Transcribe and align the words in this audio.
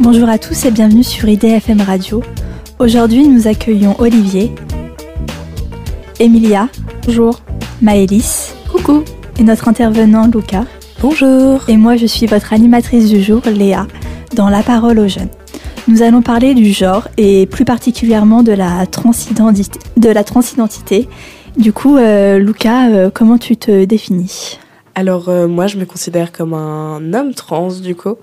Bonjour 0.00 0.28
à 0.28 0.38
tous 0.38 0.64
et 0.64 0.70
bienvenue 0.70 1.04
sur 1.04 1.28
IDFM 1.28 1.82
Radio. 1.82 2.22
Aujourd'hui, 2.78 3.28
nous 3.28 3.46
accueillons 3.46 3.94
Olivier, 3.98 4.50
Emilia, 6.18 6.68
Bonjour. 7.06 7.40
Maëlys 7.82 8.54
Coucou. 8.70 9.04
et 9.38 9.42
notre 9.42 9.68
intervenant 9.68 10.26
Luca. 10.26 10.64
Bonjour. 11.00 11.68
Et 11.68 11.76
moi, 11.76 11.96
je 11.96 12.06
suis 12.06 12.26
votre 12.26 12.52
animatrice 12.52 13.10
du 13.10 13.22
jour, 13.22 13.42
Léa, 13.44 13.86
dans 14.34 14.48
La 14.48 14.62
parole 14.62 14.98
aux 14.98 15.08
jeunes. 15.08 15.28
Nous 15.86 16.02
allons 16.02 16.22
parler 16.22 16.54
du 16.54 16.72
genre 16.72 17.08
et 17.18 17.46
plus 17.46 17.64
particulièrement 17.66 18.42
de 18.42 18.52
la 18.52 18.86
transidentité. 18.86 19.78
De 19.98 20.08
la 20.08 20.24
transidentité. 20.24 21.08
Du 21.58 21.72
coup, 21.72 21.96
euh, 21.96 22.38
Luca, 22.38 22.88
euh, 22.88 23.10
comment 23.12 23.38
tu 23.38 23.56
te 23.56 23.84
définis? 23.84 24.58
Alors 24.94 25.28
euh, 25.28 25.46
moi 25.46 25.66
je 25.66 25.76
me 25.78 25.84
considère 25.86 26.32
comme 26.32 26.52
un 26.52 27.14
homme 27.14 27.32
trans 27.32 27.72
du 27.80 27.94
coup, 27.94 28.16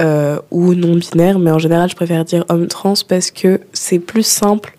euh, 0.00 0.40
ou 0.50 0.74
non 0.74 0.96
binaire, 0.96 1.38
mais 1.38 1.52
en 1.52 1.58
général 1.58 1.88
je 1.88 1.94
préfère 1.94 2.24
dire 2.24 2.44
homme 2.48 2.66
trans 2.66 2.94
parce 3.06 3.30
que 3.30 3.60
c'est 3.72 4.00
plus 4.00 4.26
simple 4.26 4.76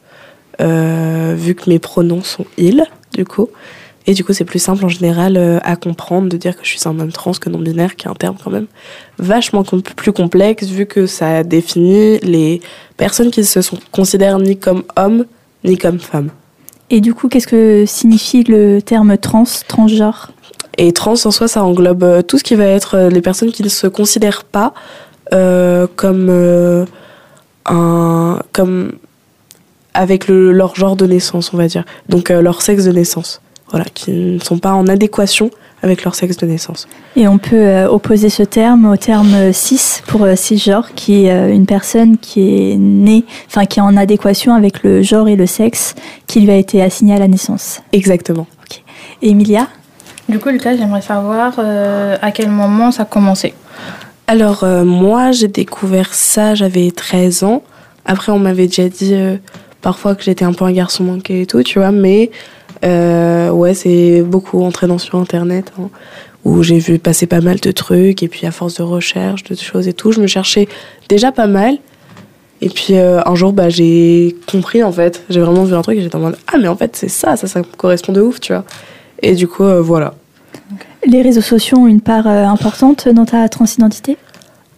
euh, 0.59 1.35
vu 1.37 1.55
que 1.55 1.69
mes 1.69 1.79
pronoms 1.79 2.23
sont 2.23 2.45
il 2.57 2.85
du 3.13 3.23
coup. 3.23 3.47
Et 4.07 4.13
du 4.13 4.25
coup 4.25 4.33
c'est 4.33 4.45
plus 4.45 4.59
simple 4.59 4.83
en 4.83 4.89
général 4.89 5.37
euh, 5.37 5.59
à 5.63 5.77
comprendre 5.77 6.27
de 6.27 6.35
dire 6.35 6.57
que 6.57 6.65
je 6.65 6.69
suis 6.69 6.81
un 6.85 6.99
homme 6.99 7.13
trans 7.13 7.31
que 7.31 7.49
non 7.49 7.59
binaire, 7.59 7.95
qui 7.95 8.07
est 8.07 8.09
un 8.09 8.13
terme 8.13 8.35
quand 8.43 8.51
même 8.51 8.67
vachement 9.17 9.63
plus 9.63 10.11
complexe 10.11 10.67
vu 10.67 10.85
que 10.85 11.07
ça 11.07 11.43
définit 11.43 12.19
les 12.19 12.59
personnes 12.97 13.31
qui 13.31 13.45
se 13.45 13.61
sont, 13.61 13.77
considèrent 13.93 14.39
ni 14.39 14.57
comme 14.57 14.83
hommes 14.97 15.25
ni 15.63 15.77
comme 15.77 15.99
femmes. 15.99 16.29
Et 16.89 17.01
du 17.01 17.15
coup, 17.15 17.29
qu'est-ce 17.29 17.47
que 17.47 17.85
signifie 17.87 18.43
le 18.43 18.79
terme 18.81 19.17
trans, 19.17 19.45
transgenre? 19.67 20.31
Et 20.77 20.93
trans 20.93 21.13
en 21.25 21.31
soi, 21.31 21.47
ça 21.47 21.63
englobe 21.63 22.03
euh, 22.03 22.21
tout 22.21 22.37
ce 22.37 22.43
qui 22.43 22.53
va 22.53 22.65
être 22.65 23.09
les 23.09 23.21
personnes 23.21 23.51
qui 23.51 23.63
ne 23.63 23.69
se 23.69 23.87
considèrent 23.87 24.43
pas 24.43 24.73
euh, 25.33 25.87
comme 25.95 26.27
euh, 26.29 26.85
un 27.65 28.39
comme 28.51 28.93
avec 29.93 30.27
le, 30.27 30.51
leur 30.51 30.75
genre 30.75 30.95
de 30.95 31.05
naissance, 31.05 31.53
on 31.53 31.57
va 31.57 31.67
dire. 31.67 31.85
Donc 32.09 32.29
euh, 32.29 32.41
leur 32.41 32.61
sexe 32.61 32.83
de 32.85 32.91
naissance. 32.91 33.41
Voilà, 33.71 33.85
qui 33.85 34.11
ne 34.11 34.39
sont 34.39 34.59
pas 34.59 34.73
en 34.73 34.87
adéquation 34.87 35.49
avec 35.81 36.03
leur 36.03 36.13
sexe 36.13 36.37
de 36.37 36.45
naissance. 36.45 36.87
Et 37.15 37.27
on 37.27 37.39
peut 37.39 37.55
euh, 37.55 37.89
opposer 37.89 38.29
ce 38.29 38.43
terme 38.43 38.85
au 38.85 38.95
terme 38.95 39.51
cis 39.53 40.01
pour 40.07 40.23
euh, 40.23 40.35
cisgenre, 40.35 40.93
qui 40.95 41.25
est 41.25 41.31
euh, 41.31 41.51
une 41.51 41.65
personne 41.65 42.17
qui 42.17 42.71
est 42.71 42.75
née, 42.77 43.25
enfin 43.47 43.65
qui 43.65 43.79
est 43.79 43.81
en 43.81 43.97
adéquation 43.97 44.53
avec 44.53 44.83
le 44.83 45.01
genre 45.01 45.27
et 45.27 45.35
le 45.35 45.47
sexe 45.47 45.95
qui 46.27 46.41
lui 46.41 46.51
a 46.51 46.55
été 46.57 46.81
assigné 46.81 47.15
à 47.15 47.19
la 47.19 47.27
naissance. 47.27 47.81
Exactement. 47.91 48.45
Et 49.21 49.29
Emilia? 49.29 49.67
Du 50.29 50.39
coup, 50.39 50.49
Lucas, 50.49 50.75
j'aimerais 50.75 51.01
savoir 51.01 51.53
euh, 51.57 52.17
à 52.21 52.31
quel 52.31 52.49
moment 52.49 52.91
ça 52.91 53.03
a 53.03 53.05
commencé? 53.05 53.53
Alors 54.27 54.63
euh, 54.63 54.83
moi, 54.83 55.31
j'ai 55.31 55.47
découvert 55.47 56.13
ça, 56.13 56.55
j'avais 56.55 56.89
13 56.89 57.43
ans. 57.43 57.63
Après, 58.05 58.31
on 58.31 58.39
m'avait 58.39 58.65
déjà 58.65 58.89
dit 58.89 59.13
euh, 59.13 59.37
parfois 59.81 60.15
que 60.15 60.23
j'étais 60.23 60.45
un 60.45 60.53
peu 60.53 60.65
un 60.65 60.71
garçon 60.71 61.03
manqué 61.03 61.41
et 61.41 61.45
tout, 61.45 61.61
tu 61.61 61.77
vois, 61.77 61.91
mais 61.91 62.31
euh, 62.83 63.51
ouais, 63.51 63.75
c'est 63.75 64.23
beaucoup 64.23 64.63
en 64.63 64.71
traînant 64.71 64.97
sur 64.97 65.15
Internet, 65.19 65.71
hein, 65.79 65.89
où 66.43 66.63
j'ai 66.63 66.79
vu 66.79 66.97
passer 66.97 67.27
pas 67.27 67.41
mal 67.41 67.59
de 67.59 67.71
trucs, 67.71 68.23
et 68.23 68.27
puis 68.27 68.47
à 68.47 68.51
force 68.51 68.75
de 68.75 68.83
recherche, 68.83 69.43
de 69.43 69.55
choses 69.55 69.87
et 69.87 69.93
tout, 69.93 70.11
je 70.11 70.19
me 70.21 70.27
cherchais 70.27 70.67
déjà 71.07 71.31
pas 71.31 71.47
mal. 71.47 71.77
Et 72.61 72.69
puis 72.69 72.95
un 72.97 73.35
jour, 73.35 73.53
bah, 73.53 73.69
j'ai 73.69 74.35
compris 74.49 74.81
en 74.81 74.91
fait, 74.91 75.23
j'ai 75.29 75.41
vraiment 75.41 75.65
vu 75.65 75.75
un 75.75 75.81
truc 75.81 75.97
et 75.97 76.01
j'étais 76.01 76.15
en 76.15 76.19
mode 76.19 76.37
Ah, 76.51 76.57
mais 76.57 76.67
en 76.67 76.75
fait, 76.75 76.95
c'est 76.95 77.09
ça, 77.09 77.35
ça, 77.35 77.47
ça 77.47 77.61
correspond 77.77 78.13
de 78.13 78.21
ouf, 78.21 78.39
tu 78.39 78.53
vois. 78.53 78.63
Et 79.21 79.35
du 79.35 79.47
coup, 79.47 79.65
voilà. 79.81 80.15
Les 81.05 81.21
réseaux 81.21 81.41
sociaux 81.41 81.77
ont 81.77 81.87
une 81.87 82.01
part 82.01 82.27
euh, 82.27 82.45
importante 82.45 83.07
dans 83.09 83.25
ta 83.25 83.47
transidentité? 83.49 84.17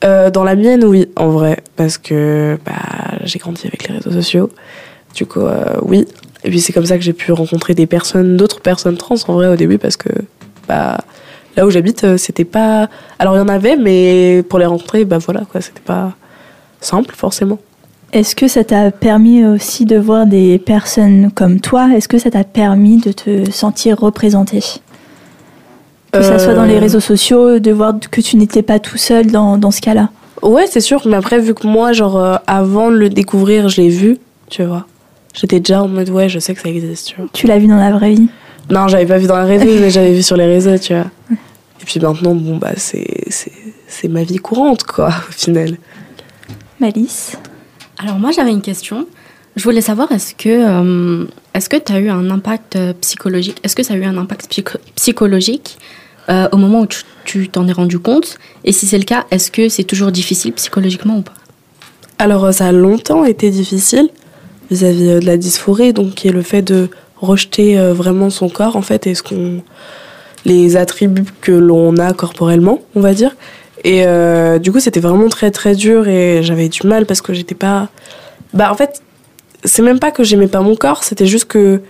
Euh, 0.04 0.30
dans 0.30 0.44
la 0.44 0.56
mienne, 0.56 0.84
oui, 0.84 1.08
en 1.16 1.30
vrai, 1.30 1.64
parce 1.76 1.98
que 1.98 2.58
bah, 2.66 3.18
j'ai 3.24 3.40
grandi 3.40 3.66
avec 3.66 3.88
les 3.88 3.96
réseaux 3.96 4.12
sociaux. 4.12 4.50
Du 5.16 5.26
coup, 5.26 5.42
euh, 5.42 5.78
oui. 5.81 6.06
Et 6.44 6.50
puis 6.50 6.59
c'est 6.59 6.74
comme 6.74 6.86
ça 6.86 6.97
que 6.97 7.03
j'ai 7.03 7.14
pu 7.14 7.31
rencontrer 7.31 7.74
des 7.74 7.88
personnes, 7.88 8.38
d'autres 8.38 8.62
personnes 8.62 8.97
trans 8.97 9.16
en 9.28 9.34
vrai 9.34 9.47
au 9.47 9.56
début, 9.56 9.78
parce 9.78 9.97
que 9.97 10.09
bah, 10.68 11.00
là 11.56 11.66
où 11.66 11.70
j'habite, 11.70 12.18
c'était 12.18 12.46
pas. 12.46 12.90
Alors 13.18 13.36
il 13.36 13.40
y 13.40 13.42
en 13.42 13.47
avait, 13.47 13.76
mais 13.76 14.44
pour 14.47 14.59
les 14.59 14.66
rencontrer, 14.66 15.06
bah 15.06 15.18
voilà, 15.18 15.42
quoi, 15.52 15.62
c'était 15.62 15.81
pas 15.81 16.14
simple 16.80 17.16
forcément. 17.16 17.58
Est-ce 18.14 18.36
que 18.36 18.47
ça 18.47 18.64
t'a 18.64 18.92
permis 18.92 19.46
aussi 19.46 19.86
de 19.86 19.97
voir 19.97 20.28
des 20.28 20.59
personnes 20.59 21.31
comme 21.34 21.59
toi? 21.59 21.90
Est-ce 21.96 22.08
que 22.08 22.20
ça 22.20 22.31
t'a 22.31 22.44
permis 22.44 22.97
de 22.97 23.12
te 23.12 23.50
sentir 23.52 24.00
représenté 24.00 24.62
Que 26.19 26.23
ça 26.25 26.39
soit 26.39 26.53
dans 26.53 26.63
les 26.66 26.75
Euh, 26.75 26.79
réseaux 26.79 27.00
sociaux, 27.00 27.59
de 27.59 27.72
voir 27.72 27.94
que 28.11 28.22
tu 28.22 28.38
n'étais 28.38 28.61
pas 28.61 28.79
tout 28.79 28.97
seul 28.97 29.28
dans, 29.28 29.57
dans 29.57 29.72
ce 29.72 29.81
cas-là 29.81 30.09
Ouais, 30.41 30.66
c'est 30.69 30.81
sûr, 30.81 31.01
mais 31.07 31.16
après, 31.16 31.39
vu 31.39 31.53
que 31.53 31.66
moi, 31.67 31.94
genre, 31.94 32.17
euh, 32.17 32.35
avant 32.47 32.91
de 32.91 32.95
le 32.97 33.09
découvrir, 33.09 33.69
je 33.69 33.81
l'ai 33.81 33.89
vu, 33.89 34.17
tu 34.50 34.63
vois. 34.63 34.85
J'étais 35.33 35.59
déjà 35.59 35.81
en 35.83 35.88
mode, 35.88 36.09
ouais, 36.09 36.29
je 36.29 36.39
sais 36.39 36.53
que 36.53 36.61
ça 36.61 36.69
existe, 36.69 37.07
tu 37.07 37.16
vois. 37.17 37.25
Tu 37.33 37.47
l'as 37.47 37.57
vu 37.59 37.67
dans 37.67 37.75
la 37.78 37.91
vraie 37.91 38.13
vie? 38.13 38.28
Non, 38.69 38.88
j'avais 38.88 39.05
pas 39.05 39.17
vu 39.17 39.28
dans 39.28 39.38
la 39.38 39.45
réseau, 39.45 39.66
mais 39.79 39.89
j'avais 39.89 40.13
vu 40.13 40.22
sur 40.29 40.38
les 40.38 40.45
réseaux, 40.45 40.78
tu 40.78 40.94
vois. 40.94 41.05
Et 41.31 41.85
puis 41.85 42.00
maintenant, 42.00 42.35
bon, 42.35 42.57
bah, 42.57 42.72
c'est, 42.75 43.05
c'est, 43.29 43.51
c'est 43.88 44.07
ma 44.07 44.23
vie 44.23 44.38
courante, 44.38 44.84
quoi, 44.84 45.07
au 45.29 45.31
final. 45.31 45.78
Malice 46.79 47.38
Alors 47.97 48.19
moi 48.19 48.31
j'avais 48.31 48.51
une 48.51 48.61
question. 48.61 49.07
Je 49.55 49.63
voulais 49.63 49.81
savoir 49.81 50.11
est-ce 50.11 50.35
que 50.35 50.49
euh, 50.49 51.25
est-ce 51.55 51.69
que 51.69 51.78
tu 51.78 51.91
as 51.91 51.99
eu 51.99 52.09
un 52.09 52.29
impact 52.29 52.78
psychologique? 53.01 53.57
Est-ce 53.63 53.75
que 53.75 53.81
ça 53.84 53.95
a 53.95 53.97
eu 53.97 54.03
un 54.05 54.17
impact 54.17 54.51
psycho- 54.51 54.78
psychologique? 54.95 55.78
Euh, 56.30 56.48
au 56.52 56.58
moment 56.58 56.82
où 56.82 56.88
tu- 57.26 57.50
t'en 57.50 57.68
es 57.68 57.72
rendu 57.72 58.00
compte 58.00 58.38
Et 58.66 58.72
si 58.72 58.86
c'est 58.88 58.98
le 58.98 59.04
cas, 59.04 59.26
est-ce 59.32 59.52
que 59.52 59.70
c'est 59.70 59.84
toujours 59.84 60.12
difficile 60.12 60.54
psychologiquement 60.54 61.18
ou 61.18 61.22
pas? 61.22 61.34
Alors, 62.20 62.46
euh, 62.46 62.52
ça 62.52 62.68
a 62.68 62.72
longtemps 62.72 63.24
été 63.26 63.50
difficile 63.50 64.10
vis-à-vis 64.72 65.10
euh, 65.10 65.20
de 65.20 65.26
la 65.26 65.38
dysphorie, 65.38 65.94
donc 65.94 66.16
qui 66.16 66.28
est 66.28 66.32
le 66.32 66.42
fait 66.42 66.62
de 66.62 66.90
rejeter 67.20 67.78
vraiment 67.94 68.30
son 68.30 68.48
corps, 68.48 68.76
en 68.76 68.84
fait, 68.84 69.08
et 69.08 69.16
ce 69.16 69.24
qu'on. 69.24 69.62
les 70.46 70.78
attributs 70.78 71.24
que 71.42 71.52
l'on 71.52 71.98
a 71.98 72.14
corporellement, 72.14 72.80
on 72.96 73.02
va 73.02 73.14
dire. 73.16 73.36
Et 73.84 74.04
du 74.59 74.72
coup, 74.72 74.80
c'était 74.80 75.00
vraiment 75.00 75.28
très 75.30 75.50
très 75.50 75.74
dur 75.76 76.08
et 76.08 76.42
j'avais 76.44 76.70
du 76.70 76.86
mal 76.86 77.06
parce 77.08 77.22
que 77.22 77.34
j'étais 77.34 77.56
pas. 77.56 77.90
Bah, 78.54 78.72
en 78.72 78.76
fait, 78.76 79.02
c'est 79.64 79.82
même 79.82 79.98
pas 80.00 80.12
que 80.12 80.24
j'aimais 80.24 80.48
pas 80.48 80.62
mon 80.62 80.76
corps, 80.76 81.04
c'était 81.04 81.26
juste 81.26 81.46
que 81.46 81.82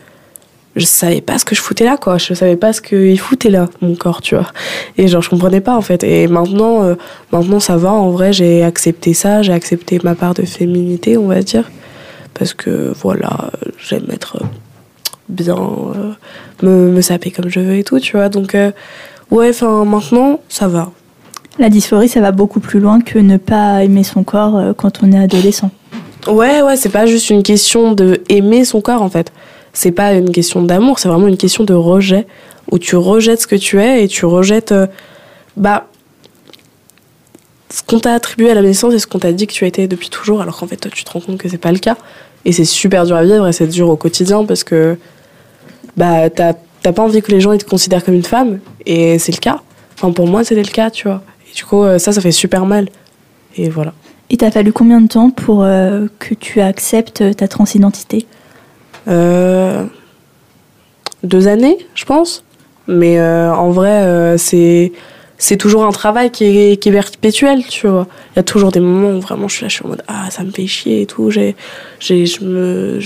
je 0.78 0.86
savais 0.86 1.22
pas 1.22 1.38
ce 1.40 1.46
que 1.46 1.56
je 1.56 1.62
foutais 1.62 1.84
là, 1.86 1.98
quoi. 1.98 2.18
Je 2.18 2.34
savais 2.34 2.56
pas 2.56 2.72
ce 2.72 2.82
qu'il 2.82 3.20
foutait 3.20 3.50
là, 3.50 3.68
mon 3.82 3.96
corps, 3.96 4.22
tu 4.22 4.36
vois. 4.36 4.48
Et 4.98 5.08
genre, 5.08 5.22
je 5.22 5.30
comprenais 5.30 5.62
pas, 5.62 5.76
en 5.76 5.82
fait. 5.82 6.04
Et 6.04 6.28
maintenant, 6.28 6.84
euh, 6.84 6.96
maintenant 7.32 7.60
ça 7.60 7.78
va, 7.78 7.92
en 7.92 8.12
vrai, 8.12 8.32
j'ai 8.32 8.64
accepté 8.64 9.14
ça, 9.14 9.42
j'ai 9.42 9.54
accepté 9.54 10.00
ma 10.04 10.16
part 10.16 10.34
de 10.34 10.44
féminité, 10.44 11.18
on 11.18 11.28
va 11.28 11.42
dire. 11.42 11.70
Parce 12.34 12.54
que, 12.54 12.94
voilà, 13.02 13.52
j'aime 13.80 14.06
être 14.12 14.38
euh, 14.42 14.46
bien, 15.30 15.58
euh, 15.58 16.12
me, 16.62 16.92
me 16.92 17.02
saper 17.02 17.32
comme 17.32 17.50
je 17.50 17.60
veux 17.60 17.76
et 17.76 17.84
tout, 17.84 18.00
tu 18.00 18.16
vois. 18.16 18.30
Donc, 18.30 18.54
euh, 18.54 18.72
ouais, 19.32 19.50
enfin, 19.50 19.84
maintenant, 19.86 20.40
ça 20.48 20.68
va. 20.68 20.92
La 21.60 21.70
dysphorie, 21.70 22.08
ça 22.08 22.22
va 22.22 22.32
beaucoup 22.32 22.60
plus 22.60 22.80
loin 22.80 23.02
que 23.02 23.18
ne 23.18 23.38
pas 23.38 23.84
aimer 23.84 24.04
son 24.04 24.24
corps 24.24 24.76
quand 24.78 25.02
on 25.02 25.12
est 25.12 25.18
adolescent. 25.18 25.72
Ouais, 26.28 26.62
ouais, 26.62 26.76
c'est 26.76 26.90
pas 26.90 27.06
juste 27.06 27.30
une 27.30 27.42
question 27.42 27.94
de 27.94 28.22
aimer 28.30 28.66
son 28.66 28.82
corps 28.82 29.02
en 29.02 29.10
fait. 29.10 29.32
C'est 29.78 29.92
pas 29.92 30.14
une 30.14 30.32
question 30.32 30.64
d'amour, 30.64 30.98
c'est 30.98 31.08
vraiment 31.08 31.28
une 31.28 31.38
question 31.38 31.64
de 31.64 31.76
rejet 31.76 32.26
où 32.72 32.80
tu 32.80 32.96
rejettes 32.96 33.42
ce 33.42 33.46
que 33.46 33.56
tu 33.56 33.80
es 33.80 34.04
et 34.04 34.08
tu 34.08 34.26
rejettes 34.26 34.72
euh, 34.72 34.88
bah 35.56 35.86
ce 37.70 37.84
qu'on 37.84 38.00
t'a 38.00 38.16
attribué 38.16 38.50
à 38.50 38.56
la 38.56 38.64
naissance 38.64 38.96
et 38.96 38.98
ce 38.98 39.06
qu'on 39.06 39.20
t'a 39.20 39.32
dit 39.32 39.46
que 39.46 39.54
tu 39.54 39.66
as 39.66 39.68
été 39.68 39.88
depuis 39.88 40.10
toujours 40.10 40.42
alors 40.42 40.58
qu'en 40.58 40.66
fait 40.66 40.78
toi 40.78 40.90
tu 40.92 41.04
te 41.04 41.12
rends 41.12 41.20
compte 41.20 41.38
que 41.38 41.48
c'est 41.48 41.60
pas 41.60 41.72
le 41.72 41.78
cas 41.78 41.96
et 42.44 42.54
c'est 42.54 42.66
super 42.66 43.06
dur 43.06 43.18
à 43.18 43.24
vivre 43.24 43.48
et 43.48 43.54
c'est 43.54 43.68
dur 43.68 43.88
au 43.90 43.96
quotidien 43.96 44.46
parce 44.46 44.64
que 44.64 44.98
bah 45.96 46.32
t'as 46.32 46.54
t'as 46.82 46.92
pas 46.92 47.04
envie 47.04 47.22
que 47.22 47.32
les 47.32 47.40
gens 47.40 47.52
ils 47.52 47.64
te 47.64 47.70
considèrent 47.70 48.04
comme 48.04 48.16
une 48.16 48.24
femme 48.24 48.58
et 48.88 49.20
c'est 49.20 49.32
le 49.32 49.38
cas. 49.38 49.62
Enfin 49.94 50.12
pour 50.12 50.26
moi 50.26 50.44
c'était 50.44 50.64
le 50.64 50.72
cas, 50.72 50.90
tu 50.90 51.08
vois. 51.08 51.22
Et 51.52 51.54
du 51.54 51.64
coup 51.64 51.84
euh, 51.84 52.00
ça 52.00 52.12
ça 52.14 52.20
fait 52.20 52.32
super 52.32 52.66
mal. 52.66 52.90
Et 53.56 53.70
voilà. 53.70 53.94
Il 54.32 54.38
t'a 54.38 54.50
fallu 54.50 54.74
combien 54.74 55.02
de 55.02 55.08
temps 55.08 55.30
pour 55.30 55.64
euh, 55.64 56.08
que 56.18 56.34
tu 56.34 56.62
acceptes 56.62 57.24
ta 57.36 57.48
transidentité? 57.48 58.26
Euh, 59.08 59.84
deux 61.24 61.48
années, 61.48 61.78
je 61.96 62.06
pense. 62.06 62.44
Mais 62.88 63.20
euh, 63.20 63.54
en 63.54 63.72
vrai, 63.72 64.04
euh, 64.04 64.38
c'est 64.38 65.58
toujours 65.58 65.86
un 65.86 65.92
travail 65.92 66.32
qui 66.32 66.46
est, 66.46 66.82
qui 66.82 66.90
est 66.90 66.92
perpétuel, 66.92 67.66
tu 67.66 67.88
vois. 67.88 68.08
Il 68.34 68.38
y 68.38 68.40
a 68.40 68.44
toujours 68.44 68.72
des 68.72 68.80
moments 68.80 69.10
où 69.10 69.20
vraiment 69.20 69.48
je 69.48 69.56
suis 69.56 69.64
là, 69.64 69.70
je 69.70 69.76
suis 69.76 69.86
en 69.86 69.90
mode 69.90 70.04
ah 70.08 70.30
ça 70.32 70.44
me 70.44 70.52
fait 70.52 70.68
chier 70.68 71.02
et 71.02 71.06
tout. 71.06 71.30
J'ai 71.30 71.56
j'ai 72.00 72.26
je 72.26 72.44
me 72.44 73.00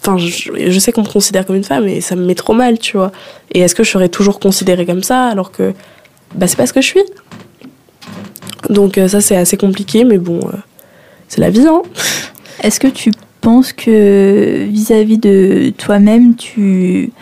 Enfin, 0.00 0.16
je, 0.18 0.78
sais 0.78 0.92
qu'on 0.92 1.02
me 1.02 1.08
considère 1.08 1.46
comme 1.46 1.56
une 1.56 1.64
femme 1.64 1.88
et 1.88 2.00
ça 2.00 2.14
me 2.16 2.24
met 2.24 2.34
trop 2.34 2.52
mal, 2.52 2.78
tu 2.78 2.96
vois. 2.96 3.12
Et 3.52 3.60
est-ce 3.60 3.74
que 3.74 3.84
je 3.84 3.90
serais 3.90 4.08
toujours 4.08 4.38
considérée 4.38 4.84
comme 4.86 5.02
ça 5.02 5.28
alors 5.28 5.50
que 5.50 5.72
bah, 6.34 6.46
c'est 6.46 6.56
pas 6.56 6.66
ce 6.66 6.72
que 6.72 6.80
je 6.80 6.86
suis? 6.86 7.02
Donc, 8.68 8.98
ça, 9.08 9.20
c'est 9.20 9.36
assez 9.36 9.56
compliqué, 9.56 10.04
mais 10.04 10.18
bon, 10.18 10.40
c'est 11.28 11.40
la 11.40 11.50
vie, 11.50 11.66
hein. 11.66 11.82
Est-ce 12.62 12.80
que 12.80 12.88
tu 12.88 13.12
penses 13.44 13.72
que 13.72 14.64
vis-à-vis 14.64 15.18
de 15.18 15.72
toi-même, 15.76 16.34
tu 16.34 17.12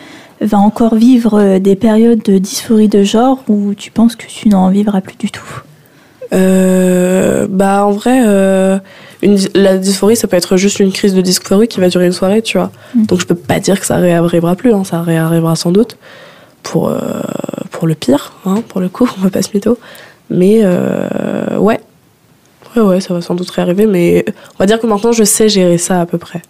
vas 0.41 0.57
encore 0.57 0.95
vivre 0.95 1.57
des 1.59 1.75
périodes 1.75 2.21
de 2.23 2.37
dysphorie 2.37 2.87
de 2.87 3.03
genre 3.03 3.43
ou 3.49 3.73
tu 3.73 3.91
penses 3.91 4.15
que 4.15 4.25
tu 4.25 4.49
n'en 4.49 4.69
vivras 4.69 5.01
plus 5.01 5.17
du 5.17 5.29
tout? 5.29 5.61
Euh, 6.33 7.47
bah 7.49 7.85
en 7.85 7.91
vrai, 7.91 8.23
euh, 8.25 8.79
une, 9.21 9.37
la 9.53 9.77
dysphorie, 9.77 10.15
ça 10.15 10.27
peut 10.27 10.37
être 10.37 10.57
juste 10.57 10.79
une 10.79 10.91
crise 10.91 11.13
de 11.13 11.21
dysphorie 11.21 11.67
qui 11.67 11.79
va 11.79 11.89
durer 11.89 12.07
une 12.07 12.13
soirée, 12.13 12.41
tu 12.41 12.57
vois. 12.57 12.71
Mm. 12.95 13.05
Donc 13.05 13.19
je 13.19 13.25
peux 13.25 13.35
pas 13.35 13.59
dire 13.59 13.79
que 13.79 13.85
ça 13.85 13.97
réarrivera 13.97 14.55
plus, 14.55 14.73
hein, 14.73 14.83
ça 14.83 15.01
réarrivera 15.01 15.55
sans 15.55 15.71
doute 15.71 15.97
pour, 16.63 16.89
euh, 16.89 16.99
pour 17.71 17.87
le 17.87 17.95
pire, 17.95 18.33
hein, 18.45 18.63
pour 18.67 18.81
le 18.81 18.89
coup, 18.89 19.07
on 19.17 19.21
va 19.21 19.29
pas 19.29 19.41
se 19.41 19.49
mytho. 19.53 19.77
Mais 20.29 20.61
euh, 20.63 21.57
ouais. 21.57 21.79
Ouais, 22.75 22.81
ouais, 22.81 23.01
ça 23.01 23.13
va 23.13 23.21
sans 23.21 23.35
doute 23.35 23.49
réarriver, 23.49 23.85
mais 23.85 24.25
on 24.55 24.57
va 24.59 24.65
dire 24.65 24.79
que 24.79 24.87
maintenant 24.87 25.11
je 25.11 25.23
sais 25.23 25.49
gérer 25.49 25.77
ça 25.77 26.01
à 26.01 26.05
peu 26.05 26.17
près. 26.17 26.41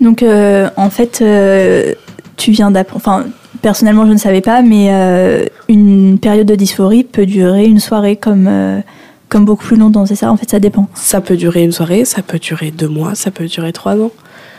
Donc, 0.00 0.22
euh, 0.22 0.68
en 0.76 0.90
fait, 0.90 1.20
euh, 1.22 1.94
tu 2.36 2.50
viens 2.50 2.70
d'apprendre. 2.70 3.02
Enfin, 3.04 3.26
personnellement, 3.62 4.06
je 4.06 4.12
ne 4.12 4.18
savais 4.18 4.42
pas, 4.42 4.62
mais 4.62 4.88
euh, 4.90 5.46
une 5.68 6.18
période 6.18 6.46
de 6.46 6.54
dysphorie 6.54 7.04
peut 7.04 7.26
durer 7.26 7.64
une 7.64 7.80
soirée 7.80 8.16
comme, 8.16 8.82
comme 9.28 9.44
beaucoup 9.44 9.64
plus 9.64 9.76
longtemps. 9.76 10.04
C'est 10.04 10.16
ça, 10.16 10.30
en 10.30 10.36
fait, 10.36 10.50
ça 10.50 10.60
dépend. 10.60 10.88
Ça 10.94 11.20
peut 11.20 11.36
durer 11.36 11.62
une 11.64 11.72
soirée, 11.72 12.04
ça 12.04 12.22
peut 12.22 12.38
durer 12.38 12.70
deux 12.70 12.88
mois, 12.88 13.14
ça 13.14 13.30
peut 13.30 13.46
durer 13.46 13.72
trois 13.72 13.96
ans. 13.96 14.10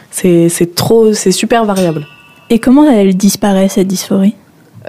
C'est 0.09 0.73
trop, 0.73 1.13
c'est 1.13 1.31
super 1.31 1.65
variable. 1.65 2.07
Et 2.50 2.59
comment 2.59 2.89
elle 2.89 3.15
disparaît, 3.15 3.69
cette 3.69 3.88
dysphorie? 3.88 4.33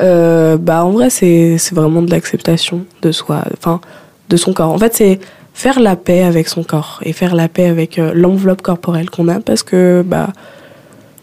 Euh, 0.01 0.57
bah 0.59 0.85
en 0.85 0.91
vrai 0.91 1.11
c'est 1.11 1.59
c'est 1.59 1.75
vraiment 1.75 2.03
de 2.03 2.11
l'acceptation 2.13 2.85
de 3.03 3.11
soi 3.11 3.43
enfin 3.57 3.81
de 4.29 4.37
son 4.37 4.53
corps 4.53 4.71
en 4.71 4.79
fait 4.79 4.95
c'est 4.95 5.19
faire 5.59 5.81
la 5.81 5.97
paix 5.97 6.23
avec 6.23 6.47
son 6.47 6.63
corps 6.63 7.01
et 7.03 7.13
faire 7.13 7.35
la 7.35 7.49
paix 7.49 7.67
avec 7.67 7.99
euh, 7.99 8.13
l'enveloppe 8.15 8.63
corporelle 8.63 9.11
qu'on 9.11 9.27
a 9.27 9.41
parce 9.41 9.65
que 9.65 10.05
bah 10.07 10.29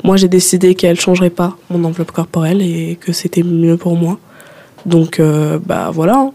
moi 0.03 0.17
j'ai 0.17 0.27
décidé 0.27 0.75
qu'elle 0.75 0.99
changerait 0.99 1.29
pas 1.29 1.55
mon 1.69 1.85
enveloppe 1.85 2.11
corporelle 2.11 2.61
et 2.61 2.97
que 2.99 3.13
c'était 3.13 3.43
mieux 3.43 3.77
pour 3.77 3.95
moi 3.95 4.19
donc 4.85 5.21
euh, 5.21 5.57
bah 5.65 5.89
voilà 5.93 6.15
hein. 6.17 6.31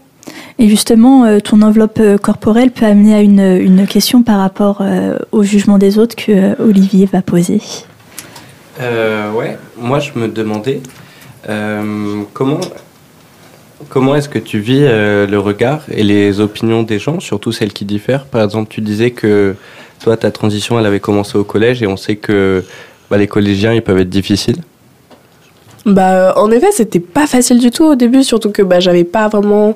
Et 0.59 0.69
justement, 0.69 1.25
euh, 1.25 1.39
ton 1.39 1.63
enveloppe 1.63 1.99
euh, 1.99 2.17
corporelle 2.17 2.69
peut 2.69 2.85
amener 2.85 3.15
à 3.15 3.21
une, 3.21 3.39
une 3.39 3.87
question 3.87 4.21
par 4.21 4.37
rapport 4.37 4.79
euh, 4.81 5.17
au 5.31 5.41
jugement 5.41 5.79
des 5.79 5.97
autres 5.97 6.15
que 6.15 6.31
euh, 6.31 6.55
Olivier 6.59 7.09
va 7.11 7.23
poser. 7.23 7.59
Euh, 8.79 9.31
ouais, 9.31 9.57
moi 9.77 9.99
je 9.99 10.11
me 10.19 10.27
demandais 10.27 10.81
euh, 11.49 12.21
comment, 12.33 12.61
comment 13.89 14.15
est-ce 14.15 14.29
que 14.29 14.39
tu 14.39 14.59
vis 14.59 14.81
euh, 14.81 15.27
le 15.27 15.39
regard 15.39 15.83
et 15.91 16.03
les 16.03 16.39
opinions 16.39 16.83
des 16.83 16.99
gens, 16.99 17.19
surtout 17.19 17.51
celles 17.51 17.73
qui 17.73 17.85
diffèrent? 17.85 18.25
Par 18.25 18.43
exemple, 18.43 18.69
tu 18.69 18.81
disais 18.81 19.11
que 19.11 19.55
toi, 20.01 20.17
ta 20.17 20.31
transition, 20.31 20.79
elle 20.79 20.85
avait 20.85 20.99
commencé 20.99 21.37
au 21.37 21.43
collège 21.43 21.83
et 21.83 21.87
on 21.87 21.97
sait 21.97 22.15
que 22.15 22.63
bah, 23.09 23.17
les 23.17 23.27
collégiens, 23.27 23.73
ils 23.73 23.81
peuvent 23.81 23.99
être 23.99 24.09
difficiles. 24.09 24.57
Bah, 25.85 26.11
euh, 26.11 26.33
en 26.35 26.51
effet, 26.51 26.71
c'était 26.71 26.99
pas 26.99 27.27
facile 27.27 27.59
du 27.59 27.71
tout 27.71 27.85
au 27.85 27.95
début, 27.95 28.23
surtout 28.23 28.51
que 28.51 28.61
bah, 28.61 28.79
j'avais 28.79 29.03
pas 29.03 29.27
vraiment. 29.27 29.75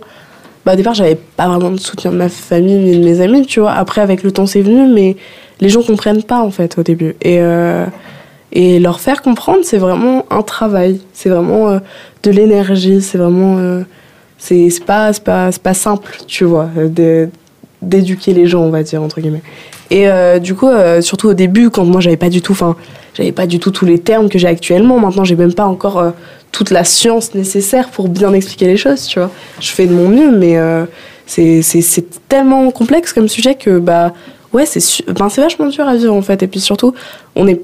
Bah, 0.65 0.73
au 0.73 0.75
départ, 0.75 0.93
j'avais 0.93 1.17
pas 1.37 1.47
vraiment 1.47 1.71
de 1.71 1.79
soutien 1.79 2.11
de 2.11 2.17
ma 2.17 2.29
famille 2.29 2.77
ni 2.77 2.97
de 2.97 3.03
mes 3.03 3.21
amis, 3.21 3.45
tu 3.45 3.59
vois. 3.59 3.73
Après, 3.73 4.01
avec 4.01 4.23
le 4.23 4.31
temps, 4.31 4.45
c'est 4.45 4.61
venu, 4.61 4.91
mais 4.91 5.15
les 5.61 5.69
gens 5.69 5.83
comprennent 5.83 6.23
pas, 6.23 6.41
en 6.41 6.51
fait, 6.51 6.77
au 6.77 6.83
début. 6.83 7.15
Et, 7.21 7.39
euh, 7.39 7.85
et 8.51 8.79
leur 8.79 8.99
faire 8.99 9.21
comprendre, 9.21 9.59
c'est 9.63 9.77
vraiment 9.77 10.25
un 10.29 10.41
travail. 10.41 11.01
C'est 11.13 11.29
vraiment 11.29 11.69
euh, 11.69 11.79
de 12.23 12.31
l'énergie, 12.31 13.01
c'est 13.01 13.17
vraiment. 13.17 13.57
euh, 13.57 13.81
c'est 14.37 14.69
pas, 14.85 15.11
pas, 15.13 15.49
pas 15.63 15.73
simple, 15.73 16.17
tu 16.27 16.43
vois, 16.43 16.69
d'éduquer 17.81 18.33
les 18.33 18.47
gens, 18.47 18.61
on 18.61 18.69
va 18.69 18.83
dire, 18.83 19.01
entre 19.01 19.19
guillemets. 19.19 19.41
Et 19.89 20.07
euh, 20.07 20.39
du 20.39 20.55
coup, 20.55 20.67
euh, 20.67 21.01
surtout 21.01 21.29
au 21.29 21.33
début, 21.33 21.69
quand 21.69 21.85
moi, 21.85 22.01
j'avais 22.01 22.17
pas 22.17 22.29
du 22.29 22.41
tout. 22.41 22.51
Enfin, 22.51 22.75
j'avais 23.15 23.31
pas 23.31 23.47
du 23.47 23.59
tout 23.59 23.71
tous 23.71 23.85
les 23.85 23.99
termes 23.99 24.29
que 24.29 24.37
j'ai 24.37 24.47
actuellement. 24.47 24.99
Maintenant, 24.99 25.23
j'ai 25.23 25.35
même 25.35 25.53
pas 25.53 25.65
encore 25.65 26.13
toute 26.51 26.69
la 26.69 26.83
science 26.83 27.33
nécessaire 27.33 27.89
pour 27.89 28.07
bien 28.07 28.33
expliquer 28.33 28.67
les 28.67 28.77
choses, 28.77 29.07
tu 29.07 29.19
vois. 29.19 29.31
Je 29.59 29.69
fais 29.69 29.87
de 29.87 29.93
mon 29.93 30.09
mieux, 30.09 30.31
mais 30.31 30.57
c'est 31.25 32.05
tellement 32.27 32.69
complexe 32.71 33.13
comme 33.13 33.29
sujet 33.29 33.55
que, 33.55 33.79
bah, 33.79 34.13
ouais, 34.53 34.65
c'est 34.65 35.03
ben, 35.07 35.27
vachement 35.27 35.67
dur 35.67 35.87
à 35.87 35.95
vivre, 35.95 36.13
en 36.13 36.21
fait. 36.21 36.43
Et 36.43 36.47
puis 36.47 36.59
surtout, 36.59 36.93
on 37.35 37.45
n'est 37.45 37.61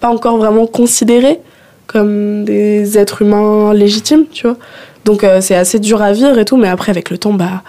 pas 0.00 0.08
encore 0.08 0.36
vraiment 0.38 0.66
considérés 0.66 1.40
comme 1.86 2.44
des 2.44 2.98
êtres 2.98 3.22
humains 3.22 3.72
légitimes, 3.72 4.24
tu 4.32 4.46
vois. 4.46 4.56
Donc, 5.04 5.22
euh, 5.22 5.40
c'est 5.40 5.54
assez 5.54 5.78
dur 5.78 6.02
à 6.02 6.12
vivre 6.12 6.36
et 6.38 6.44
tout, 6.44 6.56
mais 6.56 6.68
après, 6.68 6.90
avec 6.90 7.10
le 7.10 7.18
temps, 7.18 7.32
bah 7.32 7.62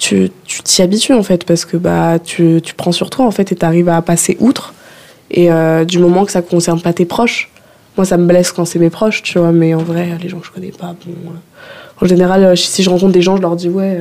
tu 0.00 0.30
t'y 0.64 0.82
habitues 0.82 1.12
en 1.12 1.22
fait 1.22 1.44
parce 1.44 1.64
que 1.64 1.76
bah 1.76 2.18
tu, 2.18 2.60
tu 2.64 2.74
prends 2.74 2.90
sur 2.90 3.10
toi 3.10 3.26
en 3.26 3.30
fait 3.30 3.52
et 3.52 3.54
t'arrives 3.54 3.90
à 3.90 4.00
passer 4.00 4.36
outre 4.40 4.72
et 5.30 5.52
euh, 5.52 5.84
du 5.84 5.98
moment 5.98 6.24
que 6.24 6.32
ça 6.32 6.40
concerne 6.40 6.80
pas 6.80 6.94
tes 6.94 7.04
proches 7.04 7.50
moi 7.98 8.06
ça 8.06 8.16
me 8.16 8.24
blesse 8.24 8.50
quand 8.50 8.64
c'est 8.64 8.78
mes 8.78 8.88
proches 8.88 9.22
tu 9.22 9.38
vois 9.38 9.52
mais 9.52 9.74
en 9.74 9.82
vrai 9.82 10.16
les 10.20 10.30
gens 10.30 10.38
que 10.38 10.46
je 10.46 10.52
connais 10.52 10.72
pas 10.72 10.96
bon 11.04 11.12
euh, 11.12 12.02
en 12.02 12.06
général 12.06 12.56
si 12.56 12.82
je 12.82 12.88
rencontre 12.88 13.12
des 13.12 13.20
gens 13.20 13.36
je 13.36 13.42
leur 13.42 13.56
dis 13.56 13.68
ouais 13.68 14.00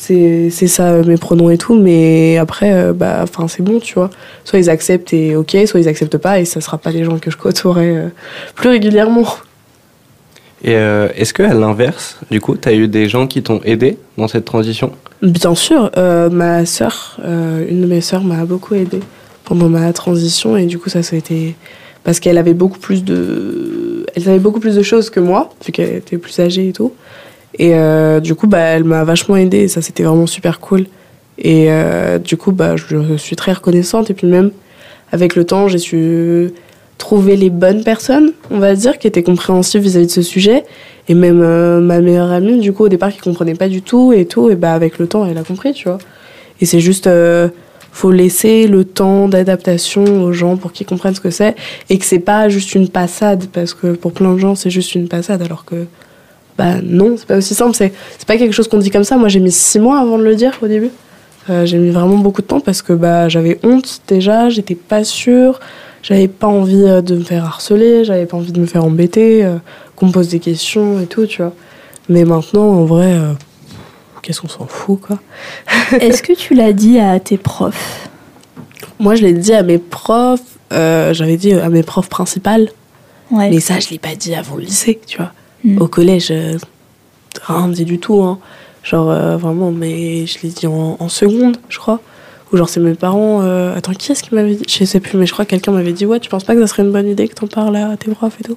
c'est 0.00 0.48
c'est 0.50 0.66
ça 0.66 0.92
euh, 0.92 1.04
mes 1.04 1.18
pronoms 1.18 1.50
et 1.50 1.58
tout 1.58 1.78
mais 1.78 2.38
après 2.38 2.72
euh, 2.72 2.92
bah 2.94 3.20
enfin 3.22 3.48
c'est 3.48 3.62
bon 3.62 3.78
tu 3.80 3.94
vois. 3.94 4.08
Soit 4.44 4.58
ils 4.58 4.70
acceptent 4.70 5.12
et 5.12 5.36
ok 5.36 5.56
soit 5.66 5.78
ils 5.78 5.88
acceptent 5.88 6.16
pas 6.18 6.40
et 6.40 6.46
ça 6.46 6.60
sera 6.60 6.78
pas 6.78 6.90
des 6.90 7.04
gens 7.04 7.18
que 7.18 7.30
je 7.30 7.36
côtoierai 7.36 7.96
euh, 7.96 8.08
plus 8.54 8.70
régulièrement. 8.70 9.26
Et 10.62 10.74
euh, 10.74 11.08
est-ce 11.16 11.32
que 11.32 11.42
à 11.42 11.54
l'inverse, 11.54 12.18
du 12.30 12.40
coup, 12.40 12.54
tu 12.54 12.68
as 12.68 12.74
eu 12.74 12.86
des 12.86 13.08
gens 13.08 13.26
qui 13.26 13.42
t'ont 13.42 13.60
aidé 13.64 13.96
dans 14.18 14.28
cette 14.28 14.44
transition? 14.44 14.92
Bien 15.22 15.54
sûr, 15.54 15.90
euh, 15.96 16.28
ma 16.28 16.66
sœur, 16.66 17.18
euh, 17.24 17.66
une 17.68 17.80
de 17.80 17.86
mes 17.86 18.02
sœurs 18.02 18.24
m'a 18.24 18.44
beaucoup 18.44 18.74
aidée 18.74 19.00
pendant 19.44 19.68
ma 19.68 19.92
transition 19.92 20.56
et 20.56 20.66
du 20.66 20.78
coup 20.78 20.90
ça 20.90 21.02
ça 21.02 21.16
a 21.16 21.18
été 21.18 21.56
parce 22.04 22.20
qu'elle 22.20 22.38
avait 22.38 22.54
beaucoup 22.54 22.78
plus 22.78 23.04
de, 23.04 24.06
elle 24.14 24.22
savait 24.22 24.38
beaucoup 24.38 24.60
plus 24.60 24.76
de 24.76 24.82
choses 24.82 25.10
que 25.10 25.20
moi 25.20 25.50
vu 25.64 25.72
qu'elle 25.72 25.96
était 25.96 26.18
plus 26.18 26.38
âgée 26.38 26.68
et 26.68 26.72
tout 26.72 26.92
et 27.58 27.74
euh, 27.74 28.20
du 28.20 28.34
coup 28.34 28.46
bah 28.46 28.60
elle 28.60 28.84
m'a 28.84 29.04
vachement 29.04 29.36
aidée 29.36 29.68
ça 29.68 29.82
c'était 29.82 30.02
vraiment 30.02 30.26
super 30.26 30.60
cool 30.60 30.86
et 31.38 31.66
euh, 31.68 32.18
du 32.18 32.36
coup 32.36 32.52
bah 32.52 32.76
je 32.76 33.16
suis 33.16 33.36
très 33.36 33.52
reconnaissante 33.52 34.10
et 34.10 34.14
puis 34.14 34.26
même 34.26 34.50
avec 35.12 35.34
le 35.34 35.44
temps 35.44 35.68
j'ai 35.68 35.78
su 35.78 36.52
trouver 36.98 37.36
les 37.36 37.50
bonnes 37.50 37.82
personnes 37.82 38.32
on 38.50 38.58
va 38.58 38.74
dire 38.74 38.98
qui 38.98 39.06
étaient 39.06 39.22
compréhensives 39.22 39.82
vis-à-vis 39.82 40.06
de 40.06 40.12
ce 40.12 40.22
sujet 40.22 40.64
et 41.10 41.14
même 41.14 41.40
euh, 41.42 41.80
ma 41.80 42.00
meilleure 42.00 42.30
amie, 42.30 42.60
du 42.60 42.72
coup, 42.72 42.84
au 42.84 42.88
départ, 42.88 43.10
qui 43.10 43.18
comprenait 43.18 43.56
pas 43.56 43.68
du 43.68 43.82
tout 43.82 44.12
et 44.12 44.26
tout, 44.26 44.48
et 44.48 44.54
bah 44.54 44.72
avec 44.72 45.00
le 45.00 45.08
temps, 45.08 45.26
elle 45.26 45.38
a 45.38 45.42
compris, 45.42 45.72
tu 45.72 45.88
vois. 45.88 45.98
Et 46.60 46.66
c'est 46.66 46.78
juste, 46.78 47.08
euh, 47.08 47.48
faut 47.90 48.12
laisser 48.12 48.68
le 48.68 48.84
temps 48.84 49.28
d'adaptation 49.28 50.04
aux 50.22 50.32
gens 50.32 50.56
pour 50.56 50.70
qu'ils 50.70 50.86
comprennent 50.86 51.16
ce 51.16 51.20
que 51.20 51.30
c'est 51.30 51.56
et 51.88 51.98
que 51.98 52.04
c'est 52.04 52.20
pas 52.20 52.48
juste 52.48 52.76
une 52.76 52.88
passade, 52.88 53.46
parce 53.52 53.74
que 53.74 53.88
pour 53.88 54.12
plein 54.12 54.34
de 54.34 54.38
gens, 54.38 54.54
c'est 54.54 54.70
juste 54.70 54.94
une 54.94 55.08
passade, 55.08 55.42
alors 55.42 55.64
que, 55.64 55.86
bah 56.60 56.74
non, 56.82 57.14
c'est 57.16 57.26
pas 57.26 57.38
aussi 57.38 57.54
simple. 57.54 57.74
C'est, 57.74 57.90
c'est 58.18 58.28
pas 58.28 58.36
quelque 58.36 58.52
chose 58.52 58.68
qu'on 58.68 58.76
dit 58.76 58.90
comme 58.90 59.04
ça. 59.04 59.16
Moi, 59.16 59.28
j'ai 59.28 59.40
mis 59.40 59.50
six 59.50 59.78
mois 59.78 59.98
avant 59.98 60.18
de 60.18 60.24
le 60.24 60.34
dire 60.36 60.58
au 60.62 60.66
début. 60.68 60.90
Euh, 61.48 61.64
j'ai 61.64 61.78
mis 61.78 61.88
vraiment 61.90 62.18
beaucoup 62.18 62.42
de 62.42 62.46
temps 62.46 62.60
parce 62.60 62.82
que 62.82 62.92
bah 62.92 63.30
j'avais 63.30 63.58
honte 63.64 64.02
déjà, 64.06 64.50
j'étais 64.50 64.74
pas 64.74 65.04
sûre, 65.04 65.58
j'avais 66.02 66.28
pas 66.28 66.46
envie 66.48 66.82
euh, 66.84 67.00
de 67.00 67.16
me 67.16 67.24
faire 67.24 67.46
harceler, 67.46 68.04
j'avais 68.04 68.26
pas 68.26 68.36
envie 68.36 68.52
de 68.52 68.60
me 68.60 68.66
faire 68.66 68.84
embêter. 68.84 69.42
euh, 69.44 69.56
qu'on 69.96 70.06
me 70.08 70.12
pose 70.12 70.28
des 70.28 70.38
questions 70.38 71.00
et 71.00 71.06
tout, 71.06 71.26
tu 71.26 71.40
vois. 71.42 71.52
Mais 72.10 72.24
maintenant, 72.24 72.66
en 72.68 72.84
vrai, 72.84 73.12
euh, 73.12 73.32
qu'est-ce 74.22 74.40
qu'on 74.42 74.48
s'en 74.48 74.66
fout, 74.66 75.00
quoi? 75.00 75.18
Est-ce 76.00 76.22
que 76.22 76.32
tu 76.34 76.54
l'as 76.54 76.72
dit 76.74 76.98
à 76.98 77.18
tes 77.20 77.36
profs? 77.38 78.08
Moi, 78.98 79.14
je 79.14 79.22
l'ai 79.22 79.32
dit 79.32 79.52
à 79.54 79.62
mes 79.62 79.78
profs, 79.78 80.40
j'avais 80.70 81.36
dit 81.38 81.52
à 81.54 81.68
mes 81.70 81.82
profs 81.82 82.08
principales, 82.10 82.68
Ouais. 83.30 83.48
mais 83.50 83.60
ça, 83.60 83.78
je 83.78 83.88
l'ai 83.90 83.98
pas 83.98 84.14
dit 84.14 84.34
avant 84.34 84.56
le 84.56 84.62
lycée, 84.62 85.00
tu 85.06 85.16
vois. 85.18 85.32
Mm. 85.64 85.80
Au 85.82 85.86
collège, 85.88 86.28
euh, 86.30 86.56
rien 87.42 87.68
dit 87.68 87.84
du 87.84 87.98
tout, 87.98 88.22
hein. 88.22 88.38
Genre, 88.82 89.10
euh, 89.10 89.36
vraiment, 89.36 89.70
mais 89.72 90.26
je 90.26 90.38
l'ai 90.42 90.48
dit 90.48 90.66
en, 90.66 90.96
en 90.98 91.08
seconde, 91.08 91.58
je 91.68 91.78
crois. 91.78 92.00
Ou 92.52 92.56
genre, 92.56 92.68
c'est 92.68 92.80
mes 92.80 92.94
parents. 92.94 93.40
euh, 93.42 93.76
Attends, 93.76 93.92
qui 93.92 94.10
est-ce 94.10 94.22
qui 94.22 94.34
m'avait 94.34 94.54
dit? 94.54 94.64
Je 94.68 94.84
sais 94.84 95.00
plus, 95.00 95.18
mais 95.18 95.26
je 95.26 95.32
crois 95.32 95.44
que 95.44 95.50
quelqu'un 95.50 95.70
m'avait 95.72 95.92
dit 95.92 96.06
Ouais, 96.06 96.18
tu 96.18 96.30
penses 96.30 96.44
pas 96.44 96.54
que 96.54 96.60
ça 96.62 96.66
serait 96.66 96.82
une 96.82 96.90
bonne 96.92 97.06
idée 97.08 97.28
que 97.28 97.34
t'en 97.34 97.46
parles 97.46 97.76
à 97.76 97.96
tes 97.98 98.10
profs 98.10 98.40
et 98.40 98.44
tout? 98.44 98.56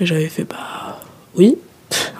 Et 0.00 0.06
j'avais 0.06 0.28
fait 0.28 0.44
Bah, 0.44 0.98
oui. 1.36 1.56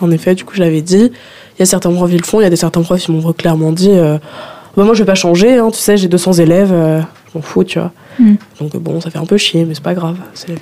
En 0.02 0.10
effet, 0.10 0.34
du 0.34 0.44
coup, 0.44 0.54
je 0.54 0.60
l'avais 0.60 0.82
dit. 0.82 1.10
Il 1.56 1.60
y 1.60 1.62
a 1.62 1.66
certains 1.66 1.92
profs 1.92 2.10
qui 2.10 2.18
le 2.18 2.24
font, 2.24 2.40
il 2.40 2.44
y 2.44 2.46
a 2.46 2.50
des 2.50 2.56
certains 2.56 2.82
profs 2.82 3.00
qui 3.00 3.10
m'ont 3.10 3.32
clairement 3.32 3.72
dit 3.72 3.90
euh, 3.90 4.18
Bah, 4.76 4.84
moi, 4.84 4.92
je 4.94 4.98
vais 5.00 5.06
pas 5.06 5.14
changer, 5.14 5.56
hein, 5.58 5.70
tu 5.70 5.78
sais, 5.78 5.96
j'ai 5.96 6.08
200 6.08 6.34
élèves, 6.34 6.68
je 6.68 7.38
m'en 7.38 7.42
fous, 7.42 7.64
tu 7.64 7.78
vois. 7.78 7.90
Mm. 8.18 8.34
Donc, 8.60 8.76
bon, 8.76 9.00
ça 9.00 9.10
fait 9.10 9.18
un 9.18 9.24
peu 9.26 9.38
chier, 9.38 9.64
mais 9.64 9.74
c'est 9.74 9.82
pas 9.82 9.94
grave, 9.94 10.18
c'est 10.34 10.48
la 10.50 10.54
vie. 10.56 10.60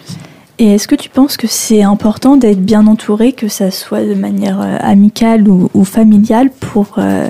Et 0.60 0.74
est-ce 0.74 0.86
que 0.86 0.94
tu 0.94 1.08
penses 1.08 1.38
que 1.38 1.46
c'est 1.46 1.82
important 1.82 2.36
d'être 2.36 2.60
bien 2.60 2.86
entouré, 2.86 3.32
que 3.32 3.48
ça 3.48 3.70
soit 3.70 4.04
de 4.04 4.12
manière 4.12 4.60
euh, 4.60 4.76
amicale 4.80 5.48
ou, 5.48 5.84
familiale, 5.84 6.50
pour 6.50 6.96
euh, 6.98 7.28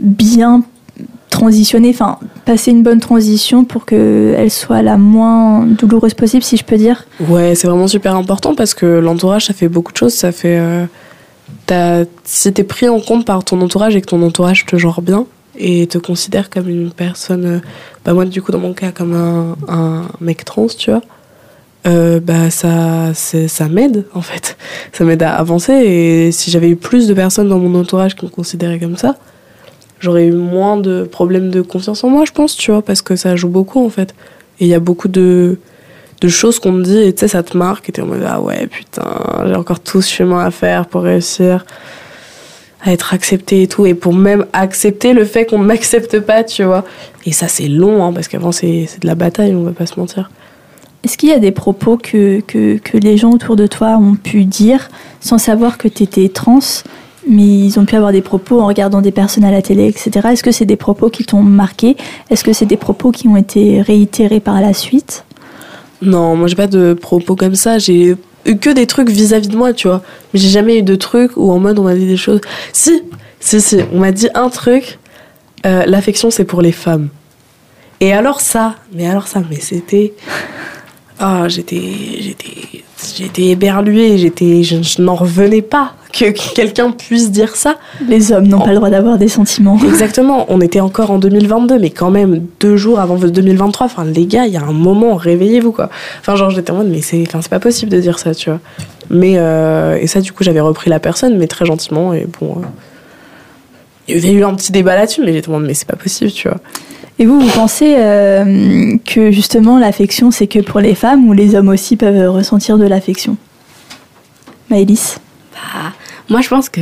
bien 0.00 0.62
transitionner, 1.30 1.90
enfin 1.90 2.18
passer 2.44 2.70
une 2.70 2.84
bonne 2.84 3.00
transition 3.00 3.64
pour 3.64 3.86
qu'elle 3.86 4.50
soit 4.52 4.82
la 4.82 4.98
moins 4.98 5.66
douloureuse 5.66 6.14
possible, 6.14 6.44
si 6.44 6.56
je 6.56 6.64
peux 6.64 6.76
dire? 6.76 7.06
Ouais, 7.28 7.56
c'est 7.56 7.66
vraiment 7.66 7.88
super 7.88 8.14
important 8.14 8.54
parce 8.54 8.72
que 8.74 8.86
l'entourage, 8.86 9.46
ça 9.46 9.52
fait 9.52 9.68
beaucoup 9.68 9.92
de 9.92 9.98
choses. 9.98 10.14
Ça 10.14 10.30
fait. 10.30 10.60
Euh, 10.60 12.04
si 12.22 12.52
t'es 12.52 12.64
pris 12.64 12.88
en 12.88 13.00
compte 13.00 13.26
par 13.26 13.42
ton 13.42 13.60
entourage 13.62 13.96
et 13.96 14.00
que 14.00 14.06
ton 14.06 14.22
entourage 14.22 14.64
te 14.64 14.76
genre 14.76 15.02
bien 15.02 15.26
et 15.58 15.88
te 15.88 15.98
considère 15.98 16.50
comme 16.50 16.68
une 16.68 16.92
personne. 16.92 17.44
euh, 17.44 17.58
bah, 18.04 18.12
moi, 18.12 18.26
du 18.26 18.40
coup, 18.42 18.52
dans 18.52 18.60
mon 18.60 18.74
cas, 18.74 18.92
comme 18.92 19.56
un 19.66 20.04
mec 20.20 20.44
trans, 20.44 20.68
tu 20.68 20.92
vois. 20.92 21.02
Euh, 21.86 22.20
bah 22.20 22.50
ça, 22.50 23.14
ça 23.14 23.68
m'aide 23.68 24.04
en 24.14 24.20
fait. 24.20 24.56
Ça 24.92 25.04
m'aide 25.04 25.22
à 25.22 25.34
avancer 25.34 25.72
et 25.72 26.32
si 26.32 26.50
j'avais 26.50 26.68
eu 26.68 26.76
plus 26.76 27.08
de 27.08 27.14
personnes 27.14 27.48
dans 27.48 27.58
mon 27.58 27.78
entourage 27.78 28.16
qui 28.16 28.24
me 28.26 28.30
considéraient 28.30 28.78
comme 28.78 28.96
ça, 28.96 29.16
j'aurais 29.98 30.26
eu 30.26 30.32
moins 30.32 30.76
de 30.76 31.04
problèmes 31.04 31.50
de 31.50 31.62
confiance 31.62 32.04
en 32.04 32.10
moi, 32.10 32.24
je 32.24 32.32
pense, 32.32 32.56
tu 32.56 32.70
vois, 32.70 32.82
parce 32.82 33.02
que 33.02 33.16
ça 33.16 33.36
joue 33.36 33.48
beaucoup 33.48 33.84
en 33.84 33.90
fait. 33.90 34.14
Et 34.58 34.64
il 34.64 34.68
y 34.68 34.74
a 34.74 34.80
beaucoup 34.80 35.08
de, 35.08 35.58
de 36.20 36.28
choses 36.28 36.58
qu'on 36.58 36.72
me 36.72 36.84
dit 36.84 36.98
et 36.98 37.14
tu 37.14 37.20
sais, 37.20 37.28
ça 37.28 37.42
te 37.42 37.56
marque 37.56 37.88
et 37.88 37.92
t'es 37.92 38.02
en 38.02 38.06
mode 38.06 38.26
ah 38.26 38.40
ouais, 38.40 38.66
putain, 38.66 39.08
j'ai 39.46 39.54
encore 39.54 39.80
tout 39.80 40.02
ce 40.02 40.12
chemin 40.12 40.44
à 40.44 40.50
faire 40.50 40.86
pour 40.86 41.02
réussir 41.02 41.64
à 42.82 42.92
être 42.92 43.14
accepté 43.14 43.62
et 43.62 43.68
tout. 43.68 43.86
Et 43.86 43.94
pour 43.94 44.14
même 44.14 44.46
accepter 44.52 45.12
le 45.12 45.24
fait 45.24 45.46
qu'on 45.46 45.58
m'accepte 45.70 46.20
pas, 46.20 46.44
tu 46.44 46.64
vois. 46.64 46.84
Et 47.26 47.32
ça, 47.32 47.48
c'est 47.48 47.68
long, 47.68 48.04
hein, 48.04 48.12
parce 48.12 48.28
qu'avant, 48.28 48.52
c'est 48.52 48.86
c'est 48.88 49.00
de 49.02 49.06
la 49.06 49.14
bataille, 49.14 49.54
on 49.54 49.62
va 49.62 49.72
pas 49.72 49.86
se 49.86 49.98
mentir. 49.98 50.30
Est-ce 51.04 51.16
qu'il 51.16 51.30
y 51.30 51.32
a 51.32 51.38
des 51.38 51.50
propos 51.52 51.96
que, 51.96 52.40
que, 52.40 52.76
que 52.78 52.98
les 52.98 53.16
gens 53.16 53.30
autour 53.30 53.56
de 53.56 53.66
toi 53.66 53.96
ont 53.96 54.16
pu 54.16 54.44
dire 54.44 54.88
sans 55.20 55.38
savoir 55.38 55.78
que 55.78 55.88
tu 55.88 56.02
étais 56.02 56.28
trans, 56.28 56.58
mais 57.26 57.42
ils 57.42 57.78
ont 57.78 57.84
pu 57.86 57.96
avoir 57.96 58.12
des 58.12 58.20
propos 58.20 58.60
en 58.60 58.66
regardant 58.66 59.00
des 59.00 59.10
personnes 59.12 59.44
à 59.44 59.50
la 59.50 59.62
télé, 59.62 59.86
etc. 59.86 60.28
Est-ce 60.32 60.42
que 60.42 60.52
c'est 60.52 60.66
des 60.66 60.76
propos 60.76 61.08
qui 61.08 61.24
t'ont 61.24 61.42
marqué? 61.42 61.96
Est-ce 62.28 62.44
que 62.44 62.52
c'est 62.52 62.66
des 62.66 62.76
propos 62.76 63.12
qui 63.12 63.28
ont 63.28 63.36
été 63.36 63.80
réitérés 63.80 64.40
par 64.40 64.60
la 64.60 64.74
suite? 64.74 65.24
Non, 66.02 66.36
moi, 66.36 66.48
j'ai 66.48 66.56
pas 66.56 66.66
de 66.66 66.94
propos 66.94 67.34
comme 67.36 67.54
ça. 67.54 67.78
J'ai 67.78 68.16
eu 68.46 68.56
que 68.56 68.70
des 68.70 68.86
trucs 68.86 69.10
vis-à-vis 69.10 69.48
de 69.48 69.56
moi, 69.56 69.72
tu 69.72 69.88
vois. 69.88 70.02
Mais 70.32 70.40
j'ai 70.40 70.48
jamais 70.48 70.78
eu 70.78 70.82
de 70.82 70.96
trucs 70.96 71.36
où 71.36 71.50
en 71.50 71.58
mode 71.58 71.78
on 71.78 71.84
m'a 71.84 71.94
dit 71.94 72.06
des 72.06 72.16
choses. 72.16 72.40
Si, 72.72 73.02
si, 73.38 73.60
si, 73.60 73.78
on 73.92 74.00
m'a 74.00 74.12
dit 74.12 74.28
un 74.34 74.48
truc. 74.48 74.98
euh, 75.66 75.84
L'affection, 75.86 76.30
c'est 76.30 76.44
pour 76.44 76.62
les 76.62 76.72
femmes. 76.72 77.08
Et 78.00 78.14
alors 78.14 78.40
ça, 78.40 78.76
mais 78.94 79.06
alors 79.06 79.28
ça, 79.28 79.42
mais 79.50 79.60
c'était. 79.60 80.14
Ah, 81.22 81.48
j'étais, 81.48 81.82
j'étais, 82.18 82.82
j'étais 83.16 83.42
éberluée, 83.48 84.16
j'étais, 84.16 84.62
je, 84.62 84.82
je 84.82 85.02
n'en 85.02 85.14
revenais 85.14 85.60
pas 85.60 85.92
que 86.14 86.30
quelqu'un 86.54 86.90
puisse 86.92 87.30
dire 87.30 87.56
ça. 87.56 87.76
Les 88.08 88.32
hommes 88.32 88.48
n'ont 88.48 88.58
pas 88.58 88.70
le 88.70 88.76
droit 88.76 88.88
d'avoir 88.88 89.18
des 89.18 89.28
sentiments. 89.28 89.78
Exactement, 89.86 90.46
on 90.48 90.62
était 90.62 90.80
encore 90.80 91.10
en 91.10 91.18
2022, 91.18 91.78
mais 91.78 91.90
quand 91.90 92.10
même 92.10 92.46
deux 92.58 92.78
jours 92.78 93.00
avant 93.00 93.16
2023. 93.16 93.84
Enfin, 93.86 94.04
les 94.04 94.24
gars, 94.24 94.46
il 94.46 94.54
y 94.54 94.56
a 94.56 94.62
un 94.62 94.72
moment, 94.72 95.14
réveillez-vous 95.14 95.72
quoi. 95.72 95.90
Enfin, 96.20 96.36
genre, 96.36 96.48
j'étais 96.50 96.70
en 96.70 96.76
mode, 96.76 96.88
mais 96.88 97.02
c'est, 97.02 97.22
enfin, 97.26 97.40
c'est 97.42 97.50
pas 97.50 97.60
possible 97.60 97.92
de 97.92 98.00
dire 98.00 98.18
ça, 98.18 98.34
tu 98.34 98.48
vois. 98.48 98.60
Mais, 99.10 99.34
euh, 99.36 99.98
et 100.00 100.06
ça, 100.06 100.22
du 100.22 100.32
coup, 100.32 100.42
j'avais 100.42 100.60
repris 100.60 100.88
la 100.88 101.00
personne, 101.00 101.36
mais 101.36 101.48
très 101.48 101.66
gentiment, 101.66 102.14
et 102.14 102.26
bon. 102.40 102.56
euh, 102.56 102.66
il 104.08 104.16
y 104.16 104.18
avait 104.18 104.32
eu 104.32 104.42
un 104.44 104.54
petit 104.54 104.72
débat 104.72 104.96
là-dessus, 104.96 105.20
mais 105.24 105.32
j'étais 105.34 105.48
en 105.48 105.52
mode, 105.52 105.66
mais 105.66 105.74
c'est 105.74 105.86
pas 105.86 105.96
possible, 105.96 106.32
tu 106.32 106.48
vois. 106.48 106.58
Et 107.20 107.26
vous, 107.26 107.38
vous 107.38 107.50
pensez 107.50 107.96
euh, 107.98 108.96
que 109.04 109.30
justement 109.30 109.78
l'affection, 109.78 110.30
c'est 110.30 110.46
que 110.46 110.58
pour 110.58 110.80
les 110.80 110.94
femmes 110.94 111.28
ou 111.28 111.34
les 111.34 111.54
hommes 111.54 111.68
aussi 111.68 111.96
peuvent 111.96 112.30
ressentir 112.34 112.78
de 112.78 112.86
l'affection? 112.86 113.36
Maëlys? 114.70 115.20
Bah, 115.52 115.92
moi, 116.30 116.40
je 116.40 116.48
pense 116.48 116.70
que 116.70 116.80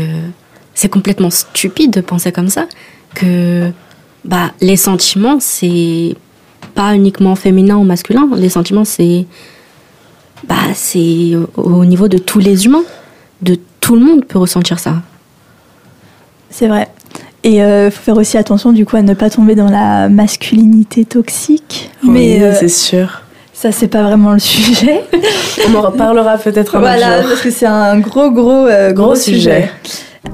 c'est 0.74 0.88
complètement 0.88 1.30
stupide 1.30 1.90
de 1.90 2.00
penser 2.00 2.30
comme 2.30 2.48
ça. 2.48 2.66
Que 3.16 3.72
bah, 4.24 4.52
les 4.60 4.76
sentiments, 4.76 5.38
c'est 5.40 6.14
pas 6.76 6.94
uniquement 6.94 7.34
féminin 7.34 7.76
ou 7.76 7.82
masculin. 7.82 8.28
Les 8.36 8.48
sentiments, 8.48 8.84
c'est 8.84 9.26
bah, 10.44 10.54
c'est 10.72 11.34
au- 11.56 11.62
au 11.80 11.84
niveau 11.84 12.06
de 12.06 12.16
tous 12.18 12.38
les 12.38 12.64
humains. 12.66 12.84
De 13.42 13.58
tout 13.80 13.96
le 13.96 14.02
monde 14.02 14.24
peut 14.24 14.38
ressentir 14.38 14.78
ça. 14.78 15.02
C'est 16.50 16.68
vrai. 16.68 16.88
Et 17.44 17.56
il 17.58 17.90
faut 17.90 18.02
faire 18.02 18.16
aussi 18.16 18.36
attention 18.36 18.72
du 18.72 18.84
coup 18.84 18.96
à 18.96 19.02
ne 19.02 19.14
pas 19.14 19.30
tomber 19.30 19.54
dans 19.54 19.68
la 19.70 20.08
masculinité 20.08 21.04
toxique. 21.04 21.90
Mais 22.02 22.42
euh, 22.42 22.52
c'est 22.58 22.68
sûr. 22.68 23.22
ça, 23.52 23.72
c'est 23.72 23.88
pas 23.88 24.02
vraiment 24.02 24.32
le 24.32 24.38
sujet. 24.38 25.04
On 25.70 25.74
en 25.76 25.82
reparlera 25.82 26.36
peut-être 26.38 26.76
un 26.76 26.80
voilà, 26.80 27.20
jour. 27.20 27.30
parce 27.30 27.40
que 27.42 27.50
c'est 27.50 27.66
un 27.66 27.98
gros, 28.00 28.30
gros, 28.30 28.50
euh, 28.66 28.92
gros, 28.92 29.06
Gros 29.08 29.14
sujet. 29.14 29.68
sujet. 29.68 29.70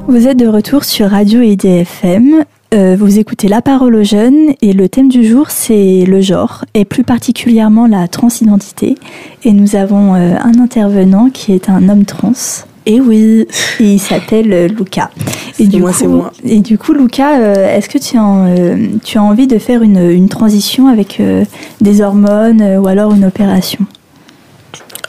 Vous 0.09 0.27
êtes 0.27 0.39
de 0.39 0.47
retour 0.47 0.85
sur 0.85 1.11
Radio 1.11 1.41
IDFM. 1.43 2.45
Euh, 2.73 2.97
vous 2.99 3.19
écoutez 3.21 3.47
La 3.47 3.63
Parole 3.63 3.95
aux 3.95 4.03
jeunes 4.03 4.55
et 4.61 4.73
le 4.73 4.89
thème 4.89 5.09
du 5.09 5.25
jour 5.25 5.51
c'est 5.51 6.05
le 6.09 6.21
genre 6.21 6.65
et 6.75 6.85
plus 6.85 7.05
particulièrement 7.05 7.87
la 7.87 8.09
transidentité. 8.09 8.97
Et 9.45 9.53
nous 9.53 9.77
avons 9.77 10.15
euh, 10.17 10.35
un 10.43 10.59
intervenant 10.61 11.31
qui 11.33 11.53
est 11.53 11.69
un 11.69 11.89
homme 11.89 12.05
trans 12.05 12.33
Et 12.87 13.01
oui. 13.01 13.47
et 13.81 13.85
il 13.95 13.99
s'appelle 13.99 14.53
euh, 14.53 14.69
Luca. 14.69 15.11
Et 15.59 15.67
du 15.67 15.81
moi, 15.81 15.93
coup, 15.93 16.09
moi. 16.09 16.33
Et 16.45 16.61
du 16.61 16.77
coup, 16.79 16.93
Luca, 16.93 17.39
euh, 17.39 17.77
est-ce 17.77 17.89
que 17.89 17.99
tu 17.99 18.17
as, 18.19 18.47
euh, 18.47 18.89
tu 19.05 19.19
as 19.19 19.23
envie 19.23 19.47
de 19.47 19.59
faire 19.59 19.83
une, 19.83 20.11
une 20.11 20.29
transition 20.29 20.89
avec 20.89 21.21
euh, 21.21 21.45
des 21.81 22.01
hormones 22.03 22.63
ou 22.79 22.87
alors 22.87 23.15
une 23.15 23.25
opération? 23.25 23.87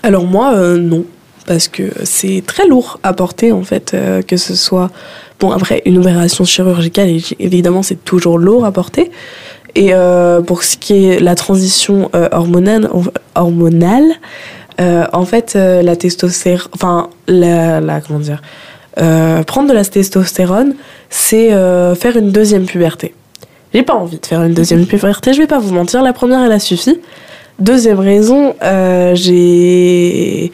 Alors 0.04 0.26
moi, 0.26 0.56
non. 0.78 1.04
Parce 1.48 1.68
que 1.68 1.84
c'est 2.04 2.44
très 2.46 2.68
lourd 2.68 3.00
à 3.04 3.14
porter, 3.14 3.52
en 3.52 3.62
fait, 3.62 3.96
que 4.28 4.38
ce 4.38 4.56
soit... 4.56 4.90
Bon, 5.40 5.52
après, 5.52 5.84
une 5.86 6.00
opération 6.00 6.44
chirurgicale, 6.44 7.10
évidemment, 7.40 7.84
c'est 7.84 8.04
toujours 8.04 8.40
lourd 8.40 8.66
à 8.66 8.72
porter. 8.72 9.12
Et 9.76 9.92
pour 10.48 10.64
ce 10.64 10.78
qui 10.78 11.06
est 11.06 11.20
la 11.20 11.36
transition 11.36 12.10
hormonale, 12.32 12.90
hormonale 13.36 14.14
euh, 14.80 15.06
en 15.14 15.26
fait, 15.26 15.54
euh, 15.56 15.82
la 15.82 15.96
testostérone... 15.96 16.70
Enfin, 16.74 17.10
la, 17.28 17.80
la- 17.82 18.02
Comment 18.02 18.20
dire 18.20 18.42
euh, 19.00 19.44
Prendre 19.44 19.70
de 19.70 19.74
la 19.74 19.84
testostérone, 19.86 20.76
c'est 21.10 21.50
faire 21.96 22.18
une 22.18 22.32
deuxième 22.32 22.66
puberté. 22.66 23.14
J'ai 23.74 23.84
pas 23.84 23.96
envie 23.96 24.20
de 24.20 24.26
faire 24.26 24.42
une 24.44 24.54
deuxième 24.54 24.86
puberté, 24.86 25.34
je 25.34 25.40
vais 25.42 25.48
pas 25.48 25.60
vous 25.60 25.74
mentir, 25.74 26.02
la 26.02 26.14
première, 26.14 26.42
elle 26.44 26.52
a 26.52 26.60
suffi. 26.60 27.00
Deuxième 27.60 28.00
raison, 28.00 28.56
j'ai... 29.14 30.52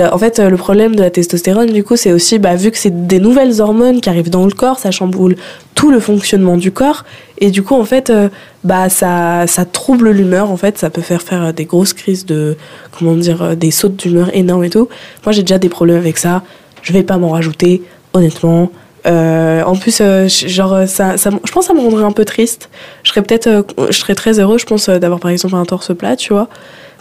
En 0.00 0.16
fait, 0.16 0.38
euh, 0.38 0.48
le 0.48 0.56
problème 0.56 0.96
de 0.96 1.02
la 1.02 1.10
testostérone, 1.10 1.70
du 1.70 1.84
coup, 1.84 1.96
c'est 1.96 2.12
aussi, 2.12 2.38
bah, 2.38 2.56
vu 2.56 2.70
que 2.70 2.78
c'est 2.78 3.06
des 3.06 3.18
nouvelles 3.18 3.60
hormones 3.60 4.00
qui 4.00 4.08
arrivent 4.08 4.30
dans 4.30 4.46
le 4.46 4.52
corps, 4.52 4.78
ça 4.78 4.90
chamboule 4.90 5.36
tout 5.74 5.90
le 5.90 6.00
fonctionnement 6.00 6.56
du 6.56 6.72
corps. 6.72 7.04
Et 7.38 7.50
du 7.50 7.62
coup, 7.62 7.74
en 7.74 7.84
fait, 7.84 8.08
euh, 8.08 8.30
bah, 8.64 8.88
ça, 8.88 9.46
ça 9.46 9.66
trouble 9.66 10.10
l'humeur. 10.10 10.50
En 10.50 10.56
fait, 10.56 10.78
ça 10.78 10.88
peut 10.88 11.02
faire 11.02 11.20
faire 11.20 11.42
euh, 11.42 11.52
des 11.52 11.66
grosses 11.66 11.92
crises 11.92 12.24
de, 12.24 12.56
comment 12.96 13.14
dire, 13.14 13.54
des 13.54 13.70
sautes 13.70 13.96
d'humeur 13.96 14.30
énormes 14.32 14.64
et 14.64 14.70
tout. 14.70 14.88
Moi, 15.26 15.32
j'ai 15.32 15.42
déjà 15.42 15.58
des 15.58 15.68
problèmes 15.68 15.98
avec 15.98 16.16
ça. 16.16 16.42
Je 16.80 16.92
vais 16.94 17.02
pas 17.02 17.18
m'en 17.18 17.28
rajouter, 17.28 17.82
honnêtement. 18.14 18.70
Euh, 19.06 19.62
en 19.62 19.76
plus, 19.76 20.00
genre, 20.28 20.88
ça, 20.88 21.18
ça, 21.18 21.30
je 21.44 21.52
pense 21.52 21.66
que 21.66 21.74
ça 21.74 21.74
me 21.74 21.80
rendrait 21.80 22.04
un 22.04 22.12
peu 22.12 22.24
triste. 22.24 22.70
Je 23.02 23.10
serais 23.10 23.22
peut-être, 23.22 23.66
je 23.90 23.98
serais 23.98 24.14
très 24.14 24.40
heureux, 24.40 24.56
je 24.56 24.64
pense, 24.64 24.88
d'avoir 24.88 25.20
par 25.20 25.30
exemple 25.30 25.54
un 25.56 25.64
torse 25.66 25.94
plat, 25.94 26.16
tu 26.16 26.32
vois. 26.32 26.48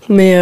Mais 0.10 0.36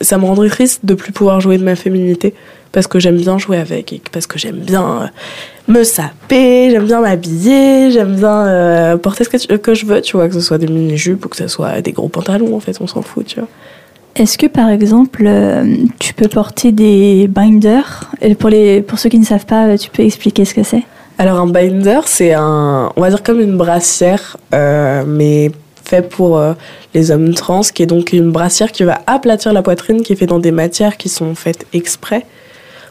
ça 0.00 0.18
me 0.18 0.24
rendrait 0.24 0.48
triste 0.48 0.80
de 0.84 0.94
plus 0.94 1.12
pouvoir 1.12 1.40
jouer 1.40 1.58
de 1.58 1.64
ma 1.64 1.76
féminité 1.76 2.34
parce 2.72 2.86
que 2.86 2.98
j'aime 2.98 3.16
bien 3.16 3.38
jouer 3.38 3.56
avec 3.58 3.92
et 3.92 4.02
parce 4.12 4.26
que 4.26 4.38
j'aime 4.38 4.56
bien 4.58 4.82
euh, 5.02 5.06
me 5.72 5.82
saper, 5.82 6.70
j'aime 6.70 6.84
bien 6.84 7.00
m'habiller, 7.00 7.90
j'aime 7.90 8.16
bien 8.16 8.46
euh, 8.46 8.96
porter 8.98 9.24
ce 9.24 9.28
que, 9.30 9.36
tu- 9.38 9.58
que 9.58 9.74
je 9.74 9.86
veux, 9.86 10.00
tu 10.02 10.16
vois, 10.16 10.28
que 10.28 10.34
ce 10.34 10.40
soit 10.40 10.58
des 10.58 10.66
mini-jupes 10.66 11.24
ou 11.24 11.28
que 11.28 11.36
ce 11.36 11.48
soit 11.48 11.80
des 11.80 11.92
gros 11.92 12.08
pantalons, 12.08 12.54
en 12.54 12.60
fait, 12.60 12.76
on 12.80 12.86
s'en 12.86 13.02
fout, 13.02 13.26
tu 13.26 13.38
vois. 13.40 13.48
Est-ce 14.14 14.36
que 14.38 14.46
par 14.46 14.68
exemple, 14.70 15.24
euh, 15.26 15.76
tu 15.98 16.14
peux 16.14 16.28
porter 16.28 16.72
des 16.72 17.28
binders? 17.28 18.10
Et 18.22 18.34
pour, 18.34 18.48
les, 18.50 18.80
pour 18.82 18.98
ceux 18.98 19.08
qui 19.10 19.18
ne 19.18 19.24
savent 19.26 19.44
pas, 19.46 19.76
tu 19.78 19.90
peux 19.90 20.02
expliquer 20.02 20.44
ce 20.44 20.54
que 20.54 20.62
c'est? 20.62 20.82
Alors 21.18 21.38
un 21.38 21.46
binder, 21.46 22.00
c'est 22.06 22.34
un, 22.34 22.92
on 22.96 23.00
va 23.00 23.08
dire 23.10 23.22
comme 23.22 23.40
une 23.40 23.56
brassière, 23.56 24.36
euh, 24.54 25.02
mais 25.06 25.50
fait 25.86 26.02
pour 26.02 26.38
euh, 26.38 26.54
les 26.94 27.10
hommes 27.10 27.34
trans, 27.34 27.62
qui 27.62 27.82
est 27.82 27.86
donc 27.86 28.12
une 28.12 28.30
brassière 28.30 28.72
qui 28.72 28.84
va 28.84 29.00
aplatir 29.06 29.52
la 29.52 29.62
poitrine, 29.62 30.02
qui 30.02 30.12
est 30.12 30.16
faite 30.16 30.28
dans 30.28 30.38
des 30.38 30.50
matières 30.50 30.96
qui 30.96 31.08
sont 31.08 31.34
faites 31.34 31.66
exprès 31.72 32.26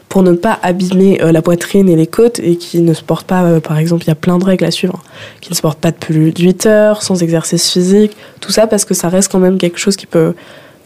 pour 0.08 0.22
ne 0.22 0.32
pas 0.32 0.58
abîmer 0.62 1.20
euh, 1.22 1.32
la 1.32 1.42
poitrine 1.42 1.88
et 1.88 1.96
les 1.96 2.06
côtes 2.06 2.38
et 2.38 2.56
qui 2.56 2.80
ne 2.80 2.94
se 2.94 3.02
portent 3.02 3.26
pas, 3.26 3.44
euh, 3.44 3.60
par 3.60 3.78
exemple, 3.78 4.04
il 4.04 4.08
y 4.08 4.12
a 4.12 4.16
plein 4.16 4.38
de 4.38 4.44
règles 4.44 4.64
à 4.64 4.70
suivre, 4.70 4.94
hein, 4.96 5.08
qui 5.40 5.50
ne 5.50 5.56
se 5.56 5.62
portent 5.62 5.80
pas 5.80 5.90
de 5.90 5.96
plus 5.96 6.32
de 6.32 6.42
8 6.42 6.66
heures, 6.66 7.02
sans 7.02 7.22
exercice 7.22 7.70
physique, 7.70 8.16
tout 8.40 8.52
ça 8.52 8.66
parce 8.66 8.84
que 8.84 8.94
ça 8.94 9.08
reste 9.08 9.30
quand 9.30 9.38
même 9.38 9.58
quelque 9.58 9.78
chose 9.78 9.96
qui 9.96 10.06
peut 10.06 10.34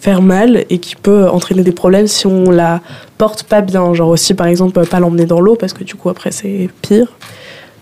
faire 0.01 0.23
mal 0.23 0.65
et 0.71 0.79
qui 0.79 0.97
peut 0.97 1.29
entraîner 1.29 1.63
des 1.63 1.73
problèmes 1.73 2.07
si 2.07 2.27
on 2.27 2.51
la 2.51 2.81
porte 3.19 3.43
pas 3.43 3.61
bien. 3.61 3.93
Genre 3.93 4.09
aussi, 4.09 4.33
par 4.33 4.47
exemple, 4.47 4.87
pas 4.87 4.99
l'emmener 4.99 5.27
dans 5.27 5.41
l'eau 5.41 5.57
parce 5.57 5.75
que 5.75 5.85
du 5.85 5.95
coup, 5.95 6.09
après, 6.09 6.31
c'est 6.31 6.71
pire. 6.81 7.13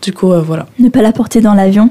Du 0.03 0.13
coup, 0.13 0.33
voilà. 0.45 0.67
Ne 0.81 0.89
pas 0.89 1.03
la 1.03 1.13
porter 1.13 1.41
dans 1.41 1.55
l'avion 1.55 1.91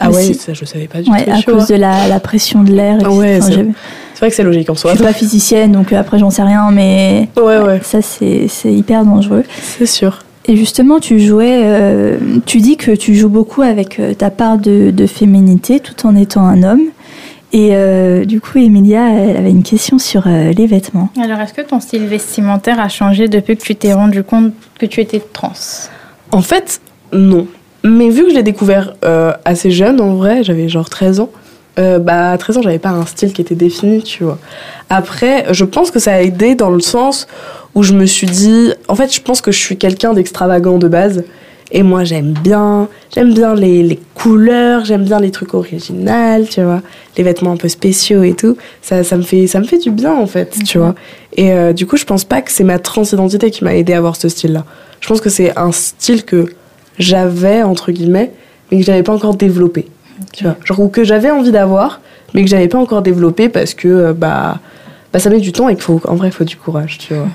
Ah 0.00 0.10
ouais, 0.10 0.16
Aussi. 0.16 0.34
ça 0.34 0.54
je 0.54 0.64
savais 0.64 0.86
pas 0.88 1.00
du 1.02 1.10
ouais, 1.10 1.24
tout. 1.24 1.30
à 1.30 1.42
cause 1.42 1.54
vois. 1.54 1.66
de 1.66 1.74
la, 1.80 2.08
la 2.08 2.20
pression 2.20 2.62
de 2.62 2.72
l'air. 2.72 2.98
Ah 3.04 3.10
ouais, 3.10 3.38
Enfin, 3.38 3.50
c'est- 3.50 4.18
vrai 4.20 4.30
que 4.30 4.36
c'est 4.36 4.42
logique 4.44 4.70
en 4.70 4.74
Je 4.74 4.80
soi. 4.80 4.94
suis 4.94 5.02
pas 5.04 5.12
physicienne, 5.12 5.72
donc 5.72 5.92
euh, 5.92 5.98
après 6.00 6.18
j'en 6.18 6.30
sais 6.30 6.42
rien, 6.42 6.70
mais 6.70 7.28
Ouais, 7.36 7.58
ouais, 7.58 7.80
ça 7.82 8.00
c'est 8.02 8.48
hyper 8.64 9.04
dangereux. 9.04 9.44
c'est 9.60 9.86
sûr. 9.86 10.20
Et 10.46 10.56
justement, 10.56 10.98
tu 10.98 11.20
jouais, 11.20 11.60
euh, 11.64 12.16
tu 12.46 12.58
dis 12.58 12.76
que 12.76 12.90
tu 12.92 13.14
joues 13.14 13.28
beaucoup 13.28 13.62
avec 13.62 14.00
euh, 14.00 14.12
ta 14.14 14.30
part 14.30 14.58
de, 14.58 14.90
de 14.90 15.06
féminité 15.06 15.78
tout 15.78 16.04
en 16.06 16.16
étant 16.16 16.44
un 16.44 16.62
homme. 16.64 16.82
Et 17.52 17.70
euh, 17.76 18.24
du 18.24 18.40
coup, 18.40 18.58
Emilia, 18.58 19.08
elle 19.10 19.36
avait 19.36 19.50
une 19.50 19.62
question 19.62 19.98
sur 19.98 20.24
euh, 20.26 20.52
les 20.52 20.66
vêtements. 20.66 21.10
Alors, 21.22 21.38
est-ce 21.40 21.52
que 21.52 21.60
ton 21.60 21.78
style 21.80 22.06
vestimentaire 22.06 22.80
a 22.80 22.88
changé 22.88 23.28
depuis 23.28 23.56
que 23.56 23.62
tu 23.62 23.74
t'es 23.76 23.92
rendu 23.92 24.22
compte 24.24 24.52
que 24.80 24.86
tu 24.86 25.00
étais 25.00 25.20
trans? 25.32 25.52
En 26.32 26.40
fait, 26.42 26.80
non. 27.12 27.46
Mais 27.84 28.10
vu 28.10 28.24
que 28.24 28.30
je 28.30 28.34
l'ai 28.34 28.42
découvert 28.42 28.94
euh, 29.04 29.32
assez 29.44 29.70
jeune, 29.70 30.00
en 30.00 30.14
vrai, 30.14 30.44
j'avais 30.44 30.68
genre 30.68 30.88
13 30.88 31.20
ans, 31.20 31.30
euh, 31.78 31.98
bah, 31.98 32.32
à 32.32 32.38
13 32.38 32.58
ans, 32.58 32.62
j'avais 32.62 32.78
pas 32.78 32.90
un 32.90 33.06
style 33.06 33.32
qui 33.32 33.40
était 33.40 33.54
défini, 33.54 34.02
tu 34.02 34.24
vois. 34.24 34.38
Après, 34.90 35.46
je 35.52 35.64
pense 35.64 35.90
que 35.90 35.98
ça 35.98 36.14
a 36.14 36.20
aidé 36.20 36.54
dans 36.54 36.70
le 36.70 36.80
sens 36.80 37.26
où 37.74 37.82
je 37.82 37.94
me 37.94 38.06
suis 38.06 38.26
dit, 38.26 38.72
en 38.88 38.94
fait, 38.94 39.12
je 39.12 39.20
pense 39.22 39.40
que 39.40 39.50
je 39.50 39.58
suis 39.58 39.78
quelqu'un 39.78 40.12
d'extravagant 40.12 40.78
de 40.78 40.88
base. 40.88 41.24
Et 41.74 41.82
moi, 41.82 42.04
j'aime 42.04 42.34
bien, 42.34 42.88
j'aime 43.14 43.32
bien 43.32 43.54
les, 43.54 43.82
les 43.82 43.98
couleurs, 44.14 44.84
j'aime 44.84 45.04
bien 45.04 45.18
les 45.18 45.30
trucs 45.30 45.54
originaux, 45.54 46.44
tu 46.50 46.62
vois, 46.62 46.82
les 47.16 47.24
vêtements 47.24 47.52
un 47.52 47.56
peu 47.56 47.68
spéciaux 47.68 48.22
et 48.22 48.34
tout. 48.34 48.58
Ça, 48.82 49.02
ça 49.04 49.16
me 49.16 49.22
fait, 49.22 49.46
ça 49.46 49.58
me 49.58 49.64
fait 49.64 49.78
du 49.78 49.90
bien 49.90 50.12
en 50.12 50.26
fait, 50.26 50.54
tu 50.66 50.76
vois. 50.76 50.94
Et 51.34 51.50
euh, 51.52 51.72
du 51.72 51.86
coup, 51.86 51.96
je 51.96 52.04
pense 52.04 52.24
pas 52.24 52.42
que 52.42 52.52
c'est 52.52 52.64
ma 52.64 52.78
transidentité 52.78 53.50
qui 53.50 53.64
m'a 53.64 53.74
aidé 53.74 53.94
à 53.94 53.98
avoir 53.98 54.16
ce 54.16 54.28
style-là. 54.28 54.66
Je 55.00 55.08
pense 55.08 55.22
que 55.22 55.30
c'est 55.30 55.58
un 55.58 55.72
style 55.72 56.26
que 56.26 56.46
j'avais 56.98 57.62
entre 57.62 57.92
guillemets, 57.92 58.32
mais 58.70 58.78
que 58.78 58.84
j'avais 58.84 59.02
pas 59.02 59.14
encore 59.14 59.34
développé, 59.34 59.88
tu 60.32 60.44
vois. 60.44 60.56
Genre 60.64 60.80
ou 60.80 60.88
que 60.88 61.04
j'avais 61.04 61.30
envie 61.30 61.52
d'avoir, 61.52 62.00
mais 62.34 62.42
que 62.42 62.48
j'avais 62.48 62.68
pas 62.68 62.78
encore 62.78 63.02
développé 63.02 63.48
parce 63.48 63.74
que 63.74 63.88
euh, 63.88 64.12
bah, 64.12 64.58
bah 65.12 65.18
ça 65.18 65.30
met 65.30 65.40
du 65.40 65.52
temps 65.52 65.68
et 65.68 65.74
qu'il 65.74 65.84
faut, 65.84 66.00
en 66.06 66.14
vrai, 66.14 66.28
il 66.28 66.32
faut 66.32 66.44
du 66.44 66.56
courage, 66.56 66.98
tu 66.98 67.14
vois. 67.14 67.28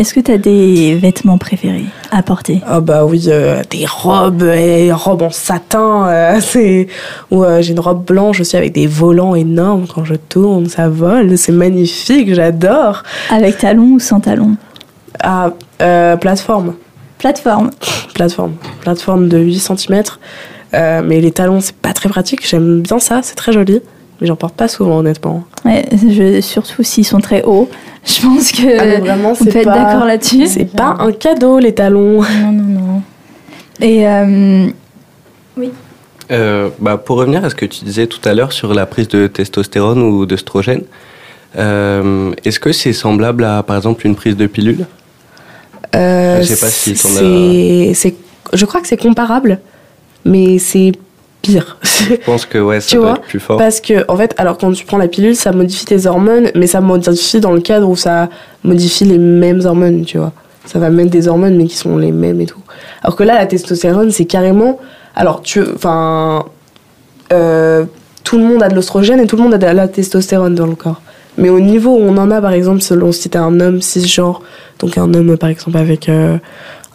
Est-ce 0.00 0.14
que 0.14 0.20
tu 0.20 0.32
as 0.32 0.38
des 0.38 0.94
vêtements 0.94 1.36
préférés 1.36 1.84
à 2.10 2.22
porter? 2.22 2.62
Ah 2.66 2.80
bah 2.80 3.04
oui, 3.04 3.24
euh, 3.28 3.62
des 3.70 3.84
robes, 3.86 4.44
et 4.44 4.90
robes 4.92 5.22
en 5.22 5.30
satin, 5.30 6.06
euh, 6.08 6.38
c'est 6.40 6.86
ou 7.30 7.44
euh, 7.44 7.60
j'ai 7.60 7.72
une 7.72 7.80
robe 7.80 8.04
blanche 8.06 8.40
aussi 8.40 8.56
avec 8.56 8.72
des 8.72 8.86
volants 8.86 9.34
énormes 9.34 9.86
quand 9.92 10.04
je 10.04 10.14
tourne, 10.14 10.66
ça 10.66 10.88
vole, 10.88 11.36
c'est 11.36 11.52
magnifique, 11.52 12.32
j'adore. 12.34 13.02
Avec 13.30 13.58
talons 13.58 13.94
ou 13.94 14.00
sans 14.00 14.20
talons? 14.20 14.56
Ah, 15.22 15.50
euh, 15.82 16.16
plateforme, 16.16 16.74
Plateforme. 17.20 17.70
plateforme, 18.14 18.54
plateforme 18.80 19.28
de 19.28 19.38
8 19.38 19.58
cm. 19.60 20.02
mais 20.72 21.20
les 21.20 21.30
talons, 21.30 21.60
c'est 21.60 21.76
pas 21.76 21.92
très 21.92 22.08
pratique, 22.08 22.46
j'aime 22.48 22.80
bien 22.80 22.98
ça, 22.98 23.20
c'est 23.22 23.34
très 23.36 23.52
joli, 23.52 23.80
mais 24.20 24.26
j'en 24.26 24.36
porte 24.36 24.54
pas 24.56 24.68
souvent 24.68 24.98
honnêtement. 24.98 25.44
Ouais, 25.64 25.84
je- 25.92 26.40
surtout 26.40 26.82
s'ils 26.82 27.04
sont 27.06 27.20
très 27.20 27.42
hauts. 27.44 27.68
Je 28.04 28.22
pense 28.22 28.50
que 28.52 28.78
Ah, 28.96 29.00
vraiment, 29.00 29.30
on 29.32 29.34
c'est 29.34 29.52
peut 29.52 29.58
être 29.58 29.64
pas- 29.64 29.84
d'accord 29.84 30.06
là-dessus. 30.06 30.46
C'est 30.46 30.64
pas 30.74 30.96
un 30.98 31.12
cadeau 31.12 31.58
les 31.58 31.74
talons. 31.74 32.22
Non, 32.22 32.52
non, 32.52 32.80
non. 32.80 33.02
Et 33.80 34.06
euh, 34.08 34.66
Euh, 36.30 36.68
bah, 36.78 36.96
pour 36.96 37.16
revenir 37.16 37.44
à 37.44 37.50
ce 37.50 37.54
que 37.54 37.66
tu 37.66 37.84
disais 37.84 38.06
tout 38.06 38.20
à 38.26 38.32
l'heure 38.34 38.52
sur 38.52 38.72
la 38.72 38.86
prise 38.86 39.08
de 39.08 39.26
testostérone 39.26 40.00
ou 40.02 40.24
d'œstrogène, 40.26 40.82
euh, 41.58 42.32
est-ce 42.44 42.60
que 42.60 42.72
c'est 42.72 42.92
semblable 42.92 43.44
à, 43.44 43.62
par 43.64 43.76
exemple, 43.76 44.06
une 44.06 44.14
prise 44.14 44.36
de 44.36 44.46
pilule? 44.46 44.86
Euh, 45.94 46.40
Je 46.40 46.46
sais 46.46 46.56
pas 46.56 46.70
si 46.70 46.96
c'est, 46.96 48.14
je 48.52 48.64
crois 48.64 48.80
que 48.80 48.86
c'est 48.88 48.96
comparable, 48.96 49.60
mais 50.24 50.58
c'est 50.58 50.92
pire. 51.42 51.78
Je 51.82 52.14
pense 52.16 52.46
que 52.46 52.58
ouais, 52.58 52.80
ça 52.80 52.88
Tu 52.90 52.96
doit 52.96 53.04
vois, 53.06 53.14
être 53.16 53.22
plus 53.22 53.40
fort. 53.40 53.56
Parce 53.58 53.80
que, 53.80 54.04
en 54.08 54.16
fait, 54.16 54.34
alors 54.38 54.58
quand 54.58 54.72
tu 54.72 54.84
prends 54.84 54.98
la 54.98 55.08
pilule, 55.08 55.34
ça 55.36 55.52
modifie 55.52 55.84
tes 55.86 56.06
hormones, 56.06 56.50
mais 56.54 56.66
ça 56.66 56.80
modifie 56.80 57.40
dans 57.40 57.52
le 57.52 57.60
cadre 57.60 57.88
où 57.88 57.96
ça 57.96 58.28
modifie 58.62 59.04
les 59.04 59.18
mêmes 59.18 59.60
hormones, 59.64 60.04
tu 60.04 60.18
vois. 60.18 60.32
Ça 60.66 60.78
va 60.78 60.90
mettre 60.90 61.10
des 61.10 61.26
hormones, 61.26 61.56
mais 61.56 61.64
qui 61.66 61.76
sont 61.76 61.96
les 61.96 62.12
mêmes 62.12 62.40
et 62.40 62.46
tout. 62.46 62.60
Alors 63.02 63.16
que 63.16 63.24
là, 63.24 63.34
la 63.34 63.46
testostérone, 63.46 64.10
c'est 64.10 64.26
carrément. 64.26 64.78
Alors, 65.16 65.42
tu. 65.42 65.60
Enfin. 65.74 66.44
euh, 67.32 67.84
tout 68.22 68.36
le 68.38 68.44
monde 68.44 68.62
a 68.62 68.68
de 68.68 68.74
l'ostrogène 68.74 69.18
et 69.18 69.26
tout 69.26 69.36
le 69.36 69.42
monde 69.42 69.54
a 69.54 69.58
de 69.58 69.66
la 69.66 69.88
testostérone 69.88 70.54
dans 70.54 70.66
le 70.66 70.74
corps. 70.76 71.00
Mais 71.38 71.48
au 71.48 71.60
niveau 71.60 71.90
où 71.90 72.00
on 72.00 72.16
en 72.16 72.30
a, 72.30 72.40
par 72.40 72.52
exemple, 72.52 72.80
selon 72.80 73.12
si 73.12 73.30
t'es 73.30 73.38
un 73.38 73.60
homme 73.60 73.80
cisgenre, 73.80 74.42
donc 74.78 74.98
un 74.98 75.12
homme, 75.14 75.36
par 75.36 75.48
exemple, 75.48 75.76
avec 75.76 76.08
euh, 76.08 76.38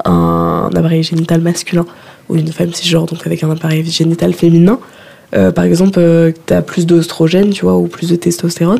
un 0.03 0.69
appareil 0.75 1.03
génital 1.03 1.41
masculin, 1.41 1.85
ou 2.29 2.35
une 2.35 2.51
femme 2.51 2.73
cisgenre, 2.73 3.05
donc 3.05 3.25
avec 3.25 3.43
un 3.43 3.51
appareil 3.51 3.85
génital 3.85 4.33
féminin, 4.33 4.79
euh, 5.35 5.51
par 5.51 5.63
exemple, 5.63 5.99
euh, 5.99 6.31
tu 6.45 6.53
as 6.53 6.61
plus 6.61 6.85
d'oestrogène, 6.85 7.49
tu 7.49 7.65
vois, 7.65 7.77
ou 7.77 7.87
plus 7.87 8.09
de 8.09 8.15
testostérone, 8.15 8.79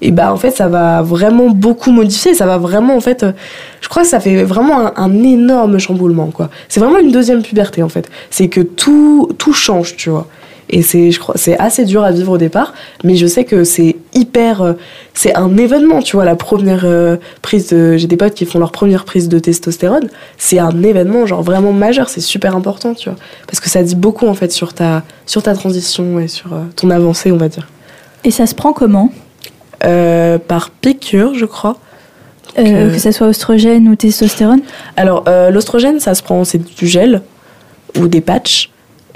et 0.00 0.12
bah 0.12 0.32
en 0.32 0.36
fait, 0.36 0.52
ça 0.52 0.68
va 0.68 1.02
vraiment 1.02 1.50
beaucoup 1.50 1.90
modifier, 1.90 2.34
ça 2.34 2.46
va 2.46 2.56
vraiment, 2.58 2.96
en 2.96 3.00
fait, 3.00 3.22
euh, 3.24 3.32
je 3.80 3.88
crois 3.88 4.02
que 4.02 4.08
ça 4.08 4.20
fait 4.20 4.44
vraiment 4.44 4.86
un, 4.86 4.92
un 4.96 5.22
énorme 5.22 5.78
chamboulement, 5.78 6.28
quoi. 6.28 6.50
C'est 6.68 6.80
vraiment 6.80 6.98
une 6.98 7.10
deuxième 7.10 7.42
puberté, 7.42 7.82
en 7.82 7.88
fait. 7.88 8.08
C'est 8.30 8.48
que 8.48 8.60
tout, 8.60 9.28
tout 9.38 9.52
change, 9.52 9.96
tu 9.96 10.10
vois. 10.10 10.28
Et 10.70 10.82
c'est, 10.82 11.10
je 11.10 11.18
crois, 11.18 11.34
c'est 11.38 11.58
assez 11.58 11.84
dur 11.84 12.04
à 12.04 12.10
vivre 12.10 12.32
au 12.32 12.38
départ, 12.38 12.74
mais 13.04 13.16
je 13.16 13.26
sais 13.26 13.44
que 13.44 13.64
c'est 13.64 13.96
hyper, 14.14 14.60
euh, 14.60 14.72
c'est 15.14 15.34
un 15.34 15.56
événement, 15.56 16.02
tu 16.02 16.16
vois, 16.16 16.24
la 16.24 16.36
première 16.36 16.84
euh, 16.84 17.16
prise 17.40 17.68
de, 17.68 17.96
j'ai 17.96 18.06
des 18.06 18.16
potes 18.18 18.34
qui 18.34 18.44
font 18.44 18.58
leur 18.58 18.70
première 18.70 19.04
prise 19.04 19.28
de 19.28 19.38
testostérone, 19.38 20.08
c'est 20.36 20.58
un 20.58 20.82
événement 20.82 21.24
genre 21.24 21.42
vraiment 21.42 21.72
majeur, 21.72 22.10
c'est 22.10 22.20
super 22.20 22.54
important, 22.54 22.94
tu 22.94 23.08
vois, 23.08 23.18
parce 23.46 23.60
que 23.60 23.70
ça 23.70 23.82
dit 23.82 23.96
beaucoup 23.96 24.26
en 24.26 24.34
fait 24.34 24.52
sur 24.52 24.74
ta, 24.74 25.02
sur 25.24 25.42
ta 25.42 25.54
transition 25.54 26.18
et 26.20 26.28
sur 26.28 26.52
euh, 26.52 26.64
ton 26.76 26.90
avancée, 26.90 27.32
on 27.32 27.38
va 27.38 27.48
dire. 27.48 27.66
et 28.24 28.30
ça 28.30 28.46
se 28.46 28.54
prend 28.54 28.74
comment? 28.74 29.10
Euh, 29.84 30.38
par 30.38 30.70
piqûre, 30.70 31.34
je 31.34 31.44
crois. 31.44 31.78
Euh, 32.58 32.62
euh, 32.64 32.92
Que 32.92 32.98
ça 32.98 33.12
soit 33.12 33.28
oestrogène 33.28 33.88
ou 33.88 33.94
testostérone? 33.94 34.60
Alors, 34.96 35.24
l'ostrogène, 35.50 36.00
ça 36.00 36.14
se 36.14 36.22
prend, 36.22 36.44
c'est 36.44 36.58
du 36.58 36.86
gel 36.86 37.22
ou 37.98 38.08
des 38.08 38.20
patchs. 38.20 38.70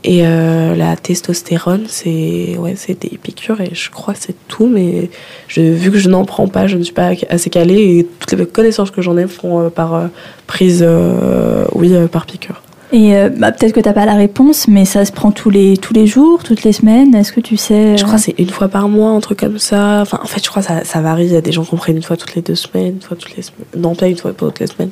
Et 0.04 0.26
euh, 0.26 0.74
la 0.74 0.96
testostérone, 0.96 1.84
c'est 1.86 2.56
ouais, 2.58 2.74
des 2.88 3.18
piqûres 3.22 3.60
et 3.60 3.70
je 3.72 3.90
crois 3.90 4.14
que 4.14 4.20
c'est 4.20 4.36
tout. 4.48 4.66
Mais 4.66 5.10
je, 5.48 5.60
vu 5.60 5.92
que 5.92 5.98
je 5.98 6.08
n'en 6.08 6.24
prends 6.24 6.48
pas, 6.48 6.66
je 6.66 6.76
ne 6.76 6.82
suis 6.82 6.94
pas 6.94 7.12
assez 7.30 7.50
calée 7.50 7.98
et 7.98 8.06
toutes 8.18 8.32
les 8.32 8.46
connaissances 8.46 8.90
que 8.90 9.00
j'en 9.00 9.16
ai 9.16 9.28
font 9.28 9.60
euh, 9.60 9.68
par 9.70 9.94
euh, 9.94 10.06
prise, 10.46 10.84
euh, 10.86 11.64
oui, 11.74 11.94
par 12.10 12.26
piqûre. 12.26 12.60
Et 12.92 13.16
euh, 13.16 13.30
bah, 13.30 13.52
peut-être 13.52 13.72
que 13.72 13.80
t'as 13.80 13.94
pas 13.94 14.04
la 14.04 14.14
réponse, 14.14 14.68
mais 14.68 14.84
ça 14.84 15.06
se 15.06 15.12
prend 15.12 15.32
tous 15.32 15.48
les, 15.48 15.78
tous 15.78 15.94
les 15.94 16.06
jours, 16.06 16.44
toutes 16.44 16.62
les 16.62 16.74
semaines? 16.74 17.14
Est-ce 17.14 17.32
que 17.32 17.40
tu 17.40 17.56
sais 17.56 17.96
Je 17.96 18.04
crois 18.04 18.16
que 18.16 18.20
c'est 18.22 18.38
une 18.38 18.50
fois 18.50 18.68
par 18.68 18.90
mois, 18.90 19.10
un 19.10 19.20
truc 19.20 19.40
comme 19.40 19.58
ça. 19.58 20.00
Enfin, 20.02 20.20
en 20.22 20.26
fait, 20.26 20.44
je 20.44 20.50
crois 20.50 20.60
que 20.60 20.68
ça, 20.68 20.84
ça 20.84 21.00
varie. 21.00 21.24
Il 21.24 21.32
y 21.32 21.36
a 21.36 21.40
des 21.40 21.52
gens 21.52 21.64
qui 21.64 21.74
en 21.74 21.78
prennent 21.78 21.96
une 21.96 22.02
fois 22.02 22.18
toutes 22.18 22.34
les 22.34 22.42
deux 22.42 22.54
semaines, 22.54 22.96
une 22.96 23.00
fois 23.00 23.16
toutes 23.16 23.34
les 23.34 23.42
semaines. 23.42 23.64
Non, 23.78 23.94
pas 23.94 24.08
une 24.08 24.18
fois 24.18 24.34
pas 24.34 24.46
toutes 24.46 24.60
les 24.60 24.66
semaines. 24.66 24.90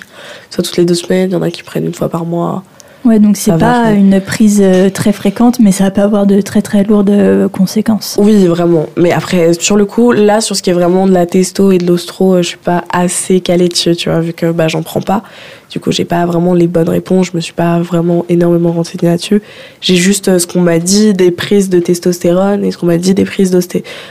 Soit 0.48 0.64
toutes 0.64 0.78
les 0.78 0.86
deux 0.86 0.94
semaines, 0.94 1.30
il 1.30 1.34
y 1.34 1.36
en 1.36 1.42
a 1.42 1.50
qui 1.50 1.62
prennent 1.62 1.84
une 1.84 1.94
fois 1.94 2.08
par 2.08 2.24
mois. 2.24 2.64
Ouais, 3.04 3.18
donc 3.18 3.36
c'est 3.38 3.56
pas 3.56 3.92
une 3.92 4.20
prise 4.20 4.60
euh, 4.62 4.90
très 4.90 5.12
fréquente, 5.12 5.58
mais 5.58 5.72
ça 5.72 5.90
peut 5.90 6.02
avoir 6.02 6.26
de 6.26 6.42
très 6.42 6.60
très 6.60 6.84
lourdes 6.84 7.08
euh, 7.08 7.48
conséquences. 7.48 8.16
Oui, 8.20 8.46
vraiment. 8.46 8.86
Mais 8.96 9.10
après, 9.10 9.54
sur 9.54 9.76
le 9.76 9.86
coup, 9.86 10.12
là, 10.12 10.42
sur 10.42 10.54
ce 10.54 10.62
qui 10.62 10.68
est 10.68 10.74
vraiment 10.74 11.06
de 11.06 11.12
la 11.12 11.24
testo 11.24 11.72
et 11.72 11.78
de 11.78 11.86
l'ostro, 11.86 12.34
euh, 12.34 12.42
je 12.42 12.48
suis 12.48 12.58
pas 12.58 12.84
assez 12.92 13.40
calée 13.40 13.68
dessus, 13.68 13.96
tu 13.96 14.10
vois, 14.10 14.20
vu 14.20 14.34
que 14.34 14.52
bah, 14.52 14.68
j'en 14.68 14.82
prends 14.82 15.00
pas. 15.00 15.22
Du 15.70 15.78
coup, 15.78 15.92
j'ai 15.92 16.04
pas 16.04 16.26
vraiment 16.26 16.52
les 16.52 16.66
bonnes 16.66 16.88
réponses. 16.88 17.28
Je 17.28 17.36
me 17.36 17.40
suis 17.40 17.52
pas 17.52 17.78
vraiment 17.80 18.26
énormément 18.28 18.72
renseignée 18.72 19.08
là-dessus. 19.08 19.40
J'ai 19.80 19.94
juste 19.94 20.38
ce 20.38 20.46
qu'on 20.46 20.60
m'a 20.60 20.80
dit 20.80 21.14
des 21.14 21.30
prises 21.30 21.70
de 21.70 21.78
testostérone 21.78 22.64
et 22.64 22.72
ce 22.72 22.76
qu'on 22.76 22.86
m'a 22.86 22.98
dit 22.98 23.14
des 23.14 23.24
prises 23.24 23.56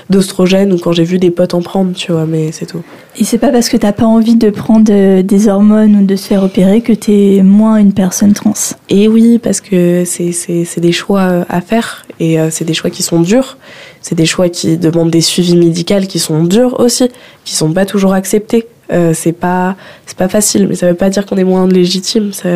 d'ostrogène 0.09 0.71
ou 0.71 0.77
quand 0.77 0.93
j'ai 0.93 1.03
vu 1.03 1.19
des 1.19 1.31
potes 1.31 1.53
en 1.53 1.61
prendre, 1.61 1.91
tu 1.93 2.13
vois, 2.13 2.25
mais 2.25 2.53
c'est 2.53 2.65
tout. 2.65 2.81
Et 3.17 3.25
c'est 3.25 3.39
pas 3.39 3.49
parce 3.49 3.67
que 3.67 3.75
t'as 3.75 3.91
pas 3.91 4.05
envie 4.05 4.35
de 4.35 4.49
prendre 4.49 5.21
des 5.21 5.47
hormones 5.49 5.97
ou 5.97 6.05
de 6.05 6.15
se 6.15 6.27
faire 6.27 6.43
opérer 6.43 6.79
que 6.79 6.93
t'es 6.93 7.41
moins 7.43 7.75
une 7.75 7.91
personne 7.91 8.31
trans? 8.31 8.53
Et 8.89 9.07
oui, 9.07 9.37
parce 9.37 9.61
que 9.61 10.03
c'est 10.05 10.31
c'est- 10.31 10.65
c'est 10.65 10.81
des 10.81 10.91
choix 10.91 11.21
euh, 11.21 11.43
à 11.49 11.61
faire 11.61 12.05
et 12.19 12.39
euh, 12.39 12.49
c'est 12.49 12.65
des 12.65 12.73
choix 12.73 12.89
qui 12.89 13.03
sont 13.03 13.21
durs. 13.21 13.57
C'est 14.01 14.15
des 14.15 14.25
choix 14.25 14.49
qui 14.49 14.77
demandent 14.77 15.11
des 15.11 15.21
suivis 15.21 15.55
médicaux 15.55 15.99
qui 16.07 16.17
sont 16.19 16.43
durs 16.43 16.79
aussi, 16.79 17.07
qui 17.45 17.53
sont 17.55 17.71
pas 17.71 17.85
toujours 17.85 18.13
acceptés. 18.13 18.67
Euh, 18.91 19.13
c'est 19.13 19.33
pas 19.33 19.75
c'est 20.07 20.17
pas 20.17 20.27
facile, 20.27 20.67
mais 20.67 20.73
ça 20.75 20.87
veut 20.87 20.95
pas 20.95 21.09
dire 21.11 21.25
qu'on 21.27 21.37
est 21.37 21.43
moins 21.43 21.67
légitime. 21.67 22.33
Ça, 22.33 22.49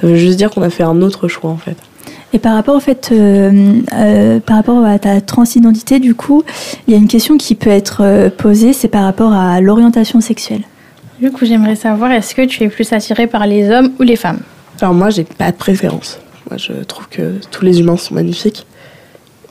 ça 0.00 0.06
veut 0.06 0.16
juste 0.16 0.36
dire 0.38 0.50
qu'on 0.50 0.62
a 0.62 0.70
fait 0.70 0.82
un 0.82 1.00
autre 1.02 1.28
choix 1.28 1.50
en 1.50 1.56
fait. 1.56 1.76
Et 2.32 2.38
par 2.40 2.54
rapport 2.54 2.74
au 2.76 2.80
fait, 2.80 3.10
euh, 3.12 3.80
euh, 3.92 4.40
par 4.40 4.56
rapport 4.56 4.84
à 4.84 4.98
ta 4.98 5.20
transidentité, 5.20 5.98
du 6.00 6.14
coup, 6.14 6.42
il 6.86 6.92
y 6.92 6.96
a 6.96 6.98
une 6.98 7.08
question 7.08 7.36
qui 7.36 7.54
peut 7.56 7.70
être 7.70 8.02
euh, 8.02 8.30
posée, 8.30 8.72
c'est 8.72 8.88
par 8.88 9.02
rapport 9.04 9.32
à 9.32 9.60
l'orientation 9.60 10.20
sexuelle. 10.20 10.62
Du 11.20 11.30
coup, 11.32 11.44
j'aimerais 11.44 11.74
savoir, 11.76 12.10
est-ce 12.12 12.34
que 12.34 12.42
tu 12.42 12.62
es 12.64 12.68
plus 12.68 12.92
attiré 12.92 13.26
par 13.26 13.46
les 13.46 13.68
hommes 13.70 13.90
ou 13.98 14.04
les 14.04 14.14
femmes? 14.16 14.40
Alors 14.80 14.94
moi, 14.94 15.10
j'ai 15.10 15.24
pas 15.24 15.50
de 15.50 15.56
préférence. 15.56 16.18
Moi, 16.48 16.58
je 16.58 16.72
trouve 16.84 17.08
que 17.08 17.34
tous 17.50 17.64
les 17.64 17.80
humains 17.80 17.96
sont 17.96 18.14
magnifiques. 18.14 18.66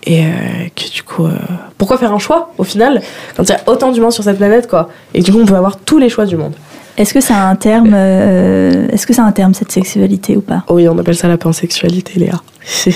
Et 0.06 0.26
euh, 0.26 0.30
que 0.76 0.90
du 0.92 1.04
coup, 1.04 1.26
euh, 1.26 1.38
pourquoi 1.78 1.98
faire 1.98 2.14
un 2.14 2.20
choix 2.20 2.54
au 2.58 2.64
final 2.64 3.02
quand 3.36 3.44
il 3.44 3.50
y 3.50 3.54
a 3.54 3.62
autant 3.68 3.92
d'humains 3.92 4.12
sur 4.12 4.24
cette 4.24 4.38
planète, 4.38 4.68
quoi? 4.68 4.90
Et 5.14 5.22
du 5.22 5.32
coup, 5.32 5.40
on 5.40 5.46
peut 5.46 5.56
avoir 5.56 5.78
tous 5.78 5.98
les 5.98 6.08
choix 6.08 6.26
du 6.26 6.38
monde. 6.38 6.54
Est-ce 6.98 7.14
que 7.14 7.22
ça 7.22 7.36
a 7.36 7.50
un 7.50 7.56
terme, 7.56 7.92
euh, 7.94 8.88
est-ce 8.92 9.06
que 9.06 9.14
ça 9.14 9.24
a 9.24 9.26
un 9.26 9.32
terme 9.34 9.54
cette 9.54 9.72
sexualité 9.72 10.38
ou 10.38 10.42
pas? 10.42 10.64
Oui, 10.70 10.88
on 10.88 10.98
appelle 10.98 11.16
ça 11.16 11.28
la 11.28 11.38
pansexualité, 11.38 12.20
Léa. 12.20 12.42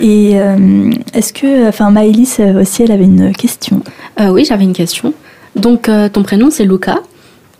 Et 0.00 0.32
euh, 0.34 0.90
est-ce 1.14 1.32
que, 1.32 1.68
enfin, 1.68 1.90
Maëlys 1.90 2.40
aussi, 2.60 2.82
elle 2.82 2.92
avait 2.92 3.04
une 3.04 3.32
question? 3.32 3.82
Euh, 4.20 4.28
oui, 4.28 4.44
j'avais 4.44 4.64
une 4.64 4.72
question. 4.72 5.14
Donc, 5.56 5.88
euh, 5.88 6.08
ton 6.08 6.22
prénom, 6.22 6.50
c'est 6.50 6.64
Luca. 6.64 6.98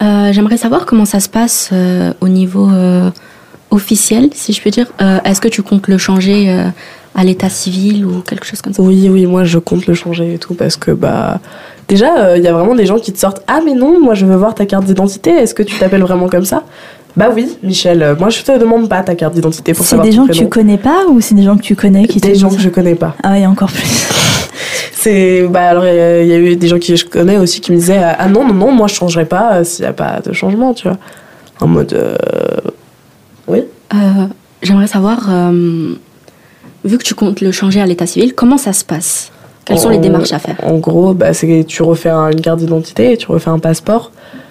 Euh, 0.03 0.33
J'aimerais 0.33 0.57
savoir 0.57 0.87
comment 0.87 1.05
ça 1.05 1.21
se 1.21 1.29
passe 1.29 1.71
euh, 1.73 2.13
au 2.21 2.29
niveau 2.29 2.69
euh, 2.71 3.11
officiel, 3.75 4.31
si 4.33 4.53
je 4.53 4.63
peux 4.63 4.71
dire. 4.71 4.87
Euh, 5.03 5.19
Est-ce 5.25 5.41
que 5.41 5.49
tu 5.49 5.63
comptes 5.63 5.89
le 5.89 5.99
changer 5.99 6.51
euh, 6.51 6.65
à 7.15 7.25
l'état 7.25 7.49
civil 7.49 8.05
ou 8.07 8.21
quelque 8.21 8.47
chose 8.47 8.63
comme 8.63 8.73
ça? 8.73 8.83
Oui, 8.83 9.09
oui, 9.11 9.27
moi 9.27 9.45
je 9.45 9.59
compte 9.59 9.87
le 9.87 9.95
changer 9.95 10.35
et 10.35 10.39
tout 10.39 10.55
parce 10.55 10.77
que 10.77 10.91
bah 10.91 11.41
déjà 11.89 12.37
il 12.37 12.43
y 12.43 12.49
a 12.49 12.53
vraiment 12.53 12.75
des 12.75 12.87
gens 12.87 12.99
qui 12.99 13.13
te 13.13 13.19
sortent 13.19 13.43
ah 13.47 13.61
mais 13.65 13.75
non, 13.75 14.01
moi 14.01 14.15
je 14.15 14.25
veux 14.27 14.37
voir 14.37 14.55
ta 14.55 14.67
carte 14.67 14.85
d'identité. 14.85 15.31
Est-ce 15.31 15.55
que 15.55 15.63
tu 15.63 15.77
t'appelles 15.79 16.03
vraiment 16.03 16.29
comme 16.29 16.45
ça? 16.45 16.63
Bah 17.17 17.29
oui, 17.33 17.57
Michel. 17.63 18.03
euh, 18.03 18.17
Moi 18.19 18.29
je 18.31 18.43
te 18.43 18.59
demande 18.59 18.89
pas 18.89 19.03
ta 19.03 19.15
carte 19.15 19.35
d'identité 19.35 19.73
pour 19.73 19.85
C'est 19.85 19.91
savoir 19.91 20.07
des 20.09 20.11
ton 20.17 20.23
gens 20.23 20.27
que 20.27 20.33
tu 20.33 20.49
connais 20.49 20.79
pas 20.79 21.07
ou 21.09 21.21
c'est 21.21 21.37
des 21.37 21.45
gens 21.45 21.57
que 21.57 21.63
tu 21.63 21.77
connais 21.77 22.07
qui 22.09 22.21
te 22.21 22.27
Des 22.27 22.35
gens 22.35 22.49
que 22.51 22.59
je 22.59 22.69
connais 22.71 22.97
pas. 22.97 23.15
Ah 23.23 23.33
oui, 23.35 23.47
encore 23.47 23.71
plus. 23.71 23.85
c'est 24.93 25.43
bah 25.49 25.69
alors 25.69 25.87
il 25.87 26.27
y 26.27 26.33
a 26.33 26.39
eu 26.39 26.57
des 26.57 26.67
gens 26.67 26.79
que 26.81 26.97
je 26.97 27.05
connais 27.05 27.37
aussi 27.37 27.61
qui 27.61 27.71
me 27.71 27.77
disaient 27.77 28.01
ah 28.03 28.27
non 28.29 28.45
non 28.49 28.55
non 28.55 28.73
moi 28.73 28.87
je 28.89 28.95
changerai 28.95 29.27
pas 29.27 29.57
euh, 29.57 29.65
s'il 29.65 29.85
y 29.85 29.89
a 29.89 29.93
pas 29.93 30.21
de 30.25 30.33
changement 30.33 30.73
tu 30.75 30.89
vois 30.89 30.97
en 31.61 31.67
mode 31.69 31.95
euh, 33.95 34.27
J'aimerais 34.63 34.87
savoir, 34.87 35.27
euh, 35.29 35.95
vu 36.85 36.97
que 36.99 37.03
tu 37.03 37.15
comptes 37.15 37.41
le 37.41 37.53
changer 37.53 37.81
à 37.81 37.87
l'état 37.87 38.07
civil, 38.07 38.35
comment 38.35 38.57
ça 38.59 38.73
se 38.73 38.85
passe? 38.85 39.31
Quelles 39.65 39.79
sont 39.79 39.89
les 39.91 39.99
démarches 39.99 40.33
à 40.33 40.39
faire? 40.39 40.57
En 40.63 40.77
gros, 40.79 41.15
bah, 41.15 41.33
c'est 41.35 41.47
que 41.47 41.63
tu 41.63 41.83
refais 41.83 42.11
un- 42.11 42.31
une 42.31 42.41
carte 42.41 42.59
d'identité 42.59 43.17
tu 43.17 43.31
refais 43.31 43.51
un 43.51 43.59
passeport. 43.59 44.11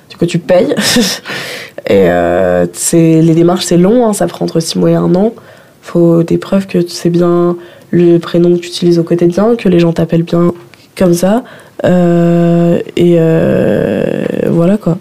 Du 0.09 0.17
coup, 0.17 0.25
tu 0.25 0.39
payes. 0.39 0.73
et 1.87 2.09
euh, 2.09 2.65
les 2.93 3.33
démarches, 3.35 3.65
c'est 3.65 3.77
long, 3.77 4.07
hein, 4.07 4.13
ça 4.13 4.27
prend 4.27 4.45
entre 4.45 4.59
6 4.59 4.77
mois 4.79 4.91
et 4.91 4.95
un 4.95 5.13
an. 5.15 5.33
faut 5.81 6.23
des 6.23 6.37
preuves 6.37 6.65
que 6.67 6.79
c'est 6.87 7.09
bien 7.09 7.55
le 7.91 8.17
prénom 8.17 8.55
que 8.55 8.61
tu 8.61 8.67
utilises 8.69 8.97
au 8.99 9.03
quotidien, 9.03 9.55
que 9.55 9.67
les 9.69 9.79
gens 9.79 9.93
t'appellent 9.93 10.23
bien 10.23 10.53
comme 10.97 11.13
ça. 11.13 11.43
Euh, 11.83 12.79
et 12.95 13.15
euh, 13.19 14.23
voilà 14.49 14.77
quoi. 14.77 14.97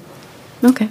Ok. 0.67 0.83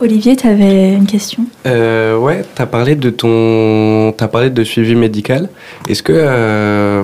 Olivier, 0.00 0.34
tu 0.34 0.46
avais 0.46 0.94
une 0.94 1.06
question? 1.06 1.44
Euh, 1.66 2.16
ouais, 2.16 2.42
t'as 2.54 2.64
parlé 2.64 2.94
de 2.94 3.10
ton, 3.10 4.12
t'as 4.16 4.28
parlé 4.28 4.48
de 4.48 4.64
suivi 4.64 4.94
médical. 4.94 5.50
Est-ce 5.88 6.02
que, 6.02 6.12
euh, 6.16 7.02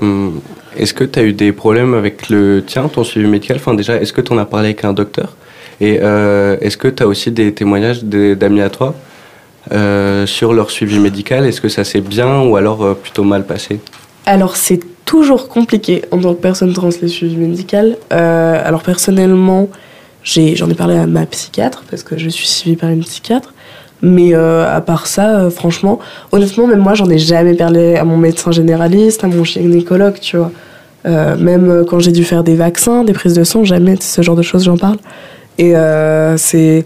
est-ce 0.79 0.95
que 0.95 1.05
t'as 1.05 1.23
eu 1.23 1.35
des 1.35 1.53
problèmes 1.53 1.93
avec 1.93 2.31
le 2.31 2.63
tien, 2.67 2.89
ton 2.89 3.05
suivi 3.05 3.29
médical? 3.29 3.59
Enfin, 3.59 3.75
déjà, 3.75 3.97
est-ce 4.01 4.15
que 4.15 4.23
t'en 4.23 4.39
as 4.39 4.47
parlé 4.47 4.69
avec 4.69 4.85
un 4.85 4.95
docteur? 4.95 5.37
Et 5.83 5.99
euh, 6.01 6.57
est-ce 6.63 6.79
que 6.79 6.89
t'as 6.89 7.05
aussi 7.05 7.31
des 7.31 7.53
témoignages 7.53 8.03
de- 8.03 8.33
d'amis 8.33 8.63
à 8.63 8.71
toi 8.71 8.95
euh, 9.73 10.25
sur 10.25 10.55
leur 10.55 10.71
suivi 10.71 10.99
médical? 10.99 11.45
Est-ce 11.45 11.61
que 11.61 11.69
ça 11.69 11.85
s'est 11.85 12.01
bien 12.01 12.41
ou 12.45 12.57
alors 12.57 12.83
euh, 12.83 12.95
plutôt 12.95 13.25
mal 13.25 13.45
passé? 13.45 13.79
Alors, 14.25 14.57
c'est 14.57 14.81
toujours 15.05 15.49
compliqué 15.49 16.03
en 16.13 16.19
tant 16.19 16.35
que 16.35 16.41
personne 16.41 16.73
trans, 16.73 16.89
les 17.03 17.09
suivis 17.09 17.37
médicaux. 17.37 17.77
Euh, 18.13 18.63
alors, 18.65 18.83
personnellement, 18.83 19.69
j'en 20.27 20.69
ai, 20.69 20.75
parlé 20.75 20.97
à 20.97 21.07
ma 21.07 21.25
psychiatre, 21.27 21.85
parce 21.89 22.03
que 22.03 22.19
je 22.19 22.29
suis 22.29 22.47
suivie 22.47 22.77
par 22.77 22.91
une 22.91 23.01
psychiatre. 23.01 23.55
Mais 24.03 24.35
euh, 24.35 24.71
à 24.71 24.81
part 24.81 25.07
ça, 25.07 25.39
euh, 25.39 25.51
franchement, 25.51 25.99
honnêtement, 26.33 26.67
même 26.67 26.81
moi, 26.81 26.95
j'en 26.95 27.09
ai 27.09 27.19
jamais 27.19 27.55
parlé 27.55 27.97
à 27.97 28.05
mon 28.05 28.19
médecin 28.19 28.51
généraliste, 28.51 29.25
à 29.25 29.29
mon 29.29 29.45
gynécologue, 29.45 30.19
tu 30.21 30.37
vois. 30.37 30.51
Euh, 31.07 31.37
même 31.37 31.85
quand 31.89 32.01
j'ai 32.01 32.13
dû 32.13 32.25
faire 32.25 32.43
des 32.43 32.57
vaccins, 32.57 33.05
des 33.05 33.13
prises 33.13 33.35
de 33.35 33.45
sang, 33.45 33.65
jamais 33.65 33.97
ce 34.01 34.21
genre 34.23 34.37
de 34.37 34.43
choses, 34.43 34.65
j'en 34.65 34.77
parle. 34.77 34.99
Et 35.59 35.75
c'est. 36.37 36.85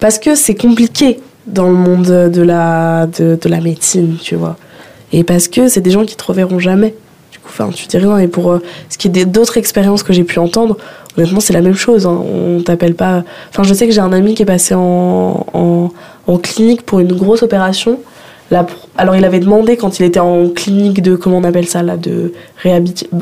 Parce 0.00 0.18
que 0.18 0.34
c'est 0.34 0.54
compliqué 0.54 1.20
dans 1.46 1.68
le 1.68 1.74
monde 1.74 2.30
de 2.30 2.42
la, 2.42 3.06
de, 3.06 3.38
de 3.40 3.48
la 3.48 3.60
médecine, 3.60 4.16
tu 4.20 4.34
vois. 4.34 4.56
Et 5.12 5.24
parce 5.24 5.46
que 5.46 5.68
c'est 5.68 5.82
des 5.82 5.90
gens 5.90 6.04
qui 6.04 6.16
te 6.16 6.24
reverront 6.24 6.58
jamais. 6.58 6.94
Coup, 7.42 7.48
enfin, 7.50 7.70
tu 7.74 7.86
dis 7.86 7.98
rien. 7.98 8.18
Et 8.18 8.28
pour 8.28 8.50
euh, 8.52 8.62
ce 8.88 8.98
qui 8.98 9.08
est 9.08 9.24
d'autres 9.24 9.56
expériences 9.56 10.02
que 10.02 10.12
j'ai 10.12 10.24
pu 10.24 10.38
entendre, 10.38 10.76
honnêtement, 11.16 11.40
c'est 11.40 11.52
la 11.52 11.60
même 11.62 11.74
chose. 11.74 12.06
hein. 12.06 12.20
On 12.22 12.60
t'appelle 12.62 12.94
pas. 12.94 13.22
Enfin, 13.50 13.62
je 13.62 13.72
sais 13.74 13.86
que 13.86 13.92
j'ai 13.92 14.00
un 14.00 14.12
ami 14.12 14.34
qui 14.34 14.42
est 14.42 14.46
passé 14.46 14.74
en, 14.74 15.46
en, 15.54 15.90
en 16.26 16.36
clinique 16.38 16.82
pour 16.82 17.00
une 17.00 17.12
grosse 17.12 17.42
opération. 17.42 17.98
Là, 18.50 18.66
Alors, 18.98 19.14
il 19.14 19.24
avait 19.24 19.38
demandé 19.38 19.76
quand 19.76 20.00
il 20.00 20.04
était 20.06 20.18
en 20.18 20.48
clinique 20.48 21.00
de. 21.02 21.14
Comment 21.14 21.38
on 21.38 21.44
appelle 21.44 21.68
ça 21.68 21.82
là 21.84 21.96
De 21.96 22.32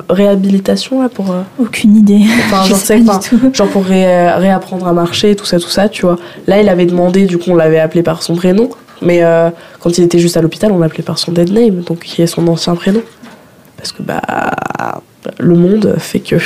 réhabilitation, 0.08 1.02
là, 1.02 1.08
pour. 1.08 1.30
euh, 1.30 1.42
Aucune 1.58 1.96
idée. 1.96 2.20
Enfin, 2.46 2.62
Je 2.64 2.68
genre, 2.70 2.78
sais 2.78 2.98
pas 3.00 3.18
du 3.18 3.28
tout. 3.28 3.38
genre 3.52 3.68
pour 3.68 3.84
ré- 3.84 4.30
réapprendre 4.32 4.86
à 4.86 4.92
marcher, 4.92 5.34
tout 5.36 5.44
ça, 5.46 5.58
tout 5.58 5.68
ça, 5.68 5.88
tu 5.88 6.02
vois. 6.02 6.16
Là, 6.46 6.60
il 6.60 6.68
avait 6.68 6.86
demandé, 6.86 7.26
du 7.26 7.38
coup, 7.38 7.50
on 7.50 7.54
l'avait 7.56 7.78
appelé 7.78 8.02
par 8.02 8.22
son 8.22 8.34
prénom. 8.34 8.70
Mais 9.00 9.22
euh, 9.22 9.50
quand 9.80 9.96
il 9.96 10.02
était 10.04 10.18
juste 10.18 10.36
à 10.36 10.42
l'hôpital, 10.42 10.72
on 10.72 10.78
l'appelait 10.78 11.04
par 11.04 11.18
son 11.18 11.30
dead 11.30 11.52
name, 11.52 11.82
donc 11.86 12.00
qui 12.00 12.20
est 12.20 12.26
son 12.26 12.46
ancien 12.48 12.74
prénom. 12.74 13.00
Parce 13.78 13.92
que 13.92 14.02
bah, 14.02 14.20
le 15.38 15.54
monde 15.54 15.94
fait 15.98 16.20
que 16.20 16.36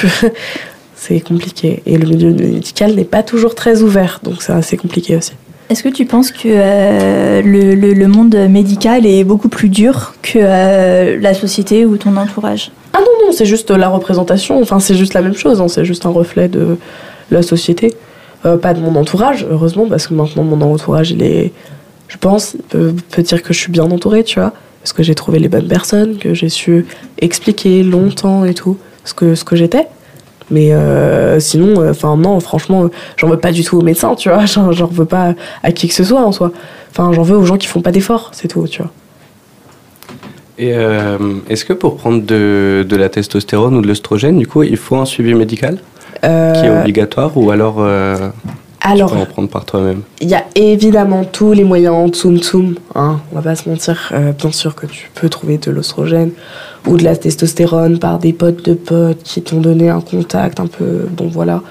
c'est 0.94 1.20
compliqué. 1.20 1.82
Et 1.86 1.96
le 1.98 2.06
milieu 2.08 2.30
médical 2.30 2.94
n'est 2.94 3.04
pas 3.04 3.22
toujours 3.22 3.54
très 3.54 3.82
ouvert, 3.82 4.20
donc 4.22 4.42
c'est 4.42 4.52
assez 4.52 4.76
compliqué 4.76 5.16
aussi. 5.16 5.32
Est-ce 5.70 5.82
que 5.82 5.88
tu 5.88 6.04
penses 6.04 6.30
que 6.30 6.40
euh, 6.46 7.40
le, 7.40 7.74
le- 7.74 7.94
le 7.94 8.08
monde 8.08 8.34
médical 8.50 9.06
est 9.06 9.24
beaucoup 9.24 9.48
plus 9.48 9.70
dur 9.70 10.14
que 10.22 10.38
euh, 10.38 11.18
la 11.18 11.32
société 11.32 11.86
ou 11.86 11.96
ton 11.96 12.14
entourage? 12.18 12.70
Ah 12.92 12.98
non, 13.00 13.26
non, 13.26 13.32
c'est 13.32 13.46
juste 13.46 13.70
la 13.70 13.88
représentation, 13.88 14.60
enfin, 14.60 14.80
c'est 14.80 14.94
juste 14.94 15.14
la 15.14 15.22
même 15.22 15.34
chose, 15.34 15.60
hein, 15.62 15.68
c'est 15.68 15.86
juste 15.86 16.04
un 16.04 16.10
reflet 16.10 16.48
de 16.48 16.76
la 17.30 17.42
société. 17.42 17.94
Euh, 18.44 18.58
pas 18.58 18.74
de 18.74 18.80
mon 18.80 18.94
entourage, 18.96 19.46
heureusement, 19.50 19.86
parce 19.88 20.06
que 20.08 20.14
maintenant 20.14 20.42
mon 20.42 20.60
entourage, 20.60 21.12
il 21.12 21.22
est, 21.22 21.52
je 22.08 22.18
pense, 22.18 22.56
peut, 22.68 22.92
peut 23.10 23.22
dire 23.22 23.42
que 23.42 23.54
je 23.54 23.58
suis 23.60 23.72
bien 23.72 23.84
entourée, 23.84 24.24
tu 24.24 24.40
vois, 24.40 24.52
parce 24.82 24.92
que 24.92 25.02
j'ai 25.02 25.14
trouvé 25.14 25.38
les 25.38 25.48
bonnes 25.48 25.68
personnes, 25.68 26.18
que 26.18 26.34
j'ai 26.34 26.48
su 26.48 26.86
expliquer 27.18 27.82
longtemps 27.82 28.44
et 28.44 28.54
tout 28.54 28.78
ce 29.04 29.14
que, 29.14 29.34
ce 29.34 29.44
que 29.44 29.56
j'étais. 29.56 29.86
Mais 30.50 30.72
euh, 30.72 31.40
sinon, 31.40 31.88
enfin 31.88 32.16
non, 32.16 32.38
franchement, 32.40 32.84
euh, 32.84 32.88
j'en 33.16 33.28
veux 33.28 33.38
pas 33.38 33.52
du 33.52 33.64
tout 33.64 33.78
aux 33.78 33.82
médecins, 33.82 34.14
tu 34.14 34.28
vois, 34.28 34.44
j'en 34.46 34.72
j'en 34.72 34.86
veux 34.86 35.04
pas 35.06 35.34
à 35.62 35.72
qui 35.72 35.88
que 35.88 35.94
ce 35.94 36.04
soit 36.04 36.20
en 36.20 36.32
soi. 36.32 36.52
Enfin, 36.90 37.12
j'en 37.12 37.22
veux 37.22 37.36
aux 37.36 37.44
gens 37.44 37.56
qui 37.56 37.68
font 37.68 37.80
pas 37.80 37.92
d'efforts, 37.92 38.30
c'est 38.32 38.48
tout, 38.48 38.66
tu 38.68 38.82
vois. 38.82 38.90
Et 40.58 40.74
euh, 40.74 41.16
est-ce 41.48 41.64
que 41.64 41.72
pour 41.72 41.96
prendre 41.96 42.22
de, 42.22 42.84
de 42.86 42.96
la 42.96 43.08
testostérone 43.08 43.74
ou 43.76 43.80
de 43.80 43.86
l'œstrogène, 43.86 44.38
du 44.38 44.46
coup, 44.46 44.62
il 44.62 44.76
faut 44.76 44.96
un 44.96 45.06
suivi 45.06 45.34
médical 45.34 45.76
qui 46.20 46.26
est 46.26 46.28
Euh, 46.28 46.80
obligatoire 46.80 47.36
ou 47.36 47.50
alors 47.50 47.76
euh, 47.78 48.28
alors, 48.84 49.10
tu 49.10 49.16
peux 49.16 49.22
en 49.22 49.26
prendre 49.26 49.48
par 49.48 49.64
toi-même 49.64 50.02
Il 50.20 50.28
y 50.28 50.34
a 50.34 50.44
évidemment 50.54 51.24
tous 51.24 51.52
les 51.52 51.64
moyens 51.64 52.10
tsum 52.12 52.38
tsum, 52.38 52.74
hein, 52.94 53.20
on 53.30 53.36
va 53.36 53.42
pas 53.42 53.54
se 53.54 53.68
mentir. 53.68 54.10
Euh, 54.12 54.32
bien 54.32 54.50
sûr 54.50 54.74
que 54.74 54.86
tu 54.86 55.10
peux 55.14 55.28
trouver 55.28 55.58
de 55.58 55.70
l'ostrogène 55.70 56.32
ou 56.86 56.96
de 56.96 57.04
la 57.04 57.16
testostérone 57.16 57.98
par 57.98 58.18
des 58.18 58.32
potes 58.32 58.64
de 58.64 58.74
potes 58.74 59.22
qui 59.22 59.40
t'ont 59.42 59.60
donné 59.60 59.88
un 59.88 60.00
contact 60.00 60.58
un 60.58 60.66
peu. 60.66 61.06
Bon 61.10 61.28
voilà. 61.28 61.62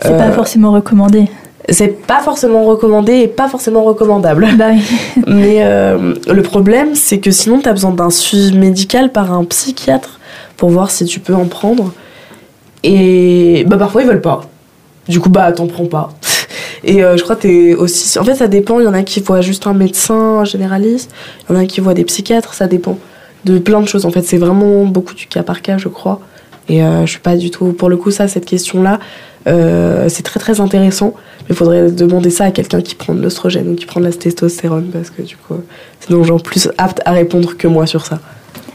C'est 0.00 0.12
Euh, 0.12 0.18
pas 0.18 0.32
forcément 0.32 0.72
recommandé. 0.72 1.26
C'est 1.68 1.88
pas 2.06 2.20
forcément 2.20 2.64
recommandé 2.64 3.12
et 3.14 3.28
pas 3.28 3.48
forcément 3.48 3.82
recommandable. 3.82 4.46
Bah 4.56 4.66
oui. 4.70 4.82
Mais 5.26 5.58
euh, 5.60 6.14
le 6.26 6.42
problème, 6.42 6.94
c'est 6.94 7.18
que 7.18 7.30
sinon, 7.32 7.60
tu 7.60 7.68
as 7.68 7.72
besoin 7.72 7.90
d'un 7.90 8.10
suivi 8.10 8.56
médical 8.56 9.10
par 9.12 9.32
un 9.32 9.44
psychiatre 9.44 10.20
pour 10.56 10.70
voir 10.70 10.90
si 10.90 11.04
tu 11.04 11.18
peux 11.20 11.34
en 11.34 11.46
prendre. 11.46 11.92
Et 12.82 13.64
bah, 13.66 13.76
parfois, 13.76 14.02
ils 14.02 14.08
veulent 14.08 14.20
pas. 14.20 14.42
Du 15.08 15.20
coup, 15.20 15.28
bah, 15.28 15.50
t'en 15.52 15.66
prends 15.66 15.86
pas. 15.86 16.10
Et 16.86 17.02
euh, 17.02 17.16
je 17.16 17.22
crois 17.24 17.34
que 17.34 17.42
t'es 17.42 17.74
aussi. 17.74 18.18
En 18.18 18.24
fait, 18.24 18.36
ça 18.36 18.46
dépend. 18.46 18.78
Il 18.78 18.84
y 18.84 18.88
en 18.88 18.94
a 18.94 19.02
qui 19.02 19.20
voient 19.20 19.40
juste 19.40 19.66
un 19.66 19.74
médecin 19.74 20.44
généraliste, 20.44 21.10
il 21.42 21.54
y 21.54 21.58
en 21.58 21.60
a 21.60 21.66
qui 21.66 21.80
voient 21.80 21.94
des 21.94 22.04
psychiatres, 22.04 22.54
ça 22.54 22.68
dépend 22.68 22.98
de 23.44 23.58
plein 23.58 23.80
de 23.80 23.88
choses. 23.88 24.06
En 24.06 24.10
fait, 24.10 24.22
c'est 24.22 24.38
vraiment 24.38 24.84
beaucoup 24.86 25.14
du 25.14 25.26
cas 25.26 25.42
par 25.42 25.62
cas, 25.62 25.78
je 25.78 25.88
crois. 25.88 26.20
Et 26.68 26.82
euh, 26.82 27.04
je 27.04 27.10
suis 27.10 27.20
pas 27.20 27.36
du 27.36 27.50
tout. 27.50 27.72
Pour 27.72 27.88
le 27.88 27.96
coup, 27.96 28.10
ça, 28.10 28.28
cette 28.28 28.44
question-là, 28.44 29.00
euh, 29.48 30.08
c'est 30.08 30.22
très 30.22 30.38
très 30.40 30.60
intéressant. 30.60 31.14
Mais 31.40 31.46
il 31.50 31.56
faudrait 31.56 31.90
demander 31.90 32.30
ça 32.30 32.44
à 32.44 32.50
quelqu'un 32.52 32.80
qui 32.80 32.94
prend 32.94 33.14
de 33.14 33.22
l'ostrogène 33.22 33.68
ou 33.68 33.74
qui 33.74 33.86
prend 33.86 34.00
de 34.00 34.06
la 34.06 34.12
testostérone, 34.12 34.90
parce 34.92 35.10
que 35.10 35.22
du 35.22 35.36
coup, 35.36 35.54
c'est 36.00 36.10
donc 36.10 36.24
gens 36.24 36.38
plus 36.38 36.68
apte 36.78 37.02
à 37.04 37.12
répondre 37.12 37.56
que 37.56 37.66
moi 37.66 37.86
sur 37.86 38.06
ça. 38.06 38.20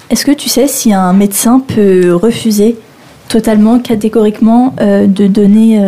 Est-ce 0.10 0.26
que 0.26 0.32
tu 0.32 0.50
sais 0.50 0.68
si 0.68 0.94
un 0.94 1.14
médecin 1.14 1.62
peut 1.66 2.14
refuser 2.14 2.76
totalement, 3.30 3.80
catégoriquement, 3.80 4.76
euh, 4.82 5.08
de 5.08 5.28
donner 5.28 5.80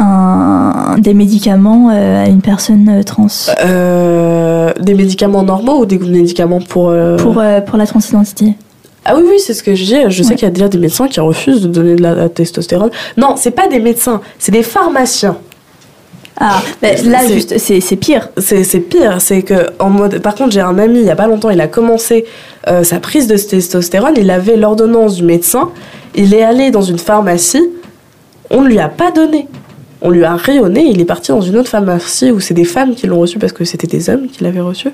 un- 0.00 0.96
des 0.98 1.14
médicaments 1.14 1.90
euh, 1.92 2.24
à 2.24 2.28
une 2.28 2.40
personne 2.42 2.88
euh, 2.88 3.02
trans 3.02 3.26
Euh, 3.64 4.72
des 4.80 4.94
médicaments 4.94 5.42
normaux 5.42 5.80
ou 5.82 5.86
des 5.86 5.98
médicaments 5.98 6.60
pour. 6.60 6.92
pour, 7.18 7.42
pour 7.66 7.76
la 7.78 7.86
transidentité 7.86 8.54
Ah 9.04 9.14
oui, 9.16 9.22
oui, 9.28 9.36
c'est 9.38 9.54
ce 9.54 9.62
que 9.62 9.74
je 9.74 9.84
dis. 9.84 9.96
Je 10.08 10.22
sais 10.22 10.30
Ouais. 10.30 10.34
qu'il 10.36 10.46
y 10.46 10.50
a 10.50 10.54
déjà 10.54 10.68
des 10.68 10.78
médecins 10.78 11.08
qui 11.08 11.20
refusent 11.20 11.62
de 11.62 11.68
donner 11.68 11.96
de 11.96 12.02
la, 12.02 12.14
la 12.14 12.28
testostérone. 12.28 12.90
Non, 13.16 13.34
c'est 13.36 13.50
pas 13.52 13.68
des 13.68 13.80
médecins, 13.80 14.20
c'est 14.38 14.52
des 14.52 14.62
pharmaciens. 14.62 15.36
Ah, 16.42 16.60
bah, 16.80 16.88
là, 17.04 17.18
C'est- 17.26 17.34
juste, 17.34 17.58
c'est 17.58 17.80
c'est 17.80 17.96
pire. 17.96 18.30
C'est 18.38 18.64
c'est 18.64 18.80
pire, 18.80 19.20
c'est 19.20 19.42
que 19.42 19.70
en 19.78 19.90
mode. 19.90 20.20
Par 20.20 20.34
contre, 20.34 20.52
j'ai 20.52 20.60
un 20.62 20.78
ami 20.78 21.00
il 21.00 21.04
y 21.04 21.10
a 21.10 21.16
pas 21.16 21.26
longtemps, 21.26 21.50
il 21.50 21.60
a 21.60 21.66
commencé 21.68 22.24
euh, 22.68 22.82
sa 22.82 22.98
prise 22.98 23.26
de 23.26 23.36
testostérone, 23.36 24.14
il 24.16 24.30
avait 24.30 24.56
l'ordonnance 24.56 25.16
du 25.16 25.22
médecin, 25.22 25.68
il 26.14 26.32
est 26.32 26.42
allé 26.42 26.70
dans 26.70 26.80
une 26.82 26.98
pharmacie, 26.98 27.62
on 28.50 28.62
ne 28.62 28.68
lui 28.68 28.78
a 28.78 28.88
pas 28.88 29.10
donné. 29.10 29.48
On 30.02 30.10
lui 30.10 30.24
a 30.24 30.34
rayonné, 30.34 30.86
il 30.86 31.00
est 31.00 31.04
parti 31.04 31.30
dans 31.30 31.42
une 31.42 31.56
autre 31.56 31.68
pharmacie 31.68 32.30
où 32.30 32.40
c'est 32.40 32.54
des 32.54 32.64
femmes 32.64 32.94
qui 32.94 33.06
l'ont 33.06 33.20
reçu 33.20 33.38
parce 33.38 33.52
que 33.52 33.64
c'était 33.64 33.86
des 33.86 34.08
hommes 34.08 34.28
qui 34.28 34.42
l'avaient 34.42 34.60
reçu 34.60 34.88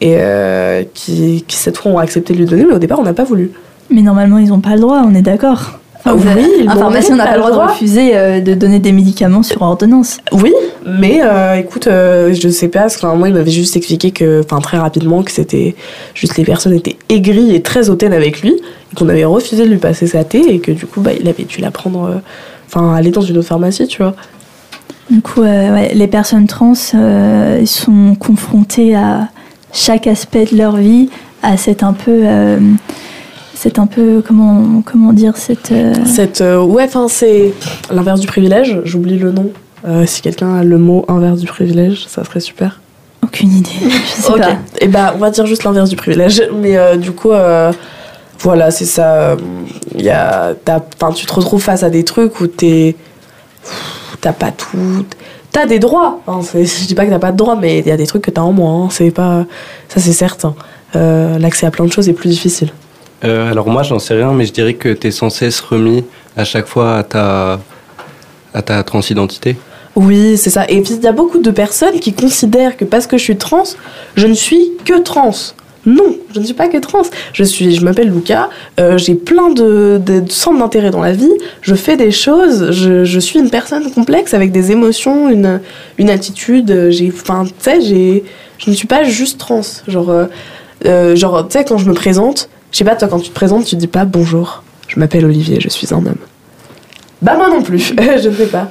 et 0.00 0.16
euh, 0.18 0.82
qui, 0.92 1.44
qui 1.46 1.56
cette 1.56 1.78
fois 1.78 1.92
ont 1.92 1.98
accepté 1.98 2.34
de 2.34 2.38
lui 2.38 2.46
donner, 2.46 2.64
mais 2.64 2.74
au 2.74 2.78
départ 2.78 2.98
on 2.98 3.04
n'a 3.04 3.14
pas 3.14 3.24
voulu. 3.24 3.52
Mais 3.90 4.02
normalement, 4.02 4.38
ils 4.38 4.48
n'ont 4.48 4.60
pas 4.60 4.74
le 4.74 4.80
droit, 4.80 5.02
on 5.04 5.14
est 5.14 5.22
d'accord. 5.22 5.78
Ah 6.06 6.14
oui, 6.14 6.22
ils 6.60 6.68
un 6.68 6.74
n'ont 6.74 6.80
pharmacien 6.80 7.16
n'a 7.16 7.24
pas 7.24 7.36
le 7.36 7.38
droit 7.38 7.52
de 7.52 7.70
refuser 7.70 8.14
euh, 8.14 8.40
de 8.40 8.52
donner 8.52 8.78
des 8.78 8.92
médicaments 8.92 9.42
sur 9.42 9.62
ordonnance. 9.62 10.18
Oui, 10.32 10.52
mais 10.84 11.20
euh, 11.22 11.54
écoute, 11.54 11.84
je 11.86 12.48
sais 12.50 12.68
pas, 12.68 12.80
parce 12.80 12.98
que 12.98 13.06
moi 13.06 13.28
il 13.28 13.34
m'avait 13.34 13.50
juste 13.50 13.76
expliqué 13.76 14.10
que, 14.10 14.42
enfin 14.44 14.60
très 14.60 14.76
rapidement, 14.76 15.22
que 15.22 15.30
c'était 15.30 15.74
juste 16.14 16.36
les 16.36 16.44
personnes 16.44 16.74
étaient 16.74 16.98
aigries 17.08 17.54
et 17.54 17.62
très 17.62 17.88
hautaines 17.88 18.12
avec 18.12 18.42
lui, 18.42 18.52
et 18.52 18.96
qu'on 18.96 19.08
avait 19.08 19.24
refusé 19.24 19.64
de 19.64 19.70
lui 19.70 19.78
passer 19.78 20.06
sa 20.06 20.24
thé, 20.24 20.42
et 20.54 20.58
que 20.58 20.72
du 20.72 20.84
coup 20.84 21.00
bah, 21.00 21.12
il 21.18 21.26
avait 21.26 21.44
dû 21.44 21.62
la 21.62 21.70
prendre, 21.70 22.20
enfin 22.66 22.94
aller 22.94 23.10
dans 23.10 23.22
une 23.22 23.38
autre 23.38 23.48
pharmacie, 23.48 23.86
tu 23.86 24.02
vois. 24.02 24.14
Du 25.10 25.20
coup, 25.20 25.42
euh, 25.42 25.72
ouais, 25.74 25.92
les 25.94 26.06
personnes 26.06 26.46
trans 26.46 26.72
euh, 26.94 27.64
sont 27.66 28.14
confrontées 28.18 28.94
à 28.94 29.28
chaque 29.72 30.06
aspect 30.06 30.46
de 30.46 30.56
leur 30.56 30.76
vie, 30.76 31.10
à 31.42 31.56
cette 31.56 31.82
un 31.82 31.92
peu, 31.92 32.22
euh, 32.24 32.58
C'est 33.54 33.78
un 33.78 33.86
peu 33.86 34.22
comment 34.26 34.82
comment 34.84 35.12
dire 35.12 35.36
cette. 35.36 35.72
euh, 35.72 35.92
Cette, 36.06 36.40
euh, 36.40 36.62
ouais, 36.62 36.84
enfin, 36.84 37.06
c'est 37.08 37.52
l'inverse 37.90 38.20
du 38.20 38.26
privilège. 38.26 38.80
J'oublie 38.84 39.18
le 39.18 39.30
nom. 39.32 39.50
Si 40.06 40.22
quelqu'un 40.22 40.54
a 40.56 40.64
le 40.64 40.78
mot 40.78 41.04
inverse 41.08 41.40
du 41.40 41.46
privilège, 41.46 42.06
ça 42.08 42.24
serait 42.24 42.40
super. 42.40 42.80
Aucune 43.22 43.52
idée. 43.52 43.68
Je 43.82 44.22
sais 44.22 44.32
pas. 44.40 44.56
Et 44.80 44.88
bah, 44.88 45.12
on 45.14 45.18
va 45.18 45.30
dire 45.30 45.44
juste 45.44 45.64
l'inverse 45.64 45.90
du 45.90 45.96
privilège. 45.96 46.42
Mais 46.62 46.96
du 46.96 47.12
coup, 47.12 47.32
voilà, 48.40 48.70
c'est 48.70 48.86
ça. 48.86 49.36
Il 49.94 50.00
y 50.02 50.08
a, 50.08 50.54
tu 51.14 51.26
te 51.26 51.34
retrouves 51.34 51.62
face 51.62 51.82
à 51.82 51.90
des 51.90 52.02
trucs 52.04 52.40
où 52.40 52.46
t'es, 52.46 52.96
t'as 54.24 54.32
pas 54.32 54.50
tout. 54.52 55.04
T'as 55.52 55.66
des 55.66 55.78
droits. 55.78 56.20
C'est- 56.42 56.64
je 56.64 56.86
dis 56.86 56.94
pas 56.94 57.04
que 57.04 57.10
t'as 57.10 57.18
pas 57.18 57.30
de 57.32 57.36
droits, 57.36 57.56
mais 57.56 57.78
il 57.80 57.86
y 57.86 57.90
a 57.90 57.96
des 57.96 58.06
trucs 58.06 58.22
que 58.22 58.30
t'as 58.30 58.40
en 58.40 58.52
moins. 58.52 58.84
hein. 58.84 58.88
C'est 58.90 59.10
pas, 59.10 59.44
ça 59.88 60.00
c'est 60.00 60.12
certain. 60.12 60.54
Euh, 60.96 61.38
L'accès 61.38 61.66
à 61.66 61.70
plein 61.70 61.84
de 61.84 61.92
choses 61.92 62.08
est 62.08 62.12
plus 62.14 62.30
difficile. 62.30 62.70
Euh, 63.24 63.50
alors 63.50 63.68
moi, 63.68 63.82
j'en 63.82 63.98
sais 63.98 64.14
rien, 64.14 64.32
mais 64.32 64.46
je 64.46 64.52
dirais 64.52 64.74
que 64.74 64.88
tu 64.92 65.06
es 65.08 65.10
sans 65.10 65.30
cesse 65.30 65.60
remis 65.60 66.04
à 66.36 66.44
chaque 66.44 66.66
fois 66.66 66.96
à 66.96 67.02
ta, 67.02 67.60
à 68.52 68.62
ta 68.62 68.82
transidentité. 68.82 69.56
Oui, 69.96 70.36
c'est 70.36 70.50
ça. 70.50 70.64
Et 70.68 70.80
puis 70.80 70.94
il 70.94 71.02
y 71.02 71.06
a 71.06 71.12
beaucoup 71.12 71.38
de 71.38 71.50
personnes 71.50 72.00
qui 72.00 72.12
considèrent 72.14 72.76
que 72.76 72.84
parce 72.84 73.06
que 73.06 73.16
je 73.18 73.22
suis 73.22 73.36
trans, 73.36 73.62
je 74.16 74.26
ne 74.26 74.34
suis 74.34 74.72
que 74.84 75.00
trans. 75.02 75.30
Non, 75.86 76.16
je 76.34 76.40
ne 76.40 76.44
suis 76.44 76.54
pas 76.54 76.68
que 76.68 76.78
trans. 76.78 77.02
Je 77.32 77.44
suis, 77.44 77.74
je 77.74 77.84
m'appelle 77.84 78.08
Lucas. 78.10 78.48
euh, 78.80 78.96
j'ai 78.96 79.14
plein 79.14 79.50
de, 79.50 80.00
de- 80.04 80.20
de 80.20 80.30
centres 80.32 80.58
d'intérêt 80.58 80.90
dans 80.90 81.02
la 81.02 81.12
vie. 81.12 81.30
Je 81.60 81.74
fais 81.74 81.96
des 81.96 82.10
choses. 82.10 82.70
Je, 82.70 83.04
je 83.04 83.20
suis 83.20 83.38
une 83.38 83.50
personne 83.50 83.90
complexe 83.92 84.32
avec 84.34 84.50
des 84.50 84.72
émotions, 84.72 85.28
une, 85.28 85.60
une 85.98 86.08
attitude. 86.10 86.70
euh, 86.70 86.90
J'ai, 86.90 87.12
enfin, 87.14 87.44
tu 87.44 87.52
sais, 87.58 87.80
j'ai, 87.82 88.24
je 88.58 88.70
ne 88.70 88.74
suis 88.74 88.86
pas 88.86 89.04
juste 89.04 89.38
trans. 89.38 89.60
Genre, 89.86 90.26
euh, 90.86 91.16
genre, 91.16 91.46
tu 91.48 91.52
sais, 91.58 91.64
quand 91.64 91.76
je 91.78 91.86
me 91.88 91.94
présente, 91.94 92.48
je 92.72 92.78
sais 92.78 92.84
pas, 92.84 92.96
toi, 92.96 93.08
quand 93.08 93.20
tu 93.20 93.28
te 93.28 93.34
présentes, 93.34 93.66
tu 93.66 93.76
dis 93.76 93.86
pas 93.86 94.04
bonjour. 94.06 94.62
Je 94.88 94.98
m'appelle 94.98 95.24
Olivier, 95.26 95.58
je 95.60 95.68
suis 95.68 95.92
un 95.92 95.98
homme. 95.98 96.14
Bah 97.22 97.36
moi 97.36 97.48
non 97.48 97.62
plus, 97.62 97.78
je 98.22 98.28
ne 98.28 98.34
sais 98.34 98.46
pas. 98.46 98.70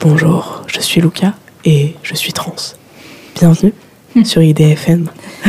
Bonjour, 0.00 0.62
je 0.66 0.80
suis 0.80 1.00
Lucas 1.00 1.32
et 1.64 1.94
je 2.02 2.14
suis 2.14 2.32
trans. 2.32 2.54
Bienvenue 3.38 3.72
sur 4.24 4.42
IDFM. 4.42 5.08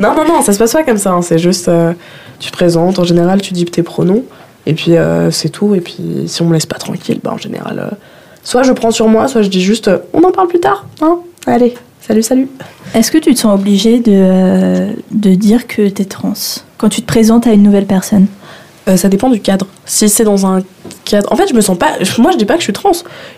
non, 0.00 0.14
non, 0.14 0.24
non, 0.26 0.42
ça 0.42 0.52
se 0.52 0.58
passe 0.58 0.72
pas 0.72 0.82
comme 0.82 0.96
ça. 0.98 1.10
hein, 1.12 1.22
C'est 1.22 1.38
juste, 1.38 1.68
euh, 1.68 1.92
tu 2.38 2.50
te 2.50 2.56
présentes, 2.56 2.98
en 2.98 3.04
général, 3.04 3.40
tu 3.42 3.52
dis 3.52 3.64
tes 3.66 3.82
pronoms, 3.82 4.24
et 4.66 4.74
puis 4.74 4.96
euh, 4.96 5.30
c'est 5.30 5.50
tout. 5.50 5.74
Et 5.74 5.80
puis 5.80 6.24
si 6.26 6.42
on 6.42 6.46
me 6.46 6.54
laisse 6.54 6.66
pas 6.66 6.78
tranquille, 6.78 7.20
bah 7.22 7.32
en 7.34 7.38
général, 7.38 7.78
euh, 7.78 7.94
soit 8.42 8.62
je 8.62 8.72
prends 8.72 8.90
sur 8.90 9.08
moi, 9.08 9.28
soit 9.28 9.42
je 9.42 9.48
dis 9.48 9.60
juste, 9.62 9.90
on 10.12 10.22
en 10.22 10.32
parle 10.32 10.48
plus 10.48 10.60
tard. 10.60 10.86
Hein 11.02 11.18
Allez, 11.46 11.74
salut, 12.00 12.22
salut. 12.22 12.48
Est-ce 12.94 13.10
que 13.10 13.18
tu 13.18 13.34
te 13.34 13.38
sens 13.40 13.54
obligé 13.58 14.00
de, 14.00 14.88
de 15.10 15.34
dire 15.34 15.66
que 15.66 15.88
tu 15.88 16.02
es 16.02 16.04
trans 16.04 16.32
quand 16.78 16.88
tu 16.88 17.02
te 17.02 17.06
présentes 17.06 17.46
à 17.46 17.52
une 17.52 17.62
nouvelle 17.62 17.86
personne? 17.86 18.26
Ça 18.96 19.08
dépend 19.08 19.28
du 19.30 19.40
cadre. 19.40 19.66
Si 19.84 20.08
c'est 20.08 20.24
dans 20.24 20.46
un 20.46 20.62
cadre. 21.04 21.30
En 21.32 21.36
fait, 21.36 21.46
je 21.48 21.54
me 21.54 21.60
sens 21.60 21.78
pas. 21.78 21.92
Moi, 22.18 22.32
je 22.32 22.38
dis 22.38 22.44
pas 22.44 22.54
que 22.54 22.60
je 22.60 22.64
suis 22.64 22.72
trans. 22.72 22.90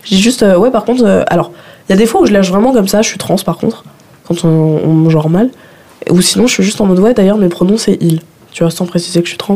Je 0.03 0.09
dis 0.15 0.19
juste, 0.19 0.41
ouais, 0.41 0.71
par 0.71 0.83
contre. 0.83 1.25
alors, 1.27 1.51
il 1.87 1.91
y 1.91 1.93
a 1.93 1.97
des 1.97 2.07
fois 2.07 2.21
où 2.21 2.25
je 2.25 2.33
lâche 2.33 2.49
vraiment 2.49 2.71
comme 2.73 2.87
ça, 2.87 3.03
je 3.03 3.09
suis 3.09 3.19
trans 3.19 3.35
par 3.35 3.57
contre, 3.57 3.83
quand 4.27 4.45
on, 4.45 4.47
on 4.83 4.93
me 4.93 5.09
genre 5.11 5.29
mal. 5.29 5.51
Ou 6.09 6.21
sinon, 6.21 6.47
je 6.47 6.53
suis 6.53 6.63
juste 6.63 6.81
en 6.81 6.85
mode, 6.85 6.99
ouais, 6.99 7.13
d'ailleurs, 7.13 7.37
mes 7.37 7.49
pronoms, 7.49 7.77
c'est 7.77 7.97
il. 8.01 8.21
Tu 8.51 8.63
vois, 8.63 8.71
sans 8.71 8.85
préciser 8.85 9.19
que 9.21 9.25
je 9.25 9.31
suis 9.31 9.37
trans. 9.37 9.55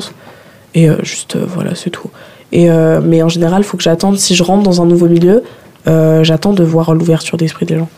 Et 0.74 0.90
euh, 0.90 0.98
juste, 1.04 1.36
euh, 1.36 1.46
voilà, 1.48 1.76
c'est 1.76 1.90
tout. 1.90 2.10
Et, 2.52 2.70
euh, 2.70 3.02
mais 3.04 3.22
en 3.22 3.30
général, 3.30 3.62
il 3.62 3.66
faut 3.66 3.78
que 3.78 3.84
j'attende. 3.84 4.18
Si 4.18 4.36
je 4.36 4.44
rentre 4.44 4.64
dans 4.64 4.82
un 4.82 4.86
nouveau 4.86 5.08
milieu, 5.08 5.44
euh, 5.88 6.24
j'attends 6.24 6.54
de 6.54 6.64
voir 6.64 6.94
l'ouverture 6.94 7.38
d'esprit 7.38 7.66
des 7.66 7.78
gens. 7.78 7.90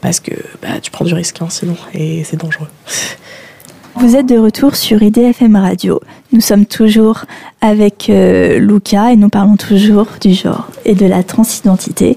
Parce 0.00 0.20
que 0.20 0.32
bah, 0.62 0.80
tu 0.82 0.90
prends 0.90 1.04
du 1.04 1.14
risque, 1.14 1.40
hein, 1.40 1.48
sinon. 1.48 1.76
Et 1.94 2.24
c'est 2.24 2.36
dangereux. 2.36 2.68
Vous 3.98 4.14
êtes 4.14 4.26
de 4.26 4.36
retour 4.36 4.76
sur 4.76 5.02
IDFM 5.02 5.56
Radio. 5.56 6.00
Nous 6.30 6.42
sommes 6.42 6.66
toujours 6.66 7.24
avec 7.62 8.10
euh, 8.10 8.58
Luca 8.58 9.10
et 9.10 9.16
nous 9.16 9.30
parlons 9.30 9.56
toujours 9.56 10.08
du 10.20 10.34
genre 10.34 10.68
et 10.84 10.94
de 10.94 11.06
la 11.06 11.22
transidentité. 11.22 12.14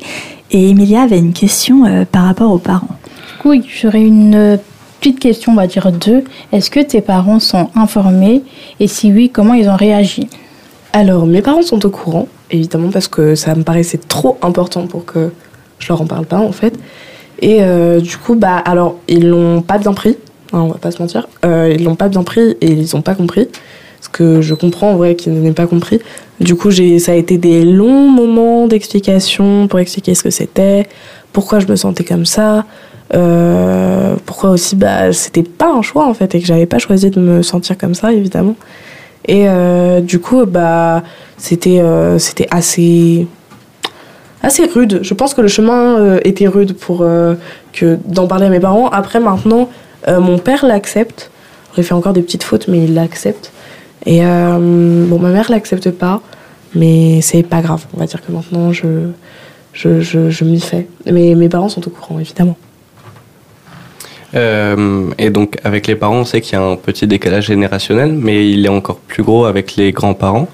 Et 0.51 0.71
Emilia 0.71 1.03
avait 1.03 1.19
une 1.19 1.31
question 1.31 1.85
euh, 1.85 2.03
par 2.03 2.23
rapport 2.23 2.51
aux 2.51 2.57
parents. 2.57 2.97
Du 3.05 3.41
coup, 3.41 3.53
j'aurais 3.81 4.01
une 4.01 4.59
petite 4.99 5.19
question, 5.19 5.53
on 5.53 5.55
va 5.55 5.67
dire 5.67 5.91
deux. 5.91 6.23
Est-ce 6.51 6.69
que 6.69 6.79
tes 6.79 7.01
parents 7.01 7.39
sont 7.39 7.69
informés? 7.75 8.43
Et 8.79 8.87
si 8.87 9.11
oui, 9.11 9.29
comment 9.29 9.53
ils 9.53 9.69
ont 9.69 9.75
réagi? 9.75 10.27
Alors, 10.93 11.25
mes 11.25 11.41
parents 11.41 11.61
sont 11.61 11.85
au 11.85 11.89
courant, 11.89 12.27
évidemment, 12.51 12.89
parce 12.89 13.07
que 13.07 13.35
ça 13.35 13.55
me 13.55 13.63
paraissait 13.63 13.99
trop 13.99 14.37
important 14.41 14.87
pour 14.87 15.05
que 15.05 15.31
je 15.79 15.87
leur 15.87 16.01
en 16.01 16.05
parle 16.05 16.25
pas, 16.25 16.39
en 16.39 16.51
fait. 16.51 16.77
Et 17.41 17.59
euh, 17.61 18.01
du 18.01 18.17
coup, 18.17 18.35
bah, 18.35 18.57
alors, 18.57 18.97
ils 19.07 19.27
l'ont 19.27 19.61
pas 19.61 19.77
bien 19.77 19.93
pris, 19.93 20.17
hein, 20.51 20.61
on 20.61 20.67
va 20.67 20.77
pas 20.77 20.91
se 20.91 21.01
mentir. 21.01 21.27
Euh, 21.45 21.73
ils 21.73 21.83
l'ont 21.83 21.95
pas 21.95 22.09
bien 22.09 22.23
pris 22.23 22.57
et 22.59 22.71
ils 22.71 22.95
ont 22.95 23.01
pas 23.01 23.15
compris. 23.15 23.47
Ce 24.01 24.09
que 24.09 24.41
je 24.41 24.53
comprends, 24.53 24.91
en 24.91 24.95
vrai, 24.95 25.15
qu'ils 25.15 25.33
n'aient 25.33 25.51
pas 25.51 25.67
compris. 25.67 25.99
Du 26.39 26.55
coup, 26.55 26.71
ça 26.71 27.11
a 27.11 27.15
été 27.15 27.37
des 27.37 27.63
longs 27.65 28.09
moments 28.09 28.67
d'explication 28.67 29.67
pour 29.67 29.79
expliquer 29.79 30.15
ce 30.15 30.23
que 30.23 30.29
c'était, 30.29 30.87
pourquoi 31.33 31.59
je 31.59 31.67
me 31.67 31.75
sentais 31.75 32.03
comme 32.03 32.25
ça. 32.25 32.65
Euh, 33.13 34.15
pourquoi 34.25 34.51
aussi 34.51 34.75
bah 34.75 35.11
c'était 35.13 35.43
pas 35.43 35.71
un 35.71 35.81
choix 35.81 36.05
en 36.05 36.13
fait 36.13 36.35
et 36.35 36.39
que 36.39 36.45
j'avais 36.45 36.67
pas 36.67 36.77
choisi 36.77 37.09
de 37.09 37.19
me 37.19 37.41
sentir 37.41 37.77
comme 37.77 37.95
ça 37.95 38.13
évidemment 38.13 38.55
et 39.27 39.47
euh, 39.47 40.01
du 40.01 40.19
coup, 40.19 40.45
bah, 40.45 41.03
c'était 41.37 41.79
euh, 41.81 42.17
c'était 42.17 42.47
assez 42.51 43.27
assez 44.41 44.65
rude. 44.65 44.99
Je 45.03 45.13
pense 45.13 45.33
que 45.33 45.41
le 45.41 45.47
chemin 45.47 46.17
était 46.23 46.47
rude 46.47 46.73
pour 46.73 47.05
que 47.73 47.99
d'en 48.05 48.27
parler 48.27 48.45
à 48.45 48.49
mes 48.49 48.59
parents. 48.59 48.87
Après, 48.87 49.19
maintenant, 49.19 49.69
mon 50.07 50.37
père 50.39 50.65
l'accepte. 50.65 51.29
J'aurais 51.71 51.83
fait 51.83 51.93
encore 51.93 52.13
des 52.13 52.21
petites 52.21 52.43
fautes, 52.43 52.67
mais 52.69 52.85
il 52.85 52.93
l'accepte. 52.93 53.51
Et 54.05 54.21
bon, 54.21 55.19
ma 55.19 55.29
mère 55.29 55.51
l'accepte 55.51 55.91
pas, 55.91 56.21
mais 56.73 57.19
c'est 57.21 57.43
pas 57.43 57.61
grave. 57.61 57.85
On 57.95 57.99
va 57.99 58.05
dire 58.05 58.25
que 58.25 58.31
maintenant, 58.31 58.71
je 58.71 59.09
je, 59.73 59.99
je, 59.99 60.29
je 60.29 60.45
m'y 60.45 60.61
fais. 60.61 60.87
Mais 61.05 61.35
mes 61.35 61.49
parents 61.49 61.69
sont 61.69 61.85
au 61.85 61.91
courant, 61.91 62.17
évidemment. 62.17 62.55
Euh, 64.35 65.09
et 65.17 65.29
donc, 65.29 65.57
avec 65.63 65.87
les 65.87 65.95
parents, 65.95 66.17
on 66.17 66.25
sait 66.25 66.41
qu'il 66.41 66.53
y 66.53 66.61
a 66.61 66.63
un 66.63 66.75
petit 66.75 67.07
décalage 67.07 67.47
générationnel, 67.47 68.11
mais 68.13 68.49
il 68.49 68.65
est 68.65 68.69
encore 68.69 68.97
plus 68.97 69.23
gros 69.23 69.45
avec 69.45 69.75
les 69.75 69.91
grands-parents. 69.91 70.47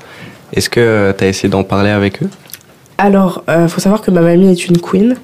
Est-ce 0.53 0.69
que 0.69 1.13
tu 1.17 1.23
as 1.23 1.27
essayé 1.27 1.49
d'en 1.49 1.63
parler 1.63 1.89
avec 1.89 2.23
eux? 2.23 2.29
Alors, 2.97 3.43
il 3.49 3.67
faut 3.67 3.81
savoir 3.81 4.01
que 4.01 4.11
ma 4.11 4.21
mamie 4.21 4.49
est 4.49 4.67
une 4.67 4.77
queen, 4.77 5.17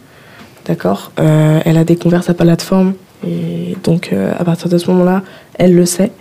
d'accord? 0.66 1.12
Euh, 1.20 1.60
Elle 1.64 1.78
a 1.78 1.86
découvert 1.86 2.24
sa 2.24 2.34
plateforme, 2.34 2.94
et 3.26 3.78
donc 3.84 4.10
euh, 4.12 4.34
à 4.38 4.44
partir 4.44 4.68
de 4.68 4.78
ce 4.78 4.92
moment-là, 4.92 5.22
elle 5.56 5.74
le 5.74 5.86
sait. 5.86 6.12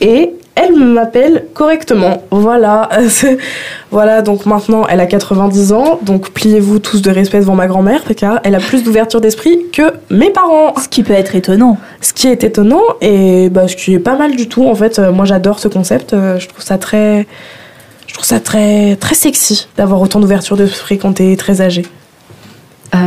Et 0.00 0.32
elle 0.60 0.76
m'appelle 0.76 1.46
correctement. 1.54 2.22
Voilà. 2.30 2.88
voilà, 3.90 4.22
donc 4.22 4.46
maintenant, 4.46 4.86
elle 4.88 5.00
a 5.00 5.06
90 5.06 5.72
ans, 5.72 5.98
donc 6.02 6.30
pliez-vous 6.30 6.78
tous 6.78 7.02
de 7.02 7.10
respect 7.10 7.40
devant 7.40 7.54
ma 7.54 7.66
grand-mère, 7.66 8.02
car 8.16 8.40
elle 8.44 8.54
a 8.54 8.60
plus 8.60 8.82
d'ouverture 8.82 9.20
d'esprit 9.20 9.58
que 9.72 9.92
mes 10.10 10.30
parents. 10.30 10.74
Ce 10.80 10.88
qui 10.88 11.02
peut 11.02 11.12
être 11.12 11.34
étonnant. 11.34 11.78
Ce 12.00 12.12
qui 12.12 12.28
est 12.28 12.44
étonnant, 12.44 12.82
et 13.00 13.48
bah, 13.48 13.68
ce 13.68 13.76
qui 13.76 13.94
est 13.94 13.98
pas 13.98 14.16
mal 14.16 14.36
du 14.36 14.48
tout, 14.48 14.66
en 14.66 14.74
fait, 14.74 14.98
euh, 14.98 15.12
moi 15.12 15.24
j'adore 15.24 15.58
ce 15.58 15.68
concept, 15.68 16.12
euh, 16.12 16.38
je 16.38 16.48
trouve 16.48 16.62
ça 16.62 16.78
très... 16.78 17.26
Je 18.06 18.14
trouve 18.14 18.26
ça 18.26 18.40
très, 18.40 18.96
très 18.96 19.14
sexy 19.14 19.68
d'avoir 19.76 20.00
autant 20.00 20.18
d'ouverture 20.18 20.56
d'esprit 20.56 20.98
quand 20.98 21.12
t'es 21.12 21.36
très 21.36 21.60
âgé. 21.60 21.84
Euh, 22.94 22.98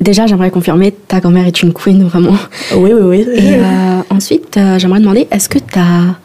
déjà, 0.00 0.26
j'aimerais 0.26 0.50
confirmer, 0.50 0.92
ta 0.92 1.20
grand-mère 1.20 1.46
est 1.46 1.62
une 1.62 1.72
queen, 1.72 2.04
vraiment. 2.04 2.34
Oui, 2.74 2.92
oui, 2.92 3.02
oui. 3.02 3.26
Et 3.34 3.54
euh, 3.54 4.02
ensuite, 4.10 4.56
euh, 4.56 4.78
j'aimerais 4.78 5.00
demander, 5.00 5.28
est-ce 5.30 5.48
que 5.48 5.58
tu 5.58 5.78
as, 5.78 6.16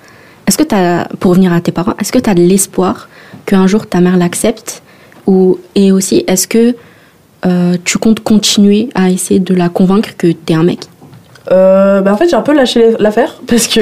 est-ce 0.47 0.58
que 0.58 0.63
t'as, 0.63 1.05
pour 1.19 1.31
revenir 1.31 1.53
à 1.53 1.62
tes 1.62 1.71
parents, 1.71 1.93
est-ce 1.99 2.12
que 2.12 2.19
tu 2.19 2.29
as 2.29 2.34
de 2.36 2.41
l'espoir 2.41 3.10
qu'un 3.45 3.67
jour 3.67 3.88
ta 3.88 3.99
mère 4.01 4.17
l'accepte 4.17 4.81
ou, 5.27 5.58
Et 5.75 5.91
aussi, 5.91 6.23
est-ce 6.27 6.47
que 6.47 6.75
euh, 7.45 7.75
tu 7.84 7.97
comptes 7.97 8.19
continuer 8.21 8.89
à 8.95 9.10
essayer 9.10 9.39
de 9.39 9.53
la 9.53 9.69
convaincre 9.69 10.10
que 10.17 10.27
tu 10.27 10.53
es 10.53 10.55
un 10.55 10.63
mec? 10.63 10.79
Euh, 11.51 12.01
bah, 12.01 12.12
en 12.13 12.17
fait, 12.17 12.27
j'ai 12.27 12.36
un 12.36 12.41
peu 12.41 12.53
lâché 12.55 12.95
l'affaire 12.99 13.39
parce 13.47 13.67
que 13.67 13.79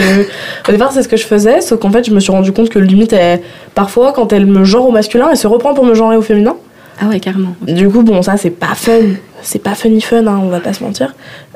au 0.67 0.71
départ, 0.71 0.91
c'est 0.91 1.03
ce 1.03 1.07
que 1.07 1.17
je 1.17 1.25
faisais, 1.25 1.61
sauf 1.61 1.79
qu'en 1.79 1.91
fait, 1.91 2.05
je 2.05 2.11
me 2.13 2.19
suis 2.19 2.31
rendu 2.31 2.51
compte 2.51 2.69
que 2.69 2.79
limite, 2.79 3.13
elle- 3.13 3.41
parfois, 3.75 4.11
quand 4.13 4.33
elle 4.33 4.45
me 4.45 4.63
genre 4.65 4.87
au 4.87 4.91
masculin, 4.91 5.27
elle 5.31 5.37
se 5.37 5.47
reprend 5.47 5.73
pour 5.73 5.85
me 5.85 5.93
genrer 5.93 6.17
au 6.17 6.21
féminin. 6.21 6.55
Ah 6.99 7.07
ouais, 7.07 7.19
carrément. 7.19 7.55
Du 7.61 7.89
coup, 7.89 8.03
bon, 8.03 8.21
ça, 8.21 8.37
c'est 8.37 8.51
pas 8.51 8.75
fun. 8.75 9.15
C'est 9.41 9.59
pas 9.59 9.75
funny 9.75 10.01
fun, 10.01 10.25
hein, 10.27 10.39
on 10.41 10.49
va 10.49 10.59
pas 10.59 10.73
se 10.73 10.83
mentir. 10.83 11.15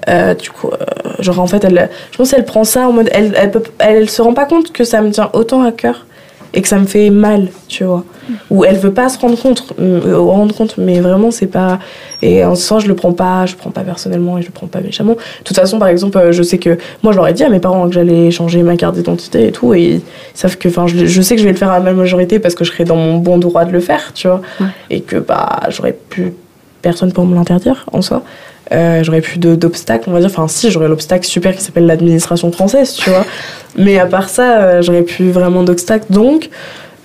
Euh, 0.10 0.34
du 0.34 0.50
coup, 0.50 0.70
euh, 0.70 0.76
genre, 1.20 1.40
en 1.40 1.48
fait, 1.48 1.64
elle, 1.64 1.90
je 2.12 2.18
pense 2.18 2.32
qu'elle 2.32 2.46
prend 2.46 2.64
ça 2.64 2.88
en 2.88 2.92
mode. 2.92 3.10
Elle, 3.12 3.34
elle, 3.38 3.52
peut, 3.52 3.64
elle, 3.80 4.10
se 4.10 4.22
rend 4.22 4.34
pas 4.34 4.46
compte 4.46 4.72
que 4.72 4.84
ça 4.84 5.02
me 5.02 5.12
tient 5.12 5.30
autant 5.34 5.64
à 5.64 5.72
cœur 5.72 6.06
et 6.54 6.62
que 6.62 6.68
ça 6.68 6.78
me 6.78 6.86
fait 6.86 7.10
mal, 7.10 7.50
tu 7.68 7.84
vois. 7.84 8.04
Ou 8.50 8.66
elle 8.66 8.78
veut 8.78 8.94
pas 8.94 9.08
se 9.10 9.18
rendre 9.20 9.40
compte, 9.42 9.74
euh, 9.80 10.18
rendre 10.18 10.54
compte 10.54 10.78
mais 10.78 11.00
vraiment, 11.00 11.32
c'est 11.32 11.48
pas. 11.48 11.80
Et 12.22 12.44
en 12.44 12.56
ce 12.56 12.64
sens, 12.64 12.84
je 12.84 12.88
le 12.88 12.96
prends 12.96 13.14
pas, 13.14 13.46
je 13.46 13.54
le 13.54 13.58
prends 13.58 13.72
pas 13.72 13.82
personnellement 13.82 14.38
et 14.38 14.42
je 14.42 14.48
le 14.48 14.54
prends 14.54 14.68
pas 14.68 14.82
méchamment. 14.82 15.14
De 15.14 15.44
toute 15.44 15.56
façon, 15.56 15.80
par 15.80 15.88
exemple, 15.88 16.18
euh, 16.18 16.32
je 16.32 16.44
sais 16.44 16.58
que. 16.58 16.78
Moi, 17.04 17.14
je 17.14 17.18
leur 17.18 17.28
ai 17.28 17.34
dit 17.34 17.44
à 17.44 17.50
mes 17.50 17.60
parents 17.60 17.88
que 17.88 17.94
j'allais 17.94 18.32
changer 18.32 18.64
ma 18.64 18.76
carte 18.76 18.96
d'identité 18.96 19.48
et 19.48 19.52
tout, 19.52 19.74
et 19.74 19.82
ils 19.82 20.02
savent 20.34 20.58
que. 20.58 20.68
Enfin, 20.68 20.88
je, 20.88 21.06
je 21.06 21.22
sais 21.22 21.36
que 21.36 21.42
je 21.42 21.46
vais 21.46 21.54
le 21.54 21.58
faire 21.58 21.72
à 21.72 21.80
ma 21.80 21.94
majorité 21.94 22.40
parce 22.40 22.56
que 22.56 22.64
je 22.64 22.72
serai 22.72 22.84
dans 22.84 22.98
mon 22.98 23.18
bon 23.18 23.38
droit 23.38 23.66
de 23.66 23.72
le 23.72 23.80
faire, 23.80 24.12
tu 24.14 24.28
vois. 24.28 24.42
Ouais. 24.60 24.68
Et 24.90 25.02
que, 25.02 25.18
bah, 25.18 25.62
j'aurais 25.70 25.94
pu 25.94 26.34
personne 26.82 27.12
pour 27.12 27.26
me 27.26 27.36
l'interdire 27.36 27.86
en 27.92 28.02
soi. 28.02 28.24
Euh, 28.72 29.04
j'aurais 29.04 29.22
plus 29.22 29.40
d'obstacles, 29.40 30.10
on 30.10 30.14
va 30.14 30.20
dire. 30.20 30.30
Enfin, 30.30 30.48
si, 30.48 30.72
j'aurais 30.72 30.88
l'obstacle 30.88 31.26
super 31.26 31.56
qui 31.56 31.62
s'appelle 31.62 31.86
l'administration 31.86 32.52
française, 32.52 32.94
tu 32.94 33.10
vois. 33.10 33.26
Mais 33.78 33.98
à 34.00 34.06
part 34.06 34.30
ça, 34.30 34.60
euh, 34.60 34.82
j'aurais 34.82 35.04
plus 35.04 35.32
vraiment 35.32 35.64
d'obstacles. 35.64 36.12
Donc, 36.12 36.50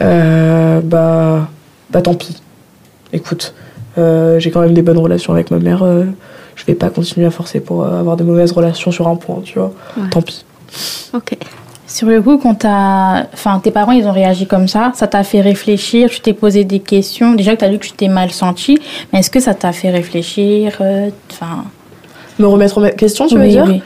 euh, 0.00 0.80
bah, 0.82 1.48
bah, 1.90 2.02
tant 2.02 2.14
pis. 2.14 2.40
Écoute, 3.12 3.54
j'ai 3.96 4.50
quand 4.50 4.60
même 4.60 4.74
des 4.74 4.82
bonnes 4.82 4.98
relations 4.98 5.32
avec 5.32 5.50
ma 5.50 5.58
mère. 5.58 5.84
je 6.56 6.64
vais 6.64 6.74
pas 6.74 6.88
continuer 6.88 7.26
à 7.26 7.30
forcer 7.30 7.60
pour 7.60 7.84
avoir 7.84 8.16
de 8.16 8.24
mauvaises 8.24 8.52
relations 8.52 8.90
sur 8.90 9.06
un 9.06 9.16
point, 9.16 9.40
tu 9.44 9.58
vois. 9.58 9.72
Ouais. 9.96 10.08
Tant 10.10 10.22
pis. 10.22 10.44
Ok. 11.12 11.36
Sur 11.92 12.08
le 12.08 12.22
coup, 12.22 12.38
quand 12.38 12.54
t'as... 12.54 13.24
Enfin, 13.34 13.58
tes 13.58 13.70
parents, 13.70 13.92
ils 13.92 14.06
ont 14.06 14.12
réagi 14.12 14.46
comme 14.46 14.66
ça, 14.66 14.92
ça 14.94 15.06
t'a 15.06 15.22
fait 15.24 15.42
réfléchir, 15.42 16.08
tu 16.08 16.20
t'es 16.20 16.32
posé 16.32 16.64
des 16.64 16.78
questions. 16.78 17.34
Déjà 17.34 17.54
que 17.54 17.60
t'as 17.60 17.68
dit 17.68 17.78
que 17.78 17.84
tu 17.84 17.92
t'es 17.92 18.08
mal 18.08 18.30
senti, 18.30 18.78
mais 19.12 19.18
est-ce 19.18 19.28
que 19.30 19.40
ça 19.40 19.52
t'a 19.52 19.72
fait 19.72 19.90
réfléchir 19.90 20.78
euh, 20.80 21.10
Enfin, 21.30 21.64
Me 22.38 22.46
remettre 22.46 22.78
en 22.78 22.88
question, 22.88 23.26
tu 23.26 23.34
veux 23.34 23.42
oui, 23.42 23.50
dire? 23.50 23.64
oui. 23.66 23.82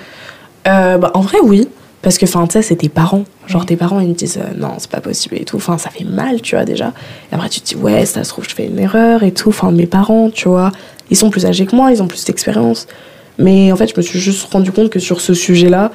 Euh, 0.69 0.99
bah, 0.99 1.11
En 1.15 1.21
vrai, 1.21 1.39
oui. 1.43 1.69
Parce 2.01 2.17
que, 2.19 2.27
enfin, 2.27 2.47
tu 2.47 2.53
sais, 2.53 2.63
c'est 2.63 2.77
tes 2.77 2.89
parents. 2.89 3.25
Genre, 3.49 3.67
tes 3.67 3.75
parents, 3.77 3.99
ils 3.99 4.11
me 4.11 4.15
disent 4.15 4.39
euh, 4.39 4.57
non, 4.57 4.75
c'est 4.79 4.91
pas 4.91 5.01
possible 5.01 5.35
et 5.41 5.45
tout. 5.45 5.57
Enfin, 5.57 5.77
ça 5.77 5.91
fait 5.91 6.05
mal, 6.05 6.41
tu 6.43 6.55
vois, 6.55 6.65
déjà. 6.65 6.93
Et 7.33 7.35
après, 7.35 7.49
tu 7.49 7.61
te 7.61 7.67
dis, 7.67 7.75
ouais, 7.75 8.07
ça 8.07 8.23
se 8.23 8.29
trouve, 8.29 8.49
je 8.49 8.55
fais 8.55 8.67
une 8.67 8.79
erreur 8.79 9.25
et 9.25 9.33
tout. 9.33 9.49
Enfin, 9.49 9.73
mes 9.73 9.87
parents, 9.87 10.31
tu 10.31 10.49
vois, 10.49 10.71
ils 11.11 11.17
sont 11.17 11.31
plus 11.31 11.45
âgés 11.45 11.67
que 11.67 11.75
moi, 11.75 11.91
ils 11.91 12.01
ont 12.05 12.07
plus 12.07 12.25
d'expérience. 12.25 12.87
Mais 13.39 13.73
en 13.73 13.77
fait, 13.77 13.89
je 13.89 13.95
me 13.97 14.03
suis 14.03 14.21
juste 14.21 14.49
rendu 14.53 14.71
compte 14.71 14.91
que 14.91 15.01
sur 15.01 15.21
ce 15.21 15.35
sujet-là, 15.35 15.91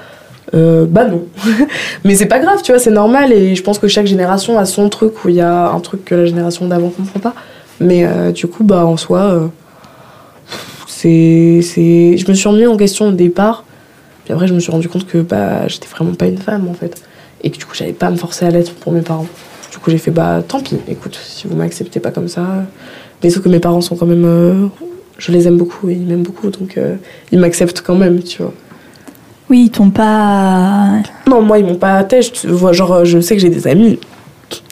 euh, 0.54 0.86
bah 0.86 1.06
non. 1.06 1.26
Mais 2.04 2.16
c'est 2.16 2.26
pas 2.26 2.40
grave, 2.40 2.62
tu 2.62 2.72
vois, 2.72 2.80
c'est 2.80 2.92
normal. 2.92 3.32
Et 3.32 3.56
je 3.56 3.64
pense 3.64 3.80
que 3.80 3.88
chaque 3.88 4.08
génération 4.08 4.58
a 4.58 4.66
son 4.66 4.90
truc 4.90 5.24
où 5.24 5.30
il 5.30 5.36
y 5.36 5.42
a 5.42 5.70
un 5.70 5.80
truc 5.80 6.06
que 6.06 6.16
la 6.16 6.26
génération 6.26 6.68
d'avant 6.68 6.90
comprend 6.90 7.20
pas. 7.20 7.34
Mais 7.80 8.06
euh, 8.06 8.32
du 8.32 8.48
coup, 8.48 8.64
bah 8.64 8.86
en 8.86 8.98
soi, 8.98 9.20
euh, 9.20 9.48
c'est, 10.88 11.62
je 11.62 12.28
me 12.28 12.34
suis 12.34 12.50
remis 12.50 12.68
en 12.68 12.78
question 12.78 13.08
au 13.08 13.12
départ. 13.12 13.64
Puis 14.26 14.34
après, 14.34 14.48
je 14.48 14.54
me 14.54 14.60
suis 14.60 14.72
rendu 14.72 14.88
compte 14.88 15.08
que 15.08 15.20
bah, 15.20 15.68
j'étais 15.68 15.88
vraiment 15.88 16.14
pas 16.14 16.28
une 16.28 16.38
femme 16.38 16.68
en 16.68 16.74
fait. 16.74 17.02
Et 17.44 17.50
que 17.50 17.58
du 17.58 17.66
coup, 17.66 17.74
j'allais 17.74 17.94
pas 17.94 18.12
me 18.12 18.18
forcer 18.18 18.46
à 18.46 18.52
l'être 18.52 18.74
pour 18.74 18.92
mes 18.92 19.02
parents. 19.02 19.28
Du 19.72 19.78
coup, 19.78 19.90
j'ai 19.90 19.98
fait 19.98 20.12
bah 20.12 20.44
tant 20.48 20.60
pis, 20.60 20.78
écoute, 20.90 21.18
si 21.24 21.48
vous 21.48 21.56
m'acceptez 21.56 22.00
pas 22.00 22.12
comme 22.12 22.28
ça. 22.28 22.66
Mais 23.24 23.30
sauf 23.30 23.44
que 23.44 23.50
mes 23.50 23.60
parents 23.60 23.82
sont 23.82 23.96
quand 23.96 24.06
même. 24.06 24.70
je 25.18 25.32
les 25.32 25.48
aime 25.48 25.58
beaucoup 25.58 25.90
et 25.90 25.94
ils 25.94 26.06
m'aiment 26.06 26.24
beaucoup, 26.24 26.50
donc 26.50 26.78
ils 27.32 27.40
m'acceptent 27.40 27.82
quand 27.82 27.96
même, 27.96 28.22
tu 28.22 28.44
vois. 28.44 28.54
Oui, 29.52 29.64
ils 29.66 29.70
t'ont 29.70 29.90
pas. 29.90 31.02
Non, 31.28 31.42
moi, 31.42 31.60
ils 31.60 31.66
m'ont 31.66 31.76
pas 31.76 31.98
attaché. 31.98 32.32
Tu 32.32 32.48
vois, 32.48 32.72
genre, 32.72 32.94
euh, 32.94 33.04
je 33.04 33.20
sais 33.20 33.36
que 33.36 33.42
j'ai 33.42 33.50
des 33.50 33.68
amis. 33.68 34.00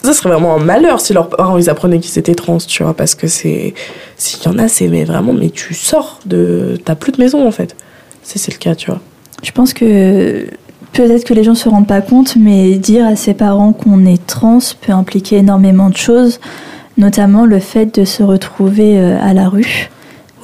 Ça 0.01 0.13
serait 0.13 0.29
vraiment 0.29 0.55
un 0.55 0.63
malheur 0.63 1.01
si 1.01 1.11
leurs 1.11 1.27
parents 1.27 1.57
ils 1.57 1.69
apprenaient 1.69 1.99
qu'ils 1.99 2.17
étaient 2.17 2.33
trans, 2.33 2.59
tu 2.59 2.83
vois, 2.83 2.93
parce 2.93 3.13
que 3.13 3.27
c'est. 3.27 3.73
S'il 4.15 4.41
y 4.41 4.47
en 4.47 4.57
a, 4.57 4.69
c'est 4.69 4.87
mais 4.87 5.03
vraiment, 5.03 5.33
mais 5.33 5.49
tu 5.49 5.73
sors 5.73 6.21
de. 6.25 6.77
T'as 6.85 6.95
plus 6.95 7.11
de 7.11 7.21
maison 7.21 7.45
en 7.45 7.51
fait. 7.51 7.75
C'est 8.23 8.39
c'est 8.39 8.53
le 8.53 8.57
cas, 8.57 8.73
tu 8.73 8.89
vois. 8.89 9.01
Je 9.43 9.51
pense 9.51 9.73
que 9.73 10.47
peut-être 10.93 11.25
que 11.25 11.33
les 11.33 11.43
gens 11.43 11.55
se 11.55 11.67
rendent 11.67 11.87
pas 11.87 11.99
compte, 11.99 12.37
mais 12.37 12.75
dire 12.75 13.05
à 13.05 13.17
ses 13.17 13.33
parents 13.33 13.73
qu'on 13.73 14.05
est 14.05 14.25
trans 14.27 14.59
peut 14.79 14.93
impliquer 14.93 15.37
énormément 15.37 15.89
de 15.89 15.97
choses, 15.97 16.39
notamment 16.97 17.45
le 17.45 17.59
fait 17.59 17.99
de 17.99 18.05
se 18.05 18.23
retrouver 18.23 18.97
euh, 18.97 19.17
à 19.21 19.33
la 19.33 19.49
rue 19.49 19.89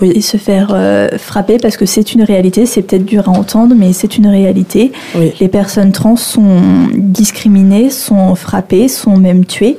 Oui. 0.02 0.12
et 0.16 0.22
se 0.22 0.38
faire 0.38 0.72
euh, 0.74 1.08
frapper 1.18 1.58
parce 1.58 1.78
que 1.78 1.86
c'est 1.86 2.14
une 2.14 2.24
réalité. 2.24 2.66
C'est 2.66 2.82
peut-être 2.82 3.06
dur 3.06 3.30
à 3.30 3.32
entendre, 3.32 3.76
mais 3.78 3.94
c'est 3.94 4.18
une 4.18 4.28
réalité. 4.28 4.92
Oui. 5.16 5.34
Les 5.40 5.48
personnes 5.48 5.92
trans 5.92 6.16
sont 6.16 6.60
discriminées, 6.94 7.90
sont 7.90 8.36
frappées, 8.36 8.88
sont 8.88 9.18
même 9.18 9.46
tuées. 9.46 9.78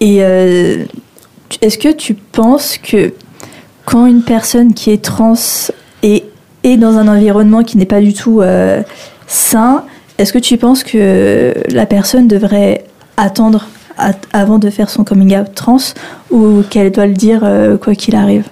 Et 0.00 0.18
euh, 0.20 0.84
est-ce 1.60 1.78
que 1.78 1.92
tu 1.92 2.14
penses 2.14 2.78
que 2.78 3.12
quand 3.84 4.06
une 4.06 4.22
personne 4.22 4.74
qui 4.74 4.90
est 4.90 5.02
trans 5.02 5.34
est, 6.02 6.24
est 6.62 6.76
dans 6.76 6.96
un 6.96 7.08
environnement 7.08 7.62
qui 7.64 7.78
n'est 7.78 7.86
pas 7.86 8.00
du 8.00 8.12
tout 8.12 8.40
euh, 8.40 8.82
sain, 9.26 9.84
est-ce 10.18 10.32
que 10.32 10.38
tu 10.38 10.56
penses 10.56 10.84
que 10.84 11.54
la 11.70 11.86
personne 11.86 12.28
devrait 12.28 12.84
attendre 13.16 13.66
avant 14.32 14.58
de 14.58 14.70
faire 14.70 14.90
son 14.90 15.02
coming 15.02 15.36
out 15.36 15.52
trans 15.54 15.78
ou 16.30 16.62
qu'elle 16.70 16.92
doit 16.92 17.06
le 17.06 17.14
dire 17.14 17.40
quoi 17.80 17.96
qu'il 17.96 18.14
arrive? 18.14 18.44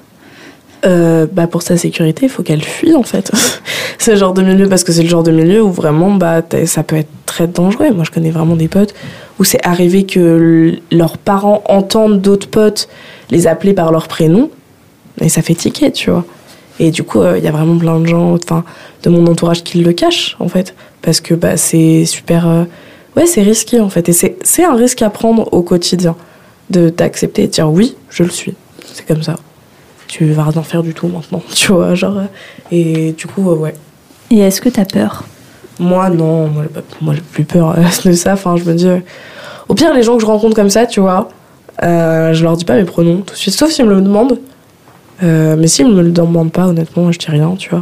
Euh, 0.84 1.26
bah 1.30 1.46
pour 1.46 1.62
sa 1.62 1.76
sécurité, 1.76 2.26
il 2.26 2.28
faut 2.28 2.42
qu'elle 2.42 2.62
fuit 2.62 2.94
en 2.94 3.02
fait. 3.02 3.32
le 4.06 4.14
genre 4.14 4.34
de 4.34 4.42
milieu 4.42 4.68
parce 4.68 4.84
que 4.84 4.92
c'est 4.92 5.02
le 5.02 5.08
genre 5.08 5.22
de 5.22 5.32
milieu 5.32 5.62
où 5.62 5.72
vraiment 5.72 6.12
bah 6.12 6.42
ça 6.66 6.82
peut 6.82 6.96
être 6.96 7.10
très 7.24 7.46
dangereux. 7.46 7.90
Moi 7.92 8.04
je 8.04 8.10
connais 8.10 8.30
vraiment 8.30 8.56
des 8.56 8.68
potes 8.68 8.94
où 9.38 9.44
c'est 9.44 9.64
arrivé 9.66 10.04
que 10.04 10.78
leurs 10.92 11.18
parents 11.18 11.62
entendent 11.66 12.20
d'autres 12.20 12.48
potes 12.48 12.88
les 13.30 13.46
appeler 13.46 13.72
par 13.72 13.90
leur 13.90 14.06
prénom 14.06 14.50
et 15.20 15.28
ça 15.28 15.42
fait 15.42 15.54
tiquer, 15.54 15.90
tu 15.90 16.10
vois. 16.10 16.24
Et 16.78 16.90
du 16.90 17.02
coup, 17.02 17.22
il 17.36 17.42
y 17.42 17.48
a 17.48 17.50
vraiment 17.50 17.78
plein 17.78 17.98
de 17.98 18.06
gens, 18.06 18.34
enfin, 18.34 18.62
de 19.02 19.08
mon 19.10 19.26
entourage 19.26 19.64
qui 19.64 19.78
le 19.78 19.92
cachent 19.92 20.36
en 20.40 20.48
fait 20.48 20.74
parce 21.02 21.20
que 21.20 21.34
bah 21.34 21.56
c'est 21.56 22.04
super, 22.04 22.48
euh, 22.48 22.64
ouais 23.16 23.26
c'est 23.26 23.42
risqué 23.42 23.80
en 23.80 23.88
fait 23.88 24.08
et 24.08 24.12
c'est 24.12 24.64
un 24.64 24.74
risque 24.74 25.02
à 25.02 25.10
prendre 25.10 25.52
au 25.52 25.62
quotidien 25.62 26.16
de 26.70 26.90
d'accepter 26.90 27.44
et 27.44 27.46
de 27.46 27.52
dire 27.52 27.70
oui 27.70 27.96
je 28.10 28.24
le 28.24 28.30
suis. 28.30 28.54
C'est 28.92 29.06
comme 29.06 29.22
ça 29.22 29.36
tu 30.08 30.26
vas 30.32 30.44
rien 30.44 30.62
faire 30.62 30.82
du 30.82 30.94
tout 30.94 31.08
maintenant, 31.08 31.42
tu 31.54 31.72
vois, 31.72 31.94
genre. 31.94 32.20
Et 32.70 33.12
du 33.12 33.26
coup, 33.26 33.50
euh, 33.50 33.56
ouais. 33.56 33.74
Et 34.30 34.38
est-ce 34.38 34.60
que 34.60 34.68
tu 34.68 34.80
as 34.80 34.84
peur? 34.84 35.24
Moi, 35.78 36.08
non, 36.10 36.48
moi, 36.48 36.64
moi 37.02 37.14
j'ai 37.14 37.20
plus 37.20 37.44
peur 37.44 37.76
euh, 37.78 37.82
de 38.08 38.12
ça. 38.12 38.32
Enfin, 38.34 38.56
je 38.56 38.64
me 38.64 38.74
dis. 38.74 38.88
euh, 38.88 38.98
Au 39.68 39.74
pire, 39.74 39.92
les 39.94 40.02
gens 40.02 40.14
que 40.16 40.22
je 40.22 40.26
rencontre 40.26 40.54
comme 40.56 40.70
ça, 40.70 40.86
tu 40.86 41.00
vois, 41.00 41.28
euh, 41.82 42.32
je 42.32 42.42
leur 42.42 42.56
dis 42.56 42.64
pas 42.64 42.74
mes 42.76 42.84
pronoms 42.84 43.20
tout 43.22 43.34
de 43.34 43.38
suite, 43.38 43.54
sauf 43.54 43.70
s'ils 43.70 43.84
me 43.86 43.94
le 43.94 44.00
demandent. 44.00 44.38
Euh, 45.22 45.56
mais 45.58 45.66
s'ils 45.66 45.86
me 45.88 46.02
le 46.02 46.10
demandent 46.10 46.52
pas, 46.52 46.66
honnêtement, 46.66 47.10
je 47.12 47.18
dis 47.18 47.30
rien, 47.30 47.54
tu 47.58 47.70
vois. 47.70 47.80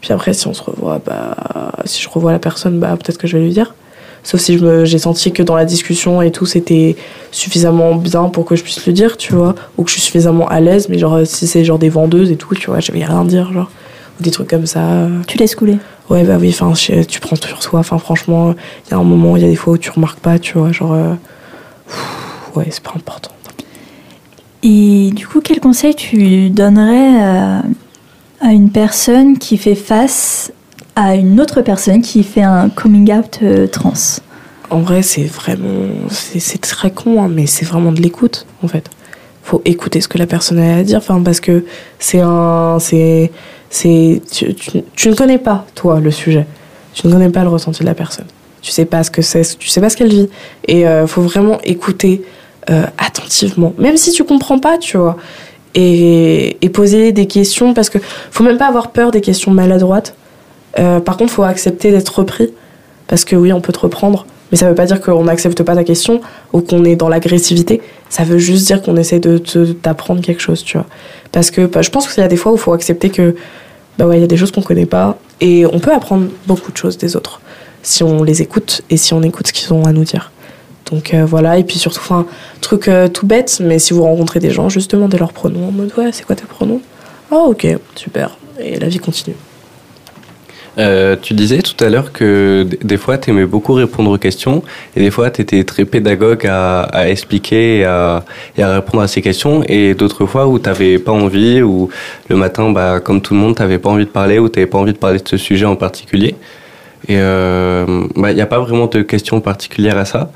Puis 0.00 0.12
après, 0.12 0.32
si 0.34 0.46
on 0.46 0.54
se 0.54 0.62
revoit, 0.62 1.00
bah. 1.04 1.36
Si 1.84 2.02
je 2.02 2.08
revois 2.08 2.32
la 2.32 2.38
personne, 2.38 2.78
bah, 2.80 2.96
peut-être 2.96 3.18
que 3.18 3.26
je 3.26 3.36
vais 3.36 3.44
lui 3.44 3.52
dire. 3.52 3.74
Sauf 4.26 4.40
si 4.40 4.58
j'ai 4.82 4.98
senti 4.98 5.30
que 5.30 5.40
dans 5.44 5.54
la 5.54 5.64
discussion 5.64 6.20
et 6.20 6.32
tout, 6.32 6.46
c'était 6.46 6.96
suffisamment 7.30 7.94
bien 7.94 8.24
pour 8.24 8.44
que 8.44 8.56
je 8.56 8.64
puisse 8.64 8.84
le 8.84 8.92
dire, 8.92 9.16
tu 9.16 9.32
vois. 9.34 9.54
Ou 9.78 9.84
que 9.84 9.88
je 9.88 9.92
suis 9.94 10.02
suffisamment 10.02 10.48
à 10.48 10.58
l'aise, 10.58 10.88
mais 10.88 10.98
genre, 10.98 11.14
euh, 11.14 11.24
si 11.24 11.46
c'est 11.46 11.64
genre 11.64 11.78
des 11.78 11.90
vendeuses 11.90 12.32
et 12.32 12.36
tout, 12.36 12.52
tu 12.56 12.66
vois, 12.66 12.80
je 12.80 12.90
vais 12.90 13.04
rien 13.04 13.24
dire, 13.24 13.52
genre. 13.52 13.70
Ou 14.18 14.24
des 14.24 14.32
trucs 14.32 14.48
comme 14.50 14.66
ça. 14.66 14.80
euh. 14.80 15.20
Tu 15.28 15.38
laisses 15.38 15.54
couler 15.54 15.76
Ouais, 16.10 16.24
bah 16.24 16.38
oui, 16.40 16.48
enfin, 16.58 16.72
tu 16.74 17.20
prends 17.20 17.36
tout 17.36 17.46
sur 17.46 17.60
toi. 17.60 17.78
Enfin, 17.78 17.98
franchement, 17.98 18.52
il 18.86 18.90
y 18.90 18.94
a 18.94 18.96
un 18.96 19.04
moment, 19.04 19.36
il 19.36 19.44
y 19.44 19.46
a 19.46 19.48
des 19.48 19.54
fois 19.54 19.74
où 19.74 19.78
tu 19.78 19.90
remarques 19.90 20.18
pas, 20.18 20.40
tu 20.40 20.58
vois, 20.58 20.72
genre. 20.72 20.92
euh, 20.94 21.14
pff, 21.86 22.56
ouais, 22.56 22.66
c'est 22.70 22.82
pas 22.82 22.94
important. 22.96 23.30
Et 24.64 25.12
du 25.14 25.28
coup, 25.28 25.40
quel 25.40 25.60
conseil 25.60 25.94
tu 25.94 26.50
donnerais 26.50 27.20
à, 27.22 27.62
à 28.40 28.50
une 28.50 28.70
personne 28.70 29.38
qui 29.38 29.56
fait 29.56 29.76
face 29.76 30.50
à 30.96 31.14
une 31.14 31.40
autre 31.40 31.60
personne 31.62 32.02
qui 32.02 32.22
fait 32.24 32.42
un 32.42 32.68
coming 32.70 33.12
out 33.12 33.38
euh, 33.42 33.66
trans 33.66 33.92
En 34.70 34.80
vrai, 34.80 35.02
c'est 35.02 35.24
vraiment. 35.24 36.08
C'est 36.10 36.60
très 36.60 36.90
con, 36.90 37.22
hein, 37.22 37.28
mais 37.32 37.46
c'est 37.46 37.64
vraiment 37.66 37.92
de 37.92 38.00
l'écoute, 38.00 38.46
en 38.62 38.68
fait. 38.68 38.88
Faut 39.42 39.62
écouter 39.64 40.00
ce 40.00 40.08
que 40.08 40.18
la 40.18 40.26
personne 40.26 40.58
a 40.58 40.78
à 40.78 40.82
dire, 40.82 40.98
enfin, 40.98 41.22
parce 41.22 41.40
que 41.40 41.64
c'est 41.98 42.20
un. 42.20 42.78
C'est. 42.80 43.30
tu- 43.70 44.54
tu 44.94 45.08
ne 45.08 45.14
connais 45.14 45.38
pas, 45.38 45.66
toi, 45.74 46.00
le 46.00 46.10
sujet. 46.10 46.46
Tu 46.94 47.06
ne 47.06 47.12
connais 47.12 47.28
pas 47.28 47.42
le 47.42 47.48
ressenti 47.50 47.80
de 47.82 47.86
la 47.86 47.94
personne. 47.94 48.24
Tu 48.62 48.72
sais 48.72 48.86
pas 48.86 49.04
ce 49.04 49.10
que 49.10 49.22
c'est, 49.22 49.56
tu 49.58 49.68
sais 49.68 49.80
pas 49.80 49.90
ce 49.90 49.96
qu'elle 49.96 50.08
vit. 50.08 50.28
Et 50.66 50.88
euh, 50.88 51.06
faut 51.06 51.20
vraiment 51.22 51.58
écouter 51.62 52.22
euh, 52.70 52.84
attentivement, 52.98 53.74
même 53.78 53.96
si 53.96 54.10
tu 54.12 54.24
comprends 54.24 54.58
pas, 54.58 54.78
tu 54.78 54.96
vois. 54.96 55.16
Et, 55.74 56.56
et 56.64 56.68
poser 56.70 57.12
des 57.12 57.26
questions, 57.26 57.74
parce 57.74 57.90
que 57.90 57.98
faut 58.30 58.42
même 58.42 58.56
pas 58.56 58.66
avoir 58.66 58.90
peur 58.90 59.10
des 59.10 59.20
questions 59.20 59.50
maladroites. 59.52 60.14
Euh, 60.78 61.00
par 61.00 61.16
contre, 61.16 61.32
faut 61.32 61.42
accepter 61.42 61.90
d'être 61.90 62.08
repris. 62.18 62.52
Parce 63.08 63.24
que 63.24 63.36
oui, 63.36 63.52
on 63.52 63.60
peut 63.60 63.72
te 63.72 63.78
reprendre, 63.78 64.26
mais 64.50 64.58
ça 64.58 64.68
veut 64.68 64.74
pas 64.74 64.86
dire 64.86 65.00
qu'on 65.00 65.24
n'accepte 65.24 65.62
pas 65.62 65.74
ta 65.74 65.84
question 65.84 66.20
ou 66.52 66.60
qu'on 66.60 66.84
est 66.84 66.96
dans 66.96 67.08
l'agressivité. 67.08 67.80
Ça 68.08 68.24
veut 68.24 68.38
juste 68.38 68.66
dire 68.66 68.82
qu'on 68.82 68.96
essaie 68.96 69.20
de 69.20 69.38
t'apprendre 69.74 70.20
quelque 70.20 70.42
chose, 70.42 70.64
tu 70.64 70.76
vois. 70.76 70.86
Parce 71.32 71.50
que 71.50 71.66
bah, 71.66 71.82
je 71.82 71.90
pense 71.90 72.08
qu'il 72.08 72.20
y 72.20 72.24
a 72.24 72.28
des 72.28 72.36
fois 72.36 72.52
où 72.52 72.56
il 72.56 72.60
faut 72.60 72.72
accepter 72.72 73.10
que 73.10 73.36
bah 73.98 74.06
ouais, 74.06 74.18
il 74.18 74.20
y 74.20 74.24
a 74.24 74.26
des 74.26 74.36
choses 74.36 74.50
qu'on 74.50 74.62
connaît 74.62 74.86
pas 74.86 75.18
et 75.40 75.64
on 75.66 75.78
peut 75.78 75.92
apprendre 75.92 76.26
beaucoup 76.46 76.70
de 76.70 76.76
choses 76.76 76.98
des 76.98 77.16
autres 77.16 77.40
si 77.82 78.02
on 78.02 78.22
les 78.24 78.42
écoute 78.42 78.82
et 78.90 78.96
si 78.96 79.14
on 79.14 79.22
écoute 79.22 79.46
ce 79.46 79.52
qu'ils 79.52 79.72
ont 79.72 79.84
à 79.84 79.92
nous 79.92 80.04
dire. 80.04 80.32
Donc 80.90 81.14
euh, 81.14 81.24
voilà, 81.24 81.58
et 81.58 81.64
puis 81.64 81.78
surtout, 81.78 82.00
enfin, 82.00 82.26
truc 82.60 82.88
euh, 82.88 83.08
tout 83.08 83.26
bête, 83.26 83.60
mais 83.62 83.78
si 83.78 83.92
vous 83.92 84.02
rencontrez 84.02 84.40
des 84.40 84.50
gens, 84.50 84.68
juste 84.68 84.90
demandez 84.92 85.18
leurs 85.18 85.32
pronoms 85.32 85.68
en 85.68 85.72
mode 85.72 85.92
ouais, 85.96 86.10
c'est 86.12 86.24
quoi 86.24 86.36
tes 86.36 86.44
pronoms? 86.44 86.80
Oh 87.30 87.48
ok, 87.50 87.66
super. 87.94 88.36
Et 88.60 88.78
la 88.78 88.88
vie 88.88 88.98
continue. 88.98 89.36
Euh, 90.78 91.16
tu 91.20 91.32
disais 91.32 91.62
tout 91.62 91.82
à 91.82 91.88
l'heure 91.88 92.12
que 92.12 92.66
des 92.82 92.96
fois, 92.96 93.16
tu 93.18 93.30
aimais 93.30 93.46
beaucoup 93.46 93.72
répondre 93.72 94.10
aux 94.10 94.18
questions 94.18 94.62
et 94.94 95.00
des 95.00 95.10
fois, 95.10 95.30
tu 95.30 95.40
étais 95.40 95.64
très 95.64 95.84
pédagogue 95.84 96.46
à, 96.46 96.82
à 96.82 97.08
expliquer 97.08 97.78
et 97.78 97.84
à, 97.84 98.24
et 98.58 98.62
à 98.62 98.74
répondre 98.74 99.02
à 99.02 99.08
ces 99.08 99.22
questions 99.22 99.62
et 99.68 99.94
d'autres 99.94 100.26
fois 100.26 100.46
où 100.46 100.58
tu 100.58 100.68
n'avais 100.68 100.98
pas 100.98 101.12
envie 101.12 101.62
ou 101.62 101.88
le 102.28 102.36
matin, 102.36 102.70
bah, 102.70 103.00
comme 103.00 103.22
tout 103.22 103.34
le 103.34 103.40
monde, 103.40 103.56
tu 103.56 103.62
n'avais 103.62 103.78
pas 103.78 103.88
envie 103.88 104.04
de 104.04 104.10
parler 104.10 104.38
ou 104.38 104.48
tu 104.48 104.58
n'avais 104.58 104.70
pas 104.70 104.78
envie 104.78 104.92
de 104.92 104.98
parler 104.98 105.18
de 105.18 105.28
ce 105.28 105.36
sujet 105.36 105.66
en 105.66 105.76
particulier. 105.76 106.34
Et 107.08 107.14
il 107.14 108.34
n'y 108.34 108.40
a 108.40 108.46
pas 108.46 108.58
vraiment 108.58 108.86
de 108.86 109.02
questions 109.02 109.40
particulières 109.40 109.96
à 109.96 110.04
ça. 110.04 110.30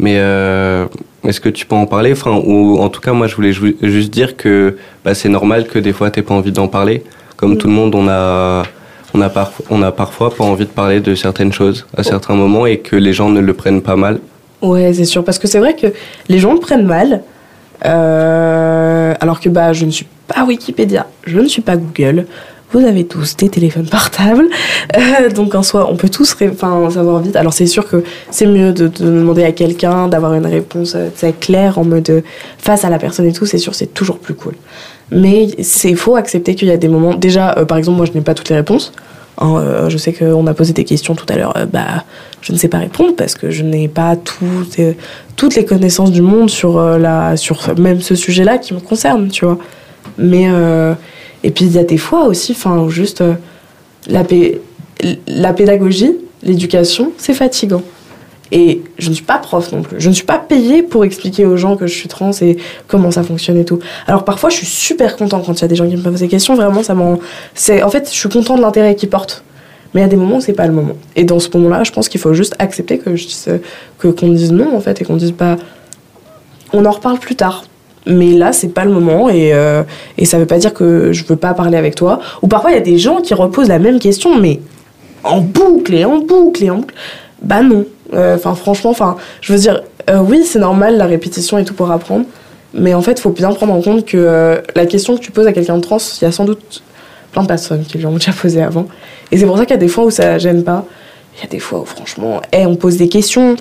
Mais 0.00 0.16
euh, 0.16 0.86
est-ce 1.24 1.40
que 1.40 1.50
tu 1.50 1.66
peux 1.66 1.74
en 1.74 1.84
parler? 1.84 2.12
Enfin, 2.12 2.32
Ou 2.32 2.78
en 2.78 2.88
tout 2.88 3.02
cas, 3.02 3.12
moi, 3.12 3.26
je 3.26 3.36
voulais 3.36 3.52
juste 3.52 4.10
dire 4.10 4.36
que 4.36 4.78
bah, 5.04 5.14
c'est 5.14 5.28
normal 5.28 5.66
que 5.66 5.78
des 5.78 5.92
fois, 5.92 6.10
tu 6.10 6.22
pas 6.22 6.34
envie 6.34 6.52
d'en 6.52 6.68
parler. 6.68 7.04
Comme 7.36 7.58
tout 7.58 7.66
le 7.66 7.74
monde, 7.74 7.94
on 7.94 8.08
a, 8.08 8.62
on, 9.14 9.22
a 9.22 9.52
on 9.70 9.82
a 9.82 9.92
parfois 9.92 10.34
pas 10.34 10.44
envie 10.44 10.64
de 10.64 10.70
parler 10.70 11.00
de 11.00 11.14
certaines 11.14 11.52
choses 11.52 11.86
à 11.96 12.02
certains 12.02 12.34
moments 12.34 12.66
et 12.66 12.78
que 12.78 12.96
les 12.96 13.12
gens 13.12 13.28
ne 13.30 13.40
le 13.40 13.54
prennent 13.54 13.82
pas 13.82 13.96
mal. 13.96 14.20
Ouais, 14.62 14.92
c'est 14.92 15.04
sûr. 15.04 15.24
Parce 15.24 15.38
que 15.38 15.48
c'est 15.48 15.58
vrai 15.58 15.74
que 15.74 15.88
les 16.28 16.38
gens 16.38 16.52
le 16.52 16.60
prennent 16.60 16.86
mal. 16.86 17.22
Euh, 17.84 19.14
alors 19.20 19.40
que 19.40 19.48
bah, 19.48 19.72
je 19.72 19.86
ne 19.86 19.90
suis 19.90 20.06
pas 20.26 20.44
Wikipédia, 20.44 21.06
je 21.26 21.38
ne 21.38 21.48
suis 21.48 21.62
pas 21.62 21.76
Google. 21.76 22.26
Vous 22.72 22.86
avez 22.86 23.04
tous 23.04 23.36
des 23.36 23.48
téléphones 23.48 23.88
portables, 23.88 24.46
euh, 24.96 25.28
donc 25.30 25.56
en 25.56 25.62
soi, 25.64 25.88
on 25.90 25.96
peut 25.96 26.08
tous 26.08 26.36
savoir 26.36 27.20
vite. 27.20 27.34
Alors 27.34 27.52
c'est 27.52 27.66
sûr 27.66 27.88
que 27.88 28.04
c'est 28.30 28.46
mieux 28.46 28.72
de, 28.72 28.86
demander 28.86 29.42
à 29.42 29.50
quelqu'un, 29.50 30.06
d'avoir 30.06 30.34
une 30.34 30.46
réponse 30.46 30.94
euh, 30.94 31.32
claire 31.40 31.78
en 31.78 31.84
mode 31.84 32.22
face 32.58 32.84
à 32.84 32.90
la 32.90 32.98
personne 32.98 33.26
et 33.26 33.32
tout. 33.32 33.46
C'est 33.46 33.58
sûr, 33.58 33.74
c'est 33.74 33.92
toujours 33.92 34.18
plus 34.18 34.34
cool. 34.34 34.54
Mais 35.10 35.48
c'est 35.62 35.94
faux 35.94 36.16
accepter 36.16 36.54
qu'il 36.54 36.68
y 36.68 36.70
a 36.70 36.76
des 36.76 36.88
moments. 36.88 37.14
Déjà, 37.14 37.52
par 37.66 37.78
exemple, 37.78 37.96
moi, 37.96 38.06
je 38.06 38.12
n'ai 38.12 38.20
pas 38.20 38.34
toutes 38.34 38.48
les 38.48 38.56
réponses. 38.56 38.92
Hein, 39.40 39.56
euh, 39.56 39.88
je 39.88 39.96
sais 39.96 40.12
qu'on 40.12 40.46
a 40.46 40.54
posé 40.54 40.72
des 40.74 40.84
questions 40.84 41.14
tout 41.14 41.26
à 41.28 41.36
l'heure. 41.36 41.56
Euh, 41.56 41.66
bah, 41.66 42.04
je 42.42 42.52
ne 42.52 42.58
sais 42.58 42.68
pas 42.68 42.78
répondre 42.78 43.14
parce 43.16 43.34
que 43.34 43.50
je 43.50 43.62
n'ai 43.62 43.88
pas 43.88 44.14
toutes, 44.16 44.78
euh, 44.78 44.92
toutes 45.36 45.54
les 45.54 45.64
connaissances 45.64 46.12
du 46.12 46.20
monde 46.20 46.50
sur, 46.50 46.80
la, 46.80 47.36
sur 47.36 47.58
même 47.78 48.02
ce 48.02 48.14
sujet-là 48.14 48.58
qui 48.58 48.74
me 48.74 48.80
concerne, 48.80 49.28
tu 49.28 49.46
vois. 49.46 49.58
Mais, 50.18 50.48
et 51.42 51.50
puis 51.50 51.64
il 51.64 51.72
y 51.72 51.78
a 51.78 51.84
des 51.84 51.96
fois 51.96 52.26
aussi, 52.26 52.52
enfin, 52.52 52.88
juste 52.88 53.22
la, 54.06 54.24
la 55.26 55.52
pédagogie, 55.54 56.12
l'éducation, 56.42 57.12
c'est 57.16 57.32
fatigant. 57.32 57.82
Et 58.52 58.82
je 58.98 59.08
ne 59.10 59.14
suis 59.14 59.24
pas 59.24 59.38
prof 59.38 59.70
non 59.72 59.82
plus. 59.82 60.00
Je 60.00 60.08
ne 60.08 60.14
suis 60.14 60.24
pas 60.24 60.38
payée 60.38 60.82
pour 60.82 61.04
expliquer 61.04 61.46
aux 61.46 61.56
gens 61.56 61.76
que 61.76 61.86
je 61.86 61.94
suis 61.94 62.08
trans 62.08 62.32
et 62.40 62.56
comment 62.88 63.10
ça 63.10 63.22
fonctionne 63.22 63.56
et 63.58 63.64
tout. 63.64 63.78
Alors 64.06 64.24
parfois, 64.24 64.50
je 64.50 64.56
suis 64.56 64.66
super 64.66 65.16
content 65.16 65.40
quand 65.40 65.52
il 65.54 65.62
y 65.62 65.64
a 65.64 65.68
des 65.68 65.76
gens 65.76 65.88
qui 65.88 65.96
me 65.96 66.02
posent 66.02 66.20
des 66.20 66.28
questions. 66.28 66.56
Vraiment, 66.56 66.82
ça 66.82 66.94
m'en. 66.94 67.12
En 67.12 67.90
fait, 67.90 68.08
je 68.10 68.16
suis 68.16 68.28
content 68.28 68.56
de 68.56 68.62
l'intérêt 68.62 68.94
qu'ils 68.94 69.10
portent. 69.10 69.44
Mais 69.94 70.00
il 70.00 70.04
y 70.04 70.06
a 70.06 70.08
des 70.08 70.16
moments 70.16 70.36
où 70.36 70.40
c'est 70.40 70.52
pas 70.52 70.66
le 70.66 70.72
moment. 70.72 70.94
Et 71.16 71.24
dans 71.24 71.40
ce 71.40 71.48
moment-là, 71.54 71.82
je 71.84 71.90
pense 71.90 72.08
qu'il 72.08 72.20
faut 72.20 72.32
juste 72.32 72.54
accepter 72.58 72.98
que 72.98 74.08
qu'on 74.08 74.28
dise 74.28 74.52
non 74.52 74.76
en 74.76 74.80
fait 74.80 75.00
et 75.00 75.04
qu'on 75.04 75.16
dise 75.16 75.32
pas. 75.32 75.56
On 76.72 76.84
en 76.84 76.90
reparle 76.92 77.18
plus 77.18 77.34
tard. 77.34 77.64
Mais 78.06 78.32
là, 78.32 78.52
c'est 78.52 78.68
pas 78.68 78.84
le 78.84 78.92
moment 78.92 79.28
et, 79.28 79.52
euh, 79.52 79.82
et 80.16 80.24
ça 80.24 80.38
veut 80.38 80.46
pas 80.46 80.58
dire 80.58 80.72
que 80.72 81.12
je 81.12 81.24
veux 81.24 81.36
pas 81.36 81.54
parler 81.54 81.76
avec 81.76 81.96
toi. 81.96 82.20
Ou 82.40 82.46
parfois, 82.48 82.70
il 82.70 82.74
y 82.74 82.78
a 82.78 82.82
des 82.82 82.98
gens 82.98 83.20
qui 83.20 83.34
reposent 83.34 83.68
la 83.68 83.78
même 83.78 83.98
question, 83.98 84.38
mais 84.38 84.60
en 85.22 85.40
boucle 85.40 85.94
et 85.94 86.04
en 86.04 86.18
boucle 86.18 86.64
et 86.64 86.70
en 86.70 86.76
boucle. 86.76 86.94
Bah 87.42 87.62
non, 87.62 87.84
enfin, 88.12 88.54
franchement, 88.54 88.90
enfin, 88.90 89.16
je 89.40 89.52
veux 89.52 89.58
dire, 89.58 89.82
euh, 90.08 90.18
oui, 90.18 90.44
c'est 90.44 90.58
normal 90.58 90.96
la 90.96 91.06
répétition 91.06 91.58
et 91.58 91.64
tout 91.64 91.74
pour 91.74 91.90
apprendre, 91.90 92.24
mais 92.74 92.94
en 92.94 93.02
fait, 93.02 93.12
il 93.12 93.20
faut 93.20 93.30
bien 93.30 93.52
prendre 93.52 93.72
en 93.72 93.80
compte 93.80 94.04
que 94.06 94.16
euh, 94.16 94.60
la 94.74 94.86
question 94.86 95.16
que 95.16 95.20
tu 95.22 95.30
poses 95.30 95.46
à 95.46 95.52
quelqu'un 95.52 95.76
de 95.76 95.82
trans, 95.82 95.98
il 96.20 96.24
y 96.24 96.26
a 96.26 96.32
sans 96.32 96.44
doute 96.44 96.82
plein 97.32 97.42
de 97.42 97.48
personnes 97.48 97.84
qui 97.84 97.98
lui 97.98 98.06
ont 98.06 98.14
déjà 98.14 98.32
posé 98.32 98.62
avant. 98.62 98.86
Et 99.30 99.38
c'est 99.38 99.46
pour 99.46 99.56
ça 99.56 99.64
qu'il 99.64 99.74
y 99.74 99.78
a 99.78 99.80
des 99.80 99.88
fois 99.88 100.04
où 100.04 100.10
ça 100.10 100.38
gêne 100.38 100.64
pas. 100.64 100.84
Il 101.36 101.42
y 101.42 101.46
a 101.46 101.48
des 101.48 101.60
fois 101.60 101.80
où, 101.80 101.84
franchement, 101.84 102.40
hey, 102.52 102.66
on 102.66 102.76
pose 102.76 102.96
des 102.96 103.08
questions, 103.08 103.56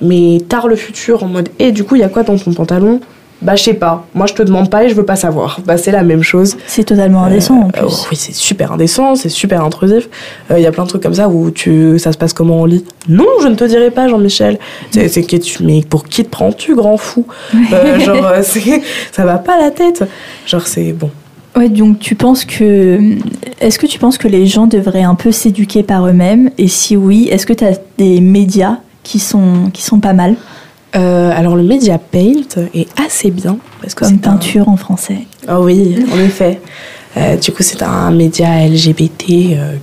mais 0.00 0.38
tard 0.48 0.68
le 0.68 0.76
futur, 0.76 1.22
en 1.22 1.28
mode, 1.28 1.48
et 1.58 1.72
du 1.72 1.84
coup, 1.84 1.96
il 1.96 2.00
y 2.00 2.04
a 2.04 2.08
quoi 2.08 2.22
dans 2.22 2.38
ton 2.38 2.52
pantalon? 2.52 3.00
Bah, 3.42 3.56
je 3.56 3.62
sais 3.62 3.74
pas. 3.74 4.06
Moi, 4.14 4.26
je 4.26 4.34
te 4.34 4.42
demande 4.42 4.70
pas 4.70 4.84
et 4.84 4.88
je 4.88 4.94
veux 4.94 5.04
pas 5.04 5.16
savoir. 5.16 5.60
Bah, 5.64 5.78
c'est 5.78 5.92
la 5.92 6.02
même 6.02 6.22
chose. 6.22 6.56
C'est 6.66 6.84
totalement 6.84 7.24
indécent, 7.24 7.58
en 7.60 7.70
plus. 7.70 8.06
oui, 8.10 8.16
c'est 8.16 8.34
super 8.34 8.72
indécent, 8.72 9.14
c'est 9.14 9.28
super 9.28 9.64
intrusif. 9.64 10.08
Il 10.50 10.60
y 10.60 10.66
a 10.66 10.72
plein 10.72 10.84
de 10.84 10.88
trucs 10.88 11.02
comme 11.02 11.14
ça 11.14 11.28
où 11.28 11.50
tu, 11.50 11.98
ça 11.98 12.12
se 12.12 12.18
passe 12.18 12.32
comment 12.32 12.60
en 12.60 12.66
lit? 12.66 12.84
Non, 13.08 13.26
je 13.42 13.48
ne 13.48 13.54
te 13.54 13.64
dirai 13.64 13.90
pas, 13.90 14.08
Jean-Michel. 14.08 14.58
C'est, 14.90 15.22
que 15.22 15.36
mais 15.62 15.82
pour 15.88 16.04
qui 16.04 16.24
te 16.24 16.28
prends-tu, 16.28 16.74
grand 16.74 16.96
fou? 16.96 17.26
Genre, 18.04 18.32
ça 19.12 19.24
va 19.24 19.38
pas 19.38 19.58
la 19.58 19.70
tête. 19.70 20.04
Genre, 20.46 20.66
c'est 20.66 20.92
bon. 20.92 21.10
Ouais, 21.56 21.68
donc 21.68 21.98
tu 21.98 22.14
penses 22.14 22.44
que. 22.44 23.00
Est-ce 23.60 23.78
que 23.78 23.86
tu 23.86 23.98
penses 23.98 24.18
que 24.18 24.28
les 24.28 24.46
gens 24.46 24.66
devraient 24.66 25.02
un 25.02 25.14
peu 25.14 25.32
s'éduquer 25.32 25.82
par 25.82 26.06
eux-mêmes? 26.06 26.50
Et 26.58 26.68
si 26.68 26.96
oui, 26.96 27.28
est-ce 27.30 27.46
que 27.46 27.52
tu 27.52 27.64
as 27.64 27.78
des 27.98 28.20
médias 28.20 28.76
qui 29.02 29.18
sont, 29.18 29.70
qui 29.72 29.82
sont 29.82 29.98
pas 29.98 30.12
mal? 30.12 30.36
Euh, 30.96 31.30
alors 31.34 31.56
le 31.56 31.62
Media 31.62 31.98
Paint 31.98 32.68
est 32.74 32.88
assez 32.98 33.30
bien. 33.30 33.58
Parce 33.80 33.94
que 33.94 34.04
Comme 34.04 34.18
peinture 34.18 34.68
en 34.68 34.76
français. 34.76 35.26
Ah 35.46 35.60
oui, 35.60 35.96
en 36.12 36.18
effet. 36.18 36.60
Euh, 37.16 37.36
du 37.36 37.52
coup, 37.52 37.62
c'est 37.62 37.82
un 37.82 38.10
média 38.10 38.66
LGBTQ+, 38.66 39.56
euh, 39.56 39.76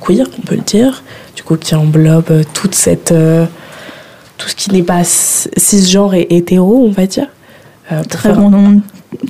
queer, 0.00 0.26
on 0.38 0.42
peut 0.42 0.56
le 0.56 0.62
dire. 0.62 1.02
Du 1.36 1.42
coup, 1.42 1.56
qui 1.56 1.74
englobe 1.74 2.44
toute 2.54 2.74
cette... 2.74 3.14
tout 4.38 4.48
ce 4.48 4.54
qui 4.54 4.72
n'est 4.72 4.82
pas 4.82 5.04
cisgenre 5.04 6.14
et 6.14 6.26
hétéro, 6.30 6.86
on 6.86 6.90
va 6.90 7.06
dire. 7.06 7.28
très, 8.08 8.32
bon, 8.32 8.80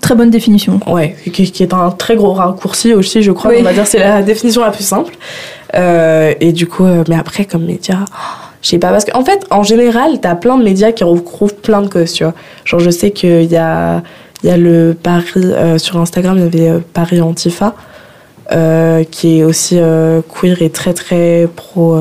très 0.01 0.14
bonne 0.14 0.30
définition. 0.30 0.80
Ouais, 0.86 1.16
qui, 1.32 1.62
est 1.62 1.74
un 1.74 1.91
très 1.91 2.16
gros 2.16 2.32
raccourci 2.32 2.95
aussi, 2.95 3.22
je 3.22 3.32
crois. 3.32 3.53
On 3.59 3.62
va 3.62 3.72
dire 3.72 3.86
c'est 3.86 3.99
la 3.99 4.22
définition 4.22 4.62
la 4.62 4.70
plus 4.70 4.84
simple. 4.84 5.14
et 5.74 6.53
du 6.53 6.66
coup, 6.66 6.84
mais 7.09 7.16
après, 7.16 7.45
comme 7.45 7.64
média... 7.64 8.05
Je 8.63 8.69
sais 8.69 8.79
pas, 8.79 8.91
parce 8.91 9.07
qu'en 9.07 9.25
fait, 9.25 9.47
en 9.51 9.63
général, 9.63 10.21
t'as 10.21 10.35
plein 10.35 10.59
de 10.59 10.63
médias 10.63 10.93
qui 10.93 11.03
recouvrent 11.03 11.55
plein 11.55 11.81
de 11.81 11.89
causes, 11.89 12.13
tu 12.13 12.25
vois. 12.25 12.35
Genre, 12.65 12.81
je 12.81 12.91
sais 12.91 13.11
qu'il 13.11 13.45
y 13.45 13.57
a, 13.57 14.03
y 14.43 14.51
a 14.51 14.57
le 14.57 14.95
Paris, 15.01 15.25
euh, 15.37 15.79
sur 15.79 15.97
Instagram, 15.99 16.37
il 16.37 16.45
y 16.45 16.47
avait 16.47 16.69
euh, 16.69 16.81
Paris 16.93 17.23
Antifa, 17.23 17.75
euh, 18.53 19.03
qui 19.11 19.39
est 19.39 19.45
aussi 19.45 19.79
queer 20.29 20.61
et 20.61 20.71
très 20.71 20.93
très 20.93 21.49
pro, 21.57 21.99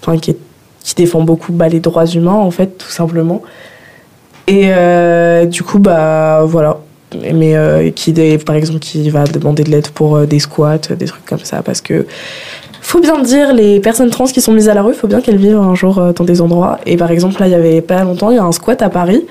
enfin, 0.00 0.18
qui, 0.18 0.34
qui 0.82 0.94
défend 0.96 1.20
beaucoup 1.20 1.52
bah, 1.52 1.68
les 1.68 1.80
droits 1.80 2.06
humains, 2.06 2.32
en 2.32 2.50
fait, 2.50 2.78
tout 2.78 2.90
simplement. 2.90 3.42
Et 4.48 4.72
du 5.46 5.62
coup, 5.62 5.78
bah 5.78 6.42
voilà. 6.44 6.78
Mais 7.32 7.92
qui, 7.94 8.12
par 8.44 8.56
exemple, 8.56 8.80
qui 8.80 9.08
va 9.10 9.24
demander 9.24 9.62
de 9.62 9.70
l'aide 9.70 9.88
pour 9.88 10.18
des 10.26 10.40
squats, 10.40 10.78
des 10.78 11.06
trucs 11.06 11.24
comme 11.26 11.44
ça, 11.44 11.62
parce 11.62 11.80
que 11.80 12.06
faut 12.82 13.00
bien 13.00 13.18
dire, 13.20 13.54
les 13.54 13.80
personnes 13.80 14.10
trans 14.10 14.24
qui 14.26 14.40
sont 14.40 14.52
mises 14.52 14.68
à 14.68 14.74
la 14.74 14.82
rue, 14.82 14.92
faut 14.92 15.06
bien 15.06 15.20
qu'elles 15.20 15.36
vivent 15.36 15.56
un 15.56 15.74
jour 15.74 15.98
euh, 15.98 16.12
dans 16.12 16.24
des 16.24 16.40
endroits. 16.40 16.78
Et 16.84 16.96
par 16.96 17.10
exemple, 17.10 17.40
là, 17.40 17.46
il 17.46 17.52
y 17.52 17.54
avait 17.54 17.80
pas 17.80 18.02
longtemps, 18.02 18.30
il 18.30 18.36
y 18.36 18.38
a 18.38 18.44
un 18.44 18.52
squat 18.52 18.82
à 18.82 18.90
Paris, 18.90 19.24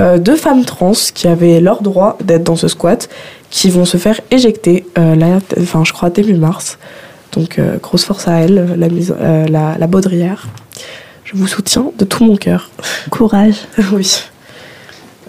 euh, 0.00 0.18
deux 0.18 0.36
femmes 0.36 0.64
trans 0.64 0.92
qui 1.14 1.28
avaient 1.28 1.60
leur 1.60 1.82
droit 1.82 2.16
d'être 2.24 2.42
dans 2.42 2.56
ce 2.56 2.66
squat, 2.66 3.08
qui 3.50 3.70
vont 3.70 3.84
se 3.84 3.98
faire 3.98 4.20
éjecter, 4.30 4.86
euh, 4.98 5.14
là, 5.14 5.38
enfin, 5.60 5.84
je 5.84 5.92
crois 5.92 6.10
début 6.10 6.34
mars. 6.34 6.78
Donc, 7.32 7.60
grosse 7.82 8.04
force 8.04 8.28
à 8.28 8.34
elles, 8.34 8.74
la, 8.76 8.88
mise, 8.88 9.12
la, 9.20 9.76
la 9.76 9.86
baudrière. 9.88 10.46
Je 11.24 11.36
vous 11.36 11.48
soutiens 11.48 11.90
de 11.98 12.04
tout 12.04 12.22
mon 12.22 12.36
cœur. 12.36 12.70
Courage. 13.10 13.56
oui. 13.92 14.22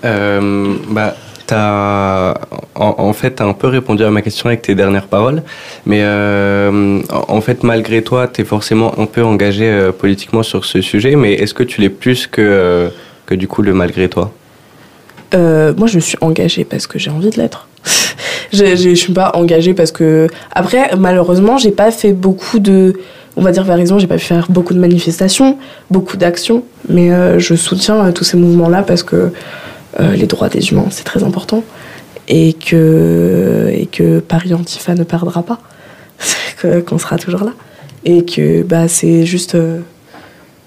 bah, 0.03 1.15
As, 1.53 2.33
en, 2.75 3.13
fait, 3.13 3.35
tu 3.35 3.43
as 3.43 3.45
un 3.45 3.53
peu 3.53 3.67
répondu 3.67 4.03
à 4.03 4.09
ma 4.09 4.21
question 4.21 4.47
avec 4.47 4.61
tes 4.61 4.75
dernières 4.75 5.07
paroles, 5.07 5.43
mais 5.85 5.99
euh, 6.01 7.01
en 7.11 7.41
fait, 7.41 7.63
malgré 7.63 8.01
toi, 8.01 8.27
tu 8.27 8.41
es 8.41 8.43
forcément 8.43 8.99
un 8.99 9.05
peu 9.05 9.23
engagé 9.23 9.69
euh, 9.69 9.91
politiquement 9.91 10.43
sur 10.43 10.65
ce 10.65 10.81
sujet, 10.81 11.15
mais 11.15 11.33
est-ce 11.33 11.53
que 11.53 11.63
tu 11.63 11.81
l'es 11.81 11.89
plus 11.89 12.27
que, 12.27 12.41
euh, 12.41 12.89
que 13.25 13.35
du 13.35 13.47
coup 13.47 13.61
le 13.61 13.73
malgré 13.73 14.09
toi? 14.09 14.31
Moi, 15.33 15.87
je 15.87 15.99
suis 15.99 16.17
engagée 16.21 16.63
parce 16.63 16.87
que 16.87 16.97
j'ai 16.97 17.09
envie 17.11 17.29
de 17.29 17.35
l'être. 17.35 17.67
je 18.53 18.87
ne 18.87 18.95
suis 18.95 19.11
pas 19.11 19.31
engagée 19.33 19.73
parce 19.73 19.91
que... 19.91 20.27
Après, 20.53 20.91
malheureusement, 20.97 21.57
j'ai 21.57 21.71
pas 21.71 21.91
fait 21.91 22.13
beaucoup 22.13 22.59
de... 22.59 22.93
On 23.35 23.41
va 23.41 23.51
dire 23.51 23.65
par 23.65 23.77
exemple, 23.77 23.99
j'ai 23.99 24.07
pas 24.07 24.15
pu 24.15 24.23
faire 24.23 24.47
beaucoup 24.49 24.73
de 24.73 24.79
manifestations, 24.79 25.57
beaucoup 25.91 26.15
d'actions, 26.15 26.63
mais 26.87 27.09
je 27.37 27.53
soutiens 27.53 28.13
tous 28.13 28.23
ces 28.23 28.37
mouvements-là 28.37 28.83
parce 28.83 29.03
que 29.03 29.33
les 29.99 30.27
droits 30.27 30.49
des 30.49 30.71
humains, 30.71 30.87
c'est 30.89 31.03
très 31.03 31.23
important. 31.23 31.63
Et 32.27 32.53
que, 32.53 33.69
et 33.71 33.85
que 33.85 34.19
Paris 34.19 34.53
Antifa 34.53 34.95
ne 34.95 35.03
perdra 35.03 35.43
pas, 35.43 35.59
qu'on 36.85 36.97
sera 36.97 37.17
toujours 37.17 37.43
là. 37.43 37.53
Et 38.03 38.25
que 38.25 38.63
bah, 38.63 38.87
c'est 38.87 39.25
juste. 39.25 39.55
Euh, 39.55 39.79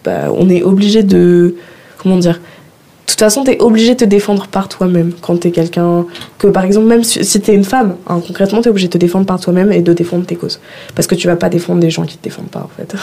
bah, 0.05 0.33
on 0.35 0.49
est 0.49 0.62
obligé 0.62 1.03
de. 1.03 1.57
Comment 1.99 2.16
dire 2.16 2.41
de 3.07 3.20
toute 3.20 3.20
façon, 3.20 3.43
tu 3.43 3.51
es 3.51 3.61
obligé 3.61 3.95
de 3.95 3.99
te 3.99 4.05
défendre 4.05 4.47
par 4.47 4.68
toi-même 4.68 5.12
quand 5.20 5.39
tu 5.39 5.49
es 5.49 5.51
quelqu'un. 5.51 6.07
Que 6.39 6.47
par 6.47 6.64
exemple, 6.64 6.87
même 6.87 7.03
si, 7.03 7.18
tu 7.41 7.51
es 7.51 7.55
une 7.55 7.64
femme, 7.64 7.97
hein, 8.07 8.20
concrètement, 8.24 8.61
tu 8.61 8.68
es 8.68 8.70
obligé 8.70 8.87
de 8.87 8.93
te 8.93 8.99
défendre 8.99 9.26
par 9.26 9.41
toi-même 9.41 9.72
et 9.72 9.81
de 9.81 9.93
défendre 9.93 10.24
tes 10.24 10.37
causes. 10.37 10.61
Parce 10.95 11.09
que 11.09 11.16
tu 11.16 11.26
vas 11.26 11.35
pas 11.35 11.49
défendre 11.49 11.81
des 11.81 11.91
gens 11.91 12.05
qui 12.05 12.16
te 12.16 12.22
défendent 12.22 12.51
pas, 12.51 12.61
en 12.61 12.68
fait. 12.76 12.95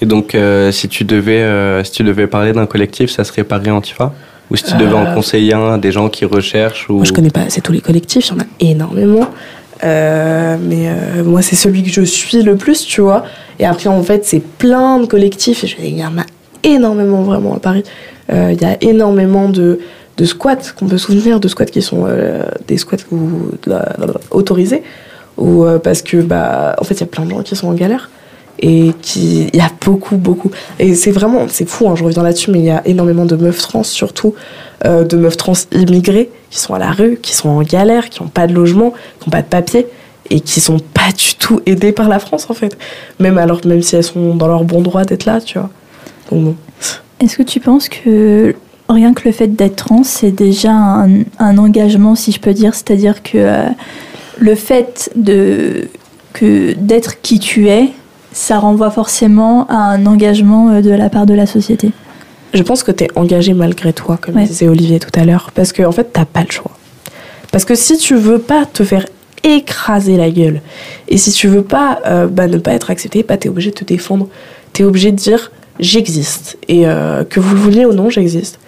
Et 0.00 0.06
donc, 0.06 0.34
euh, 0.34 0.72
si, 0.72 0.88
tu 0.88 1.04
devais, 1.04 1.84
si 1.84 1.92
tu 1.92 2.02
devais 2.02 2.26
parler 2.26 2.52
d'un 2.52 2.66
collectif, 2.66 3.10
ça 3.10 3.22
serait 3.22 3.44
Paris 3.44 3.70
Antifa? 3.70 4.12
Ou 4.50 4.56
si 4.56 4.64
tu 4.64 4.74
devais 4.76 4.94
en 4.94 5.06
euh, 5.06 5.14
conseiller 5.14 5.54
un, 5.54 5.78
des 5.78 5.92
gens 5.92 6.08
qui 6.08 6.24
recherchent 6.24 6.88
ou... 6.90 6.94
Moi, 6.94 7.04
je 7.04 7.12
connais 7.12 7.30
pas 7.30 7.42
assez 7.42 7.60
tous 7.60 7.72
les 7.72 7.80
collectifs, 7.80 8.28
il 8.28 8.34
y 8.34 8.36
en 8.36 8.40
a 8.40 8.46
énormément. 8.60 9.28
Euh, 9.82 10.56
mais 10.60 10.88
euh, 10.88 11.24
moi, 11.24 11.42
c'est 11.42 11.56
celui 11.56 11.82
que 11.82 11.90
je 11.90 12.02
suis 12.02 12.42
le 12.42 12.56
plus, 12.56 12.84
tu 12.86 13.00
vois. 13.00 13.24
Et 13.58 13.66
après, 13.66 13.88
en 13.88 14.02
fait, 14.02 14.24
c'est 14.24 14.40
plein 14.40 14.98
de 14.98 15.06
collectifs. 15.06 15.64
Il 15.78 15.98
y 15.98 16.04
en 16.04 16.18
a 16.18 16.24
énormément, 16.62 17.22
vraiment, 17.22 17.54
à 17.54 17.58
Paris. 17.58 17.82
Il 18.30 18.58
y 18.60 18.64
a 18.64 18.78
énormément 18.80 19.50
de, 19.50 19.80
de 20.16 20.24
squats 20.24 20.56
qu'on 20.78 20.86
peut 20.86 20.96
souvenir, 20.96 21.38
de 21.40 21.48
squats 21.48 21.66
qui 21.66 21.82
sont 21.82 22.06
des 22.66 22.78
squats 22.78 22.96
autorisés. 24.30 24.82
Ou, 25.36 25.66
parce 25.82 26.00
que, 26.00 26.18
bah, 26.18 26.74
en 26.78 26.84
fait, 26.84 26.94
il 26.94 27.00
y 27.00 27.04
a 27.04 27.06
plein 27.06 27.26
de 27.26 27.30
gens 27.30 27.42
qui 27.42 27.54
sont 27.54 27.68
en 27.68 27.74
galère. 27.74 28.08
Et 28.60 28.92
qui 29.02 29.48
il 29.52 29.56
y 29.56 29.60
a 29.60 29.70
beaucoup 29.84 30.16
beaucoup. 30.16 30.50
Et 30.78 30.94
c'est 30.94 31.10
vraiment 31.10 31.46
c'est 31.48 31.68
fou 31.68 31.88
hein, 31.88 31.94
je 31.96 32.04
reviens 32.04 32.22
là-dessus 32.22 32.50
mais 32.50 32.58
il 32.58 32.64
y 32.64 32.70
a 32.70 32.86
énormément 32.86 33.24
de 33.24 33.36
meufs 33.36 33.58
trans 33.58 33.82
surtout 33.82 34.34
euh, 34.84 35.04
de 35.04 35.16
meufs 35.16 35.36
trans 35.36 35.54
immigrées 35.72 36.30
qui 36.50 36.58
sont 36.58 36.74
à 36.74 36.78
la 36.78 36.90
rue 36.90 37.18
qui 37.20 37.34
sont 37.34 37.48
en 37.48 37.62
galère 37.62 38.10
qui 38.10 38.22
n'ont 38.22 38.28
pas 38.28 38.46
de 38.46 38.54
logement 38.54 38.92
qui 39.20 39.28
n'ont 39.28 39.32
pas 39.32 39.42
de 39.42 39.48
papier 39.48 39.86
et 40.30 40.40
qui 40.40 40.60
sont 40.60 40.78
pas 40.78 41.12
du 41.16 41.34
tout 41.34 41.60
aidées 41.66 41.92
par 41.92 42.08
la 42.08 42.18
France 42.18 42.46
en 42.48 42.54
fait. 42.54 42.76
Même 43.20 43.38
alors 43.38 43.60
même 43.66 43.82
si 43.82 43.96
elles 43.96 44.04
sont 44.04 44.34
dans 44.34 44.48
leur 44.48 44.64
bon 44.64 44.80
droit 44.80 45.04
d'être 45.04 45.24
là 45.26 45.40
tu 45.40 45.58
vois. 45.58 45.70
Donc 46.30 46.44
bon. 46.44 46.56
Est-ce 47.20 47.36
que 47.36 47.42
tu 47.42 47.60
penses 47.60 47.88
que 47.88 48.54
rien 48.88 49.14
que 49.14 49.22
le 49.24 49.32
fait 49.32 49.48
d'être 49.48 49.76
trans, 49.76 50.04
c'est 50.04 50.30
déjà 50.30 50.72
un, 50.72 51.58
engagement, 51.58 52.14
si 52.14 52.32
je 52.32 52.40
peux 52.40 52.52
dire? 52.52 52.74
C'est-à-dire 52.74 53.22
que 53.22 53.38
euh, 53.38 53.68
le 54.38 54.54
fait 54.54 55.10
de 55.16 55.88
que 56.32 56.72
d'être 56.74 57.20
qui 57.22 57.38
tu 57.38 57.68
es, 57.68 57.90
ça 58.34 58.58
renvoie 58.58 58.90
forcément 58.90 59.66
à 59.68 59.76
un 59.76 60.04
engagement 60.04 60.68
euh, 60.70 60.80
de 60.82 60.90
la 60.90 61.08
part 61.08 61.24
de 61.24 61.32
la 61.34 61.46
société. 61.46 61.92
je 62.52 62.62
pense 62.62 62.82
que 62.82 62.92
tu 62.92 63.04
es 63.04 63.08
engagé 63.16 63.54
malgré 63.54 63.92
toi, 63.92 64.18
comme 64.20 64.36
Ouais. 64.36 64.44
disait 64.44 64.68
Olivier 64.68 64.98
tout 64.98 65.18
à 65.18 65.24
l'heure, 65.24 65.50
parce 65.54 65.72
qu'en 65.72 65.86
en 65.88 65.92
fait, 65.92 66.10
t'as 66.12 66.24
pas 66.26 66.42
le 66.42 66.50
choix. 66.50 66.72
Parce 67.50 67.64
que 67.64 67.74
si 67.74 67.96
tu 67.96 68.14
veux 68.16 68.38
pas 68.40 68.66
te 68.66 68.82
faire 68.84 69.06
écraser 69.44 70.16
la 70.16 70.30
gueule, 70.30 70.60
et 71.08 71.16
si 71.16 71.30
tu 71.30 71.46
veux 71.48 71.62
pas 71.62 72.00
euh, 72.06 72.26
bah, 72.26 72.46
ne 72.48 72.58
pas 72.58 72.72
être 72.72 72.90
accepté, 72.90 73.22
bah, 73.22 73.36
tu 73.36 73.46
es 73.46 73.50
obligé 73.50 73.70
de 73.70 73.76
te 73.76 73.84
défendre. 73.84 74.28
Tu 74.72 74.82
es 74.82 74.84
obligé 74.84 75.12
de 75.12 75.16
dire 75.16 75.52
j'existe, 75.80 76.58
et 76.68 76.86
euh, 76.88 77.24
que 77.24 77.40
vous 77.40 77.54
le 77.54 77.60
vouliez 77.60 77.84
ou 77.86 77.92
non, 77.92 78.10
j'existe. 78.10 78.58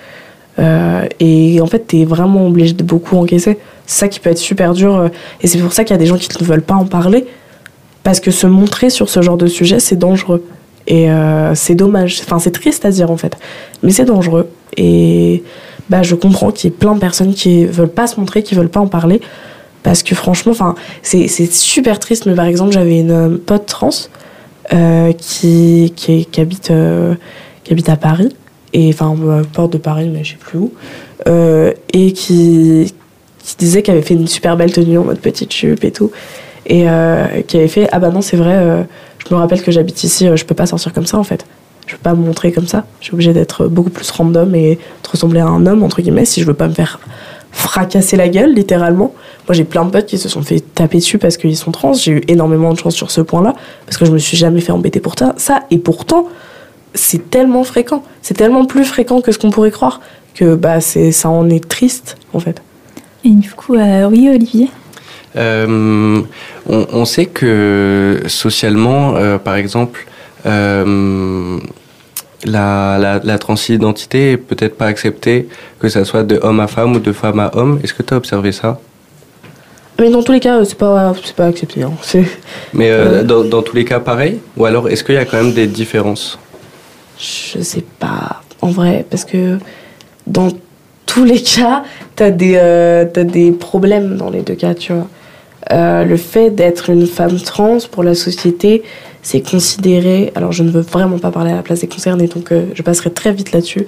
Euh, 0.58 1.06
et 1.20 1.60
en 1.60 1.66
fait, 1.66 1.86
tu 1.88 2.00
es 2.00 2.04
vraiment 2.04 2.46
obligé 2.46 2.72
de 2.72 2.82
beaucoup 2.84 3.16
encaisser. 3.16 3.58
C'est 3.86 3.98
ça 4.00 4.08
qui 4.08 4.20
peut 4.20 4.30
être 4.30 4.38
super 4.38 4.74
dur, 4.74 5.10
et 5.40 5.46
c'est 5.48 5.58
pour 5.58 5.72
ça 5.72 5.84
qu'il 5.84 5.94
y 5.94 5.98
a 5.98 5.98
des 5.98 6.06
gens 6.06 6.18
qui 6.18 6.28
ne 6.40 6.44
veulent 6.46 6.62
pas 6.62 6.74
en 6.74 6.86
parler, 6.86 7.26
parce 8.06 8.20
que 8.20 8.30
se 8.30 8.46
montrer 8.46 8.88
sur 8.88 9.08
ce 9.08 9.20
genre 9.20 9.36
de 9.36 9.48
sujet, 9.48 9.80
c'est 9.80 9.96
dangereux. 9.96 10.44
Et 10.86 11.10
euh, 11.10 11.56
c'est 11.56 11.74
dommage, 11.74 12.20
enfin 12.22 12.38
c'est 12.38 12.52
triste 12.52 12.84
à 12.84 12.90
dire 12.92 13.10
en 13.10 13.16
fait, 13.16 13.36
mais 13.82 13.90
c'est 13.90 14.04
dangereux. 14.04 14.48
Et 14.76 15.42
bah, 15.90 16.04
je 16.04 16.14
comprends 16.14 16.52
qu'il 16.52 16.70
y 16.70 16.72
ait 16.72 16.76
plein 16.76 16.94
de 16.94 17.00
personnes 17.00 17.34
qui 17.34 17.66
veulent 17.66 17.88
pas 17.88 18.06
se 18.06 18.20
montrer, 18.20 18.44
qui 18.44 18.54
veulent 18.54 18.68
pas 18.68 18.78
en 18.78 18.86
parler, 18.86 19.20
parce 19.82 20.04
que 20.04 20.14
franchement, 20.14 20.52
c'est 21.02 21.26
c'est 21.26 21.52
super 21.52 21.98
triste. 21.98 22.26
Mais 22.26 22.36
par 22.36 22.44
exemple, 22.44 22.70
j'avais 22.70 23.00
une 23.00 23.10
euh, 23.10 23.38
pote 23.44 23.66
trans 23.66 23.90
euh, 24.72 25.12
qui, 25.12 25.92
qui, 25.96 26.28
habite 26.40 26.70
euh, 26.70 27.16
qui 27.64 27.72
habite 27.72 27.88
à 27.88 27.96
Paris 27.96 28.28
et 28.72 28.88
enfin 28.90 29.16
porte 29.52 29.72
de 29.72 29.78
Paris, 29.78 30.08
mais 30.14 30.22
je 30.22 30.30
sais 30.30 30.38
plus 30.38 30.60
où, 30.60 30.72
et 31.92 32.12
qui 32.12 32.94
qui 33.42 33.56
disait 33.56 33.82
qu'elle 33.82 33.96
avait 33.96 34.06
fait 34.06 34.14
une 34.14 34.28
super 34.28 34.56
belle 34.56 34.70
tenue 34.70 34.98
en 34.98 35.04
mode 35.04 35.18
petite 35.18 35.52
jupe 35.52 35.82
et 35.82 35.90
tout, 35.90 36.12
et 36.66 36.88
euh, 36.88 37.42
qui 37.46 37.56
avait 37.56 37.68
fait 37.68 37.88
ah 37.92 37.98
bah 37.98 38.10
non 38.10 38.20
c'est 38.20 38.36
vrai. 38.36 38.56
euh, 38.56 38.82
je 39.28 39.34
me 39.34 39.38
rappelle 39.40 39.62
que 39.62 39.70
j'habite 39.70 40.04
ici, 40.04 40.28
euh, 40.28 40.36
je 40.36 40.44
peux 40.44 40.54
pas 40.54 40.66
sortir 40.66 40.92
comme 40.92 41.06
ça 41.06 41.18
en 41.18 41.24
fait. 41.24 41.44
Je 41.86 41.92
peux 41.94 42.02
pas 42.02 42.14
me 42.14 42.24
montrer 42.24 42.52
comme 42.52 42.66
ça. 42.66 42.84
Je 43.00 43.06
suis 43.06 43.14
obligée 43.14 43.32
d'être 43.32 43.66
beaucoup 43.68 43.90
plus 43.90 44.10
random 44.10 44.54
et 44.54 44.74
de 44.76 45.08
ressembler 45.08 45.40
à 45.40 45.46
un 45.46 45.66
homme, 45.66 45.84
entre 45.84 46.02
guillemets, 46.02 46.24
si 46.24 46.40
je 46.40 46.46
veux 46.46 46.54
pas 46.54 46.66
me 46.66 46.74
faire 46.74 46.98
fracasser 47.52 48.16
la 48.16 48.28
gueule, 48.28 48.52
littéralement. 48.54 49.14
Moi, 49.48 49.54
j'ai 49.54 49.64
plein 49.64 49.84
de 49.84 49.90
potes 49.90 50.06
qui 50.06 50.18
se 50.18 50.28
sont 50.28 50.42
fait 50.42 50.60
taper 50.60 50.98
dessus 50.98 51.18
parce 51.18 51.36
qu'ils 51.36 51.56
sont 51.56 51.70
trans. 51.70 51.92
J'ai 51.92 52.12
eu 52.12 52.22
énormément 52.26 52.72
de 52.72 52.78
chance 52.78 52.94
sur 52.94 53.10
ce 53.12 53.20
point-là, 53.20 53.54
parce 53.86 53.96
que 53.98 54.04
je 54.04 54.10
me 54.10 54.18
suis 54.18 54.36
jamais 54.36 54.60
fait 54.60 54.72
embêter 54.72 54.98
pour 54.98 55.14
ça. 55.36 55.62
Et 55.70 55.78
pourtant, 55.78 56.26
c'est 56.92 57.30
tellement 57.30 57.62
fréquent. 57.62 58.02
C'est 58.20 58.34
tellement 58.34 58.64
plus 58.64 58.84
fréquent 58.84 59.20
que 59.20 59.30
ce 59.30 59.38
qu'on 59.38 59.50
pourrait 59.50 59.70
croire 59.70 60.00
que 60.34 60.56
bah, 60.56 60.80
ça 60.80 61.30
en 61.30 61.48
est 61.48 61.66
triste, 61.66 62.16
en 62.34 62.40
fait. 62.40 62.62
Et 63.24 63.30
du 63.30 63.50
coup, 63.52 63.74
oui, 63.74 64.28
Olivier? 64.28 64.70
Euh, 65.36 66.20
on, 66.68 66.86
on 66.92 67.04
sait 67.04 67.26
que 67.26 68.22
socialement, 68.26 69.16
euh, 69.16 69.38
par 69.38 69.56
exemple, 69.56 70.06
euh, 70.46 71.58
la, 72.44 72.98
la, 72.98 73.20
la 73.22 73.38
transidentité 73.38 74.32
est 74.32 74.36
peut-être 74.36 74.76
pas 74.76 74.86
acceptée, 74.86 75.48
que 75.80 75.88
ça 75.88 76.04
soit 76.04 76.22
de 76.22 76.38
homme 76.42 76.60
à 76.60 76.66
femme 76.66 76.94
ou 76.96 76.98
de 76.98 77.12
femme 77.12 77.40
à 77.40 77.50
homme. 77.56 77.80
Est-ce 77.82 77.94
que 77.94 78.02
tu 78.02 78.14
as 78.14 78.16
observé 78.16 78.52
ça? 78.52 78.78
Mais 79.98 80.10
dans 80.10 80.22
tous 80.22 80.32
les 80.32 80.40
cas, 80.40 80.62
c'est 80.64 80.76
pas, 80.76 81.14
c'est 81.24 81.34
pas 81.34 81.46
accepté. 81.46 81.82
hein. 81.82 81.92
Mais 82.74 82.90
dans, 83.24 83.44
dans 83.44 83.62
tous 83.62 83.74
les 83.74 83.84
cas, 83.84 83.98
pareil? 84.00 84.40
Ou 84.56 84.66
alors, 84.66 84.88
est-ce 84.90 85.02
qu'il 85.02 85.14
y 85.14 85.18
a 85.18 85.24
quand 85.24 85.38
même 85.42 85.52
des 85.54 85.66
différences? 85.66 86.38
Je 87.18 87.62
sais 87.62 87.84
pas, 87.98 88.42
en 88.60 88.68
vrai, 88.68 89.06
parce 89.08 89.24
que 89.24 89.58
dans 90.26 90.48
tous 91.06 91.24
les 91.24 91.42
cas, 91.56 91.82
t'as 92.14 92.30
des, 92.30 92.54
euh, 92.56 93.06
t'as 93.10 93.24
des 93.24 93.52
problèmes 93.52 94.16
dans 94.18 94.28
les 94.28 94.42
deux 94.42 94.54
cas, 94.54 94.74
tu 94.74 94.92
vois. 94.92 95.06
Euh, 95.72 96.04
le 96.04 96.16
fait 96.16 96.50
d'être 96.50 96.90
une 96.90 97.06
femme 97.06 97.40
trans 97.40 97.78
pour 97.90 98.04
la 98.04 98.14
société, 98.14 98.82
c'est 99.22 99.40
considéré. 99.40 100.32
Alors, 100.34 100.52
je 100.52 100.62
ne 100.62 100.70
veux 100.70 100.80
vraiment 100.80 101.18
pas 101.18 101.30
parler 101.30 101.50
à 101.50 101.56
la 101.56 101.62
place 101.62 101.80
des 101.80 101.88
concernés, 101.88 102.28
donc 102.28 102.52
euh, 102.52 102.66
je 102.74 102.82
passerai 102.82 103.10
très 103.10 103.32
vite 103.32 103.52
là-dessus. 103.52 103.86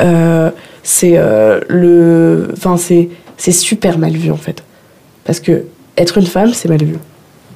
Euh, 0.00 0.50
c'est 0.82 1.20
le. 1.68 2.48
Enfin, 2.52 2.76
c'est, 2.76 3.08
c'est 3.36 3.52
super 3.52 3.98
mal 3.98 4.12
vu 4.12 4.30
en 4.30 4.36
fait. 4.36 4.62
Parce 5.24 5.40
que 5.40 5.64
être 5.96 6.18
une 6.18 6.26
femme, 6.26 6.54
c'est 6.54 6.68
mal 6.68 6.82
vu. 6.82 6.96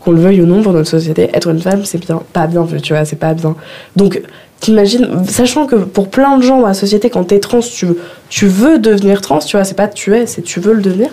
Qu'on 0.01 0.11
le 0.11 0.21
veuille 0.21 0.43
ou 0.43 0.47
non 0.47 0.63
pour 0.63 0.73
notre 0.73 0.89
société, 0.89 1.31
être 1.33 1.49
une 1.49 1.61
femme, 1.61 1.85
c'est 1.85 1.99
bien, 1.99 2.21
pas 2.33 2.49
bien 2.49 2.65
vu, 2.65 2.81
tu 2.81 2.93
vois, 2.93 3.05
c'est 3.05 3.17
pas 3.17 3.35
bien. 3.35 3.55
Donc, 3.95 4.21
t'imagines, 4.59 5.25
sachant 5.29 5.67
que 5.67 5.77
pour 5.77 6.09
plein 6.09 6.39
de 6.39 6.43
gens 6.43 6.61
dans 6.61 6.67
la 6.67 6.75
société, 6.75 7.09
quand 7.09 7.25
t'es 7.25 7.39
trans, 7.39 7.61
tu, 7.61 7.87
tu 8.29 8.47
veux 8.47 8.79
devenir 8.79 9.21
trans, 9.21 9.39
tu 9.39 9.57
vois, 9.57 9.65
c'est 9.65 9.77
pas 9.77 9.87
tu 9.87 10.15
es, 10.15 10.27
c'est 10.27 10.43
tu 10.43 10.59
veux 10.59 10.73
le 10.73 10.83
devenir. 10.83 11.11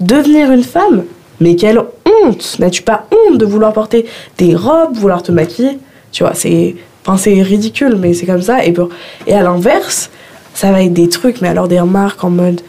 Devenir 0.00 0.52
une 0.52 0.62
femme, 0.62 1.04
mais 1.40 1.56
quelle 1.56 1.78
honte 1.78 2.56
N'as-tu 2.58 2.82
pas 2.82 3.06
honte 3.12 3.38
de 3.38 3.46
vouloir 3.46 3.72
porter 3.72 4.06
des 4.38 4.54
robes, 4.54 4.94
vouloir 4.96 5.22
te 5.22 5.32
maquiller? 5.32 5.78
Tu 6.12 6.22
vois, 6.22 6.34
c'est 6.34 6.76
enfin, 7.06 7.42
ridicule, 7.42 7.96
mais 7.98 8.14
c'est 8.14 8.26
comme 8.26 8.42
ça. 8.42 8.64
Et, 8.64 8.72
pour- 8.72 8.88
et 9.26 9.34
à 9.34 9.42
l'inverse, 9.42 10.10
ça 10.54 10.72
va 10.72 10.82
être 10.82 10.92
des 10.92 11.08
trucs, 11.08 11.40
mais 11.40 11.48
alors 11.48 11.68
des 11.68 11.80
remarques 11.80 12.22
en 12.24 12.30
mode 12.30 12.60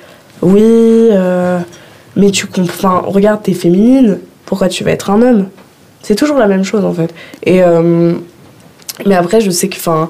oui, 0.42 0.62
euh, 0.64 1.60
mais 2.16 2.32
tu 2.32 2.48
comprends, 2.48 3.02
regarde, 3.02 3.42
t'es 3.44 3.54
féminine, 3.54 4.20
pourquoi 4.46 4.70
tu 4.70 4.84
vas 4.84 4.92
être 4.92 5.10
un 5.10 5.22
homme? 5.22 5.48
C'est 6.02 6.16
toujours 6.16 6.38
la 6.38 6.48
même 6.48 6.64
chose 6.64 6.86
en 6.86 6.94
fait. 6.94 7.14
Et 7.44 7.62
euh, 7.62 8.14
mais 9.06 9.16
après, 9.16 9.42
je 9.42 9.50
sais 9.50 9.68
que, 9.68 9.76
enfin, 9.76 10.10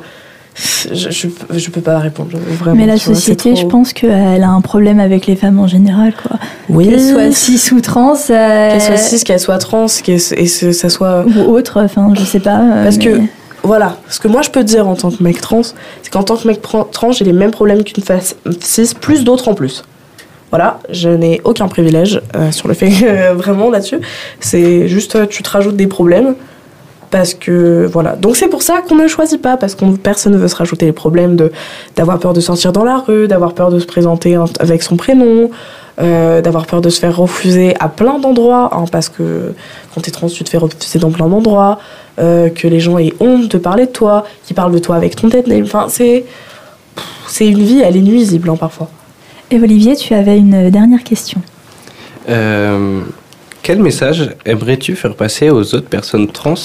je, 0.55 1.09
je, 1.09 1.27
je 1.57 1.69
peux 1.69 1.81
pas 1.81 1.99
répondre 1.99 2.31
vraiment. 2.59 2.75
Mais 2.75 2.85
la 2.85 2.95
vois, 2.95 3.15
société, 3.15 3.53
trop- 3.53 3.61
je 3.61 3.65
pense 3.67 3.93
qu'elle 3.93 4.43
a 4.43 4.49
un 4.49 4.61
problème 4.61 4.99
avec 4.99 5.25
les 5.27 5.35
femmes 5.35 5.59
en 5.59 5.67
général, 5.67 6.13
quoi. 6.21 6.37
oui, 6.69 6.89
Qu'elles 6.89 7.01
soient 7.01 7.31
cis 7.31 7.73
ou 7.73 7.79
trans, 7.81 8.13
euh, 8.29 8.71
qu'elle 8.71 8.81
soit 8.81 8.97
cis, 8.97 9.23
qu'elle 9.23 9.39
soit 9.39 9.57
trans, 9.57 9.85
et 9.87 10.01
que 10.03 10.17
ça 10.73 10.89
soit 10.89 11.25
ou 11.25 11.39
autre, 11.51 11.81
enfin, 11.81 12.11
je 12.17 12.23
sais 12.23 12.39
pas. 12.39 12.59
euh, 12.61 12.83
Parce 12.83 12.97
mais- 12.97 13.05
que, 13.05 13.21
voilà, 13.63 13.97
ce 14.09 14.19
que 14.19 14.27
moi 14.27 14.41
je 14.41 14.49
peux 14.49 14.63
dire 14.63 14.87
en 14.87 14.95
tant 14.95 15.11
que 15.11 15.21
mec 15.23 15.39
trans, 15.41 15.61
c'est 15.63 16.09
qu'en 16.11 16.23
tant 16.23 16.35
que 16.37 16.47
mec 16.47 16.61
trans, 16.61 17.11
j'ai 17.11 17.25
les 17.25 17.33
mêmes 17.33 17.51
problèmes 17.51 17.83
qu'une 17.83 18.03
femme 18.03 18.19
cis, 18.61 18.93
plus 18.99 19.23
d'autres 19.23 19.47
en 19.47 19.53
plus. 19.53 19.83
Voilà, 20.51 20.79
je 20.89 21.09
n'ai 21.09 21.41
aucun 21.43 21.67
privilège 21.67 22.21
euh, 22.35 22.51
sur 22.51 22.67
le 22.67 22.73
fait, 22.73 22.91
euh, 23.03 23.33
vraiment 23.35 23.69
là-dessus. 23.69 23.99
C'est 24.39 24.87
juste, 24.87 25.27
tu 25.29 25.43
te 25.43 25.49
rajoutes 25.49 25.75
des 25.75 25.87
problèmes. 25.87 26.33
Parce 27.11 27.33
que, 27.33 27.87
voilà. 27.91 28.15
Donc 28.15 28.35
c'est 28.35 28.49
pour 28.49 28.61
ça 28.61 28.81
qu'on 28.87 28.95
ne 28.95 29.07
choisit 29.07 29.41
pas, 29.41 29.57
parce 29.57 29.73
que 29.73 29.83
personne 29.97 30.33
ne 30.33 30.37
veut 30.37 30.47
se 30.47 30.55
rajouter 30.55 30.85
les 30.85 30.91
problèmes 30.91 31.35
de 31.35 31.51
d'avoir 31.95 32.19
peur 32.19 32.33
de 32.33 32.39
sortir 32.39 32.71
dans 32.71 32.83
la 32.83 32.97
rue, 32.97 33.27
d'avoir 33.27 33.53
peur 33.53 33.71
de 33.71 33.79
se 33.79 33.85
présenter 33.87 34.37
en- 34.37 34.45
avec 34.59 34.83
son 34.83 34.95
prénom, 34.95 35.49
euh, 35.99 36.41
d'avoir 36.41 36.67
peur 36.67 36.81
de 36.81 36.89
se 36.89 36.99
faire 36.99 37.17
refuser 37.17 37.73
à 37.79 37.87
plein 37.89 38.19
d'endroits, 38.19 38.69
hein, 38.73 38.85
parce 38.91 39.09
que 39.09 39.53
quand 39.93 40.01
t'es 40.01 40.11
trans, 40.11 40.27
tu 40.27 40.43
te 40.43 40.49
fais 40.49 40.59
refuser 40.59 40.99
dans 40.99 41.09
plein 41.09 41.27
d'endroits, 41.27 41.79
euh, 42.19 42.49
que 42.49 42.67
les 42.67 42.79
gens 42.79 42.99
aient 42.99 43.13
honte 43.19 43.47
de 43.49 43.57
parler 43.57 43.87
de 43.87 43.91
toi, 43.91 44.25
qu'ils 44.45 44.55
parlent 44.55 44.71
de 44.73 44.79
toi 44.79 44.95
avec 44.95 45.15
ton 45.15 45.29
tête 45.29 45.47
name. 45.47 45.63
Enfin, 45.63 45.87
c'est. 45.89 46.25
C'est 47.27 47.47
une 47.47 47.61
vie, 47.61 47.81
elle 47.81 47.95
est 47.95 48.01
nuisible 48.01 48.49
hein, 48.49 48.55
parfois. 48.55 48.89
Et 49.51 49.59
Olivier, 49.59 49.95
tu 49.95 50.13
avais 50.15 50.37
une 50.37 50.69
dernière 50.71 51.03
question. 51.03 51.41
Euh, 52.27 53.01
Quel 53.69 53.83
message 53.83 54.31
aimerais-tu 54.47 54.95
faire 54.95 55.13
passer 55.13 55.51
aux 55.51 55.75
autres 55.75 55.89
personnes 55.89 56.27
trans 56.27 56.55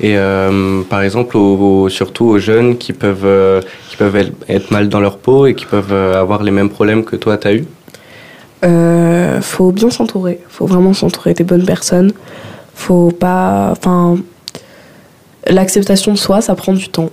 et 0.00 0.16
euh, 0.16 0.80
par 0.88 1.02
exemple 1.02 1.36
aux- 1.36 1.90
surtout 1.90 2.24
aux 2.24 2.38
jeunes 2.38 2.78
qui 2.78 2.94
peuvent, 2.94 3.26
euh, 3.26 3.60
qui 3.90 3.98
peuvent 3.98 4.16
être- 4.48 4.70
mal 4.70 4.88
dans 4.88 5.00
leur 5.00 5.18
peau 5.18 5.44
et 5.44 5.54
qui 5.54 5.66
peuvent 5.66 5.92
euh, 5.92 6.18
avoir 6.18 6.42
les 6.42 6.50
mêmes 6.50 6.70
problèmes 6.70 7.04
que 7.04 7.16
toi 7.16 7.36
tu 7.36 7.48
as 7.48 7.52
eu? 7.52 7.66
Euh, 8.64 9.42
faut 9.42 9.72
bien 9.72 9.90
s'entourer. 9.90 10.40
Faut 10.48 10.64
vraiment 10.64 10.94
s'entourer 10.94 11.34
des 11.34 11.44
bonnes 11.44 11.66
personnes. 11.66 12.12
Faut 12.74 13.10
pas. 13.10 13.68
Enfin. 13.72 14.16
L'acceptation 15.46 16.12
de 16.14 16.18
soi, 16.18 16.40
ça 16.40 16.54
prend 16.54 16.72
du 16.72 16.88
temps. 16.88 17.10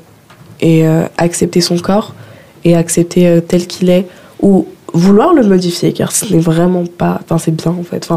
Et 0.62 0.86
accepter 1.18 1.60
son 1.60 1.78
corps 1.78 2.16
et 2.64 2.74
accepter 2.78 3.42
tel 3.46 3.68
qu'il 3.68 3.90
est 3.90 4.08
ou 4.42 4.66
vouloir 4.94 5.34
le 5.34 5.44
modifier, 5.44 5.92
car 5.92 6.14
ce 6.14 6.34
n'est 6.34 6.40
vraiment 6.40 6.86
pas. 6.86 7.20
Enfin, 7.26 7.38
c'est 7.38 7.52
bien 7.54 7.74
en 7.78 7.84
fait. 7.84 8.08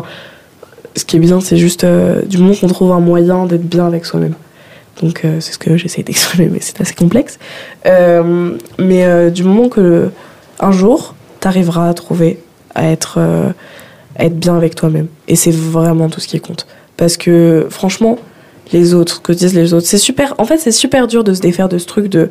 Ce 0.99 1.05
qui 1.05 1.17
est 1.17 1.21
bien, 1.21 1.41
c'est 1.41 1.57
juste 1.57 1.85
euh, 1.85 2.23
du 2.23 2.39
moment 2.39 2.55
qu'on 2.55 2.67
trouve 2.67 2.93
un 2.93 3.01
moyen 3.01 3.47
d'être 3.47 3.67
bien 3.67 3.87
avec 3.87 4.05
soi-même. 4.05 4.35
Donc, 5.03 5.25
euh, 5.25 5.41
c'est 5.41 5.53
ce 5.53 5.59
que 5.59 5.77
j'essaie 5.77 6.03
d'exprimer, 6.03 6.49
mais 6.53 6.59
c'est 6.61 6.81
assez 6.81 6.95
complexe. 6.95 7.39
Euh, 7.87 8.53
mais 8.79 9.31
du 9.31 9.45
moment 9.45 9.69
que 9.69 10.11
un 10.61 10.73
jour, 10.73 11.15
t'arriveras 11.41 11.89
à 11.89 11.95
trouver 11.95 12.41
à 12.75 12.91
être, 12.91 13.19
à 14.17 14.25
être 14.25 14.39
bien 14.39 14.57
avec 14.57 14.75
toi-même. 14.75 15.07
Et 15.27 15.37
c'est 15.37 15.55
vraiment 15.55 16.09
tout 16.09 16.21
ce 16.21 16.29
qui 16.29 16.41
compte. 16.41 16.67
Parce 16.97 17.17
que 17.17 17.67
franchement, 17.71 18.19
les 18.73 18.95
autres, 18.95 19.17
ce 19.17 19.21
que 19.21 19.33
disent 19.33 19.55
les 19.55 19.73
autres. 19.73 19.87
C'est 19.87 19.99
super. 19.99 20.35
En 20.39 20.45
fait, 20.45 20.59
c'est 20.59 20.73
super 20.73 21.07
dur 21.07 21.25
de 21.25 21.33
se 21.33 21.41
défaire 21.41 21.69
de 21.69 21.79
ce 21.79 21.87
truc 21.87 22.09
de 22.09 22.31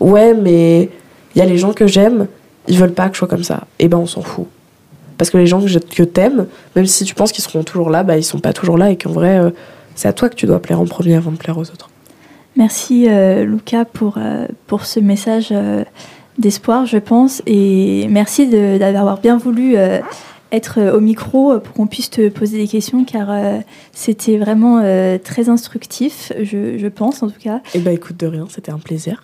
ouais, 0.00 0.34
mais 0.34 0.88
il 1.34 1.38
y 1.38 1.42
a 1.42 1.44
les 1.44 1.58
gens 1.58 1.72
que 1.72 1.86
j'aime, 1.86 2.26
ils 2.68 2.78
veulent 2.78 2.94
pas 2.94 3.08
que 3.08 3.14
je 3.14 3.18
sois 3.18 3.28
comme 3.28 3.44
ça. 3.44 3.64
Et 3.78 3.88
ben, 3.88 3.98
on 3.98 4.06
s'en 4.06 4.22
fout. 4.22 4.46
Parce 5.18 5.30
que 5.30 5.38
les 5.38 5.46
gens 5.46 5.60
que, 5.60 5.78
que 5.78 6.02
t'aimes, 6.02 6.46
même 6.74 6.86
si 6.86 7.04
tu 7.04 7.14
penses 7.14 7.32
qu'ils 7.32 7.44
seront 7.44 7.64
toujours 7.64 7.90
là, 7.90 8.02
bah 8.02 8.16
ils 8.16 8.24
sont 8.24 8.38
pas 8.38 8.52
toujours 8.52 8.78
là 8.78 8.90
et 8.90 8.96
qu'en 8.96 9.10
vrai, 9.10 9.38
euh, 9.38 9.50
c'est 9.94 10.08
à 10.08 10.12
toi 10.12 10.28
que 10.28 10.34
tu 10.34 10.46
dois 10.46 10.60
plaire 10.60 10.80
en 10.80 10.84
premier 10.84 11.14
avant 11.14 11.30
de 11.30 11.36
plaire 11.36 11.56
aux 11.56 11.70
autres. 11.70 11.90
Merci 12.56 13.06
euh, 13.08 13.44
Luca 13.44 13.84
pour, 13.84 14.16
euh, 14.18 14.46
pour 14.66 14.86
ce 14.86 15.00
message 15.00 15.48
euh, 15.52 15.84
d'espoir, 16.38 16.86
je 16.86 16.98
pense. 16.98 17.42
Et 17.46 18.06
merci 18.08 18.46
d'avoir 18.46 19.20
bien 19.20 19.36
voulu 19.36 19.76
être 20.52 20.80
au 20.94 21.00
micro 21.00 21.58
pour 21.58 21.74
qu'on 21.74 21.86
puisse 21.86 22.10
te 22.10 22.28
poser 22.28 22.58
des 22.58 22.68
questions, 22.68 23.04
car 23.04 23.28
euh, 23.30 23.58
c'était 23.92 24.38
vraiment 24.38 24.80
euh, 24.82 25.18
très 25.18 25.48
instructif, 25.48 26.32
je, 26.40 26.78
je 26.78 26.86
pense 26.86 27.22
en 27.22 27.28
tout 27.28 27.40
cas. 27.40 27.60
Et 27.74 27.78
bah 27.80 27.92
écoute, 27.92 28.16
de 28.18 28.26
rien, 28.26 28.46
c'était 28.48 28.72
un 28.72 28.78
plaisir. 28.78 29.22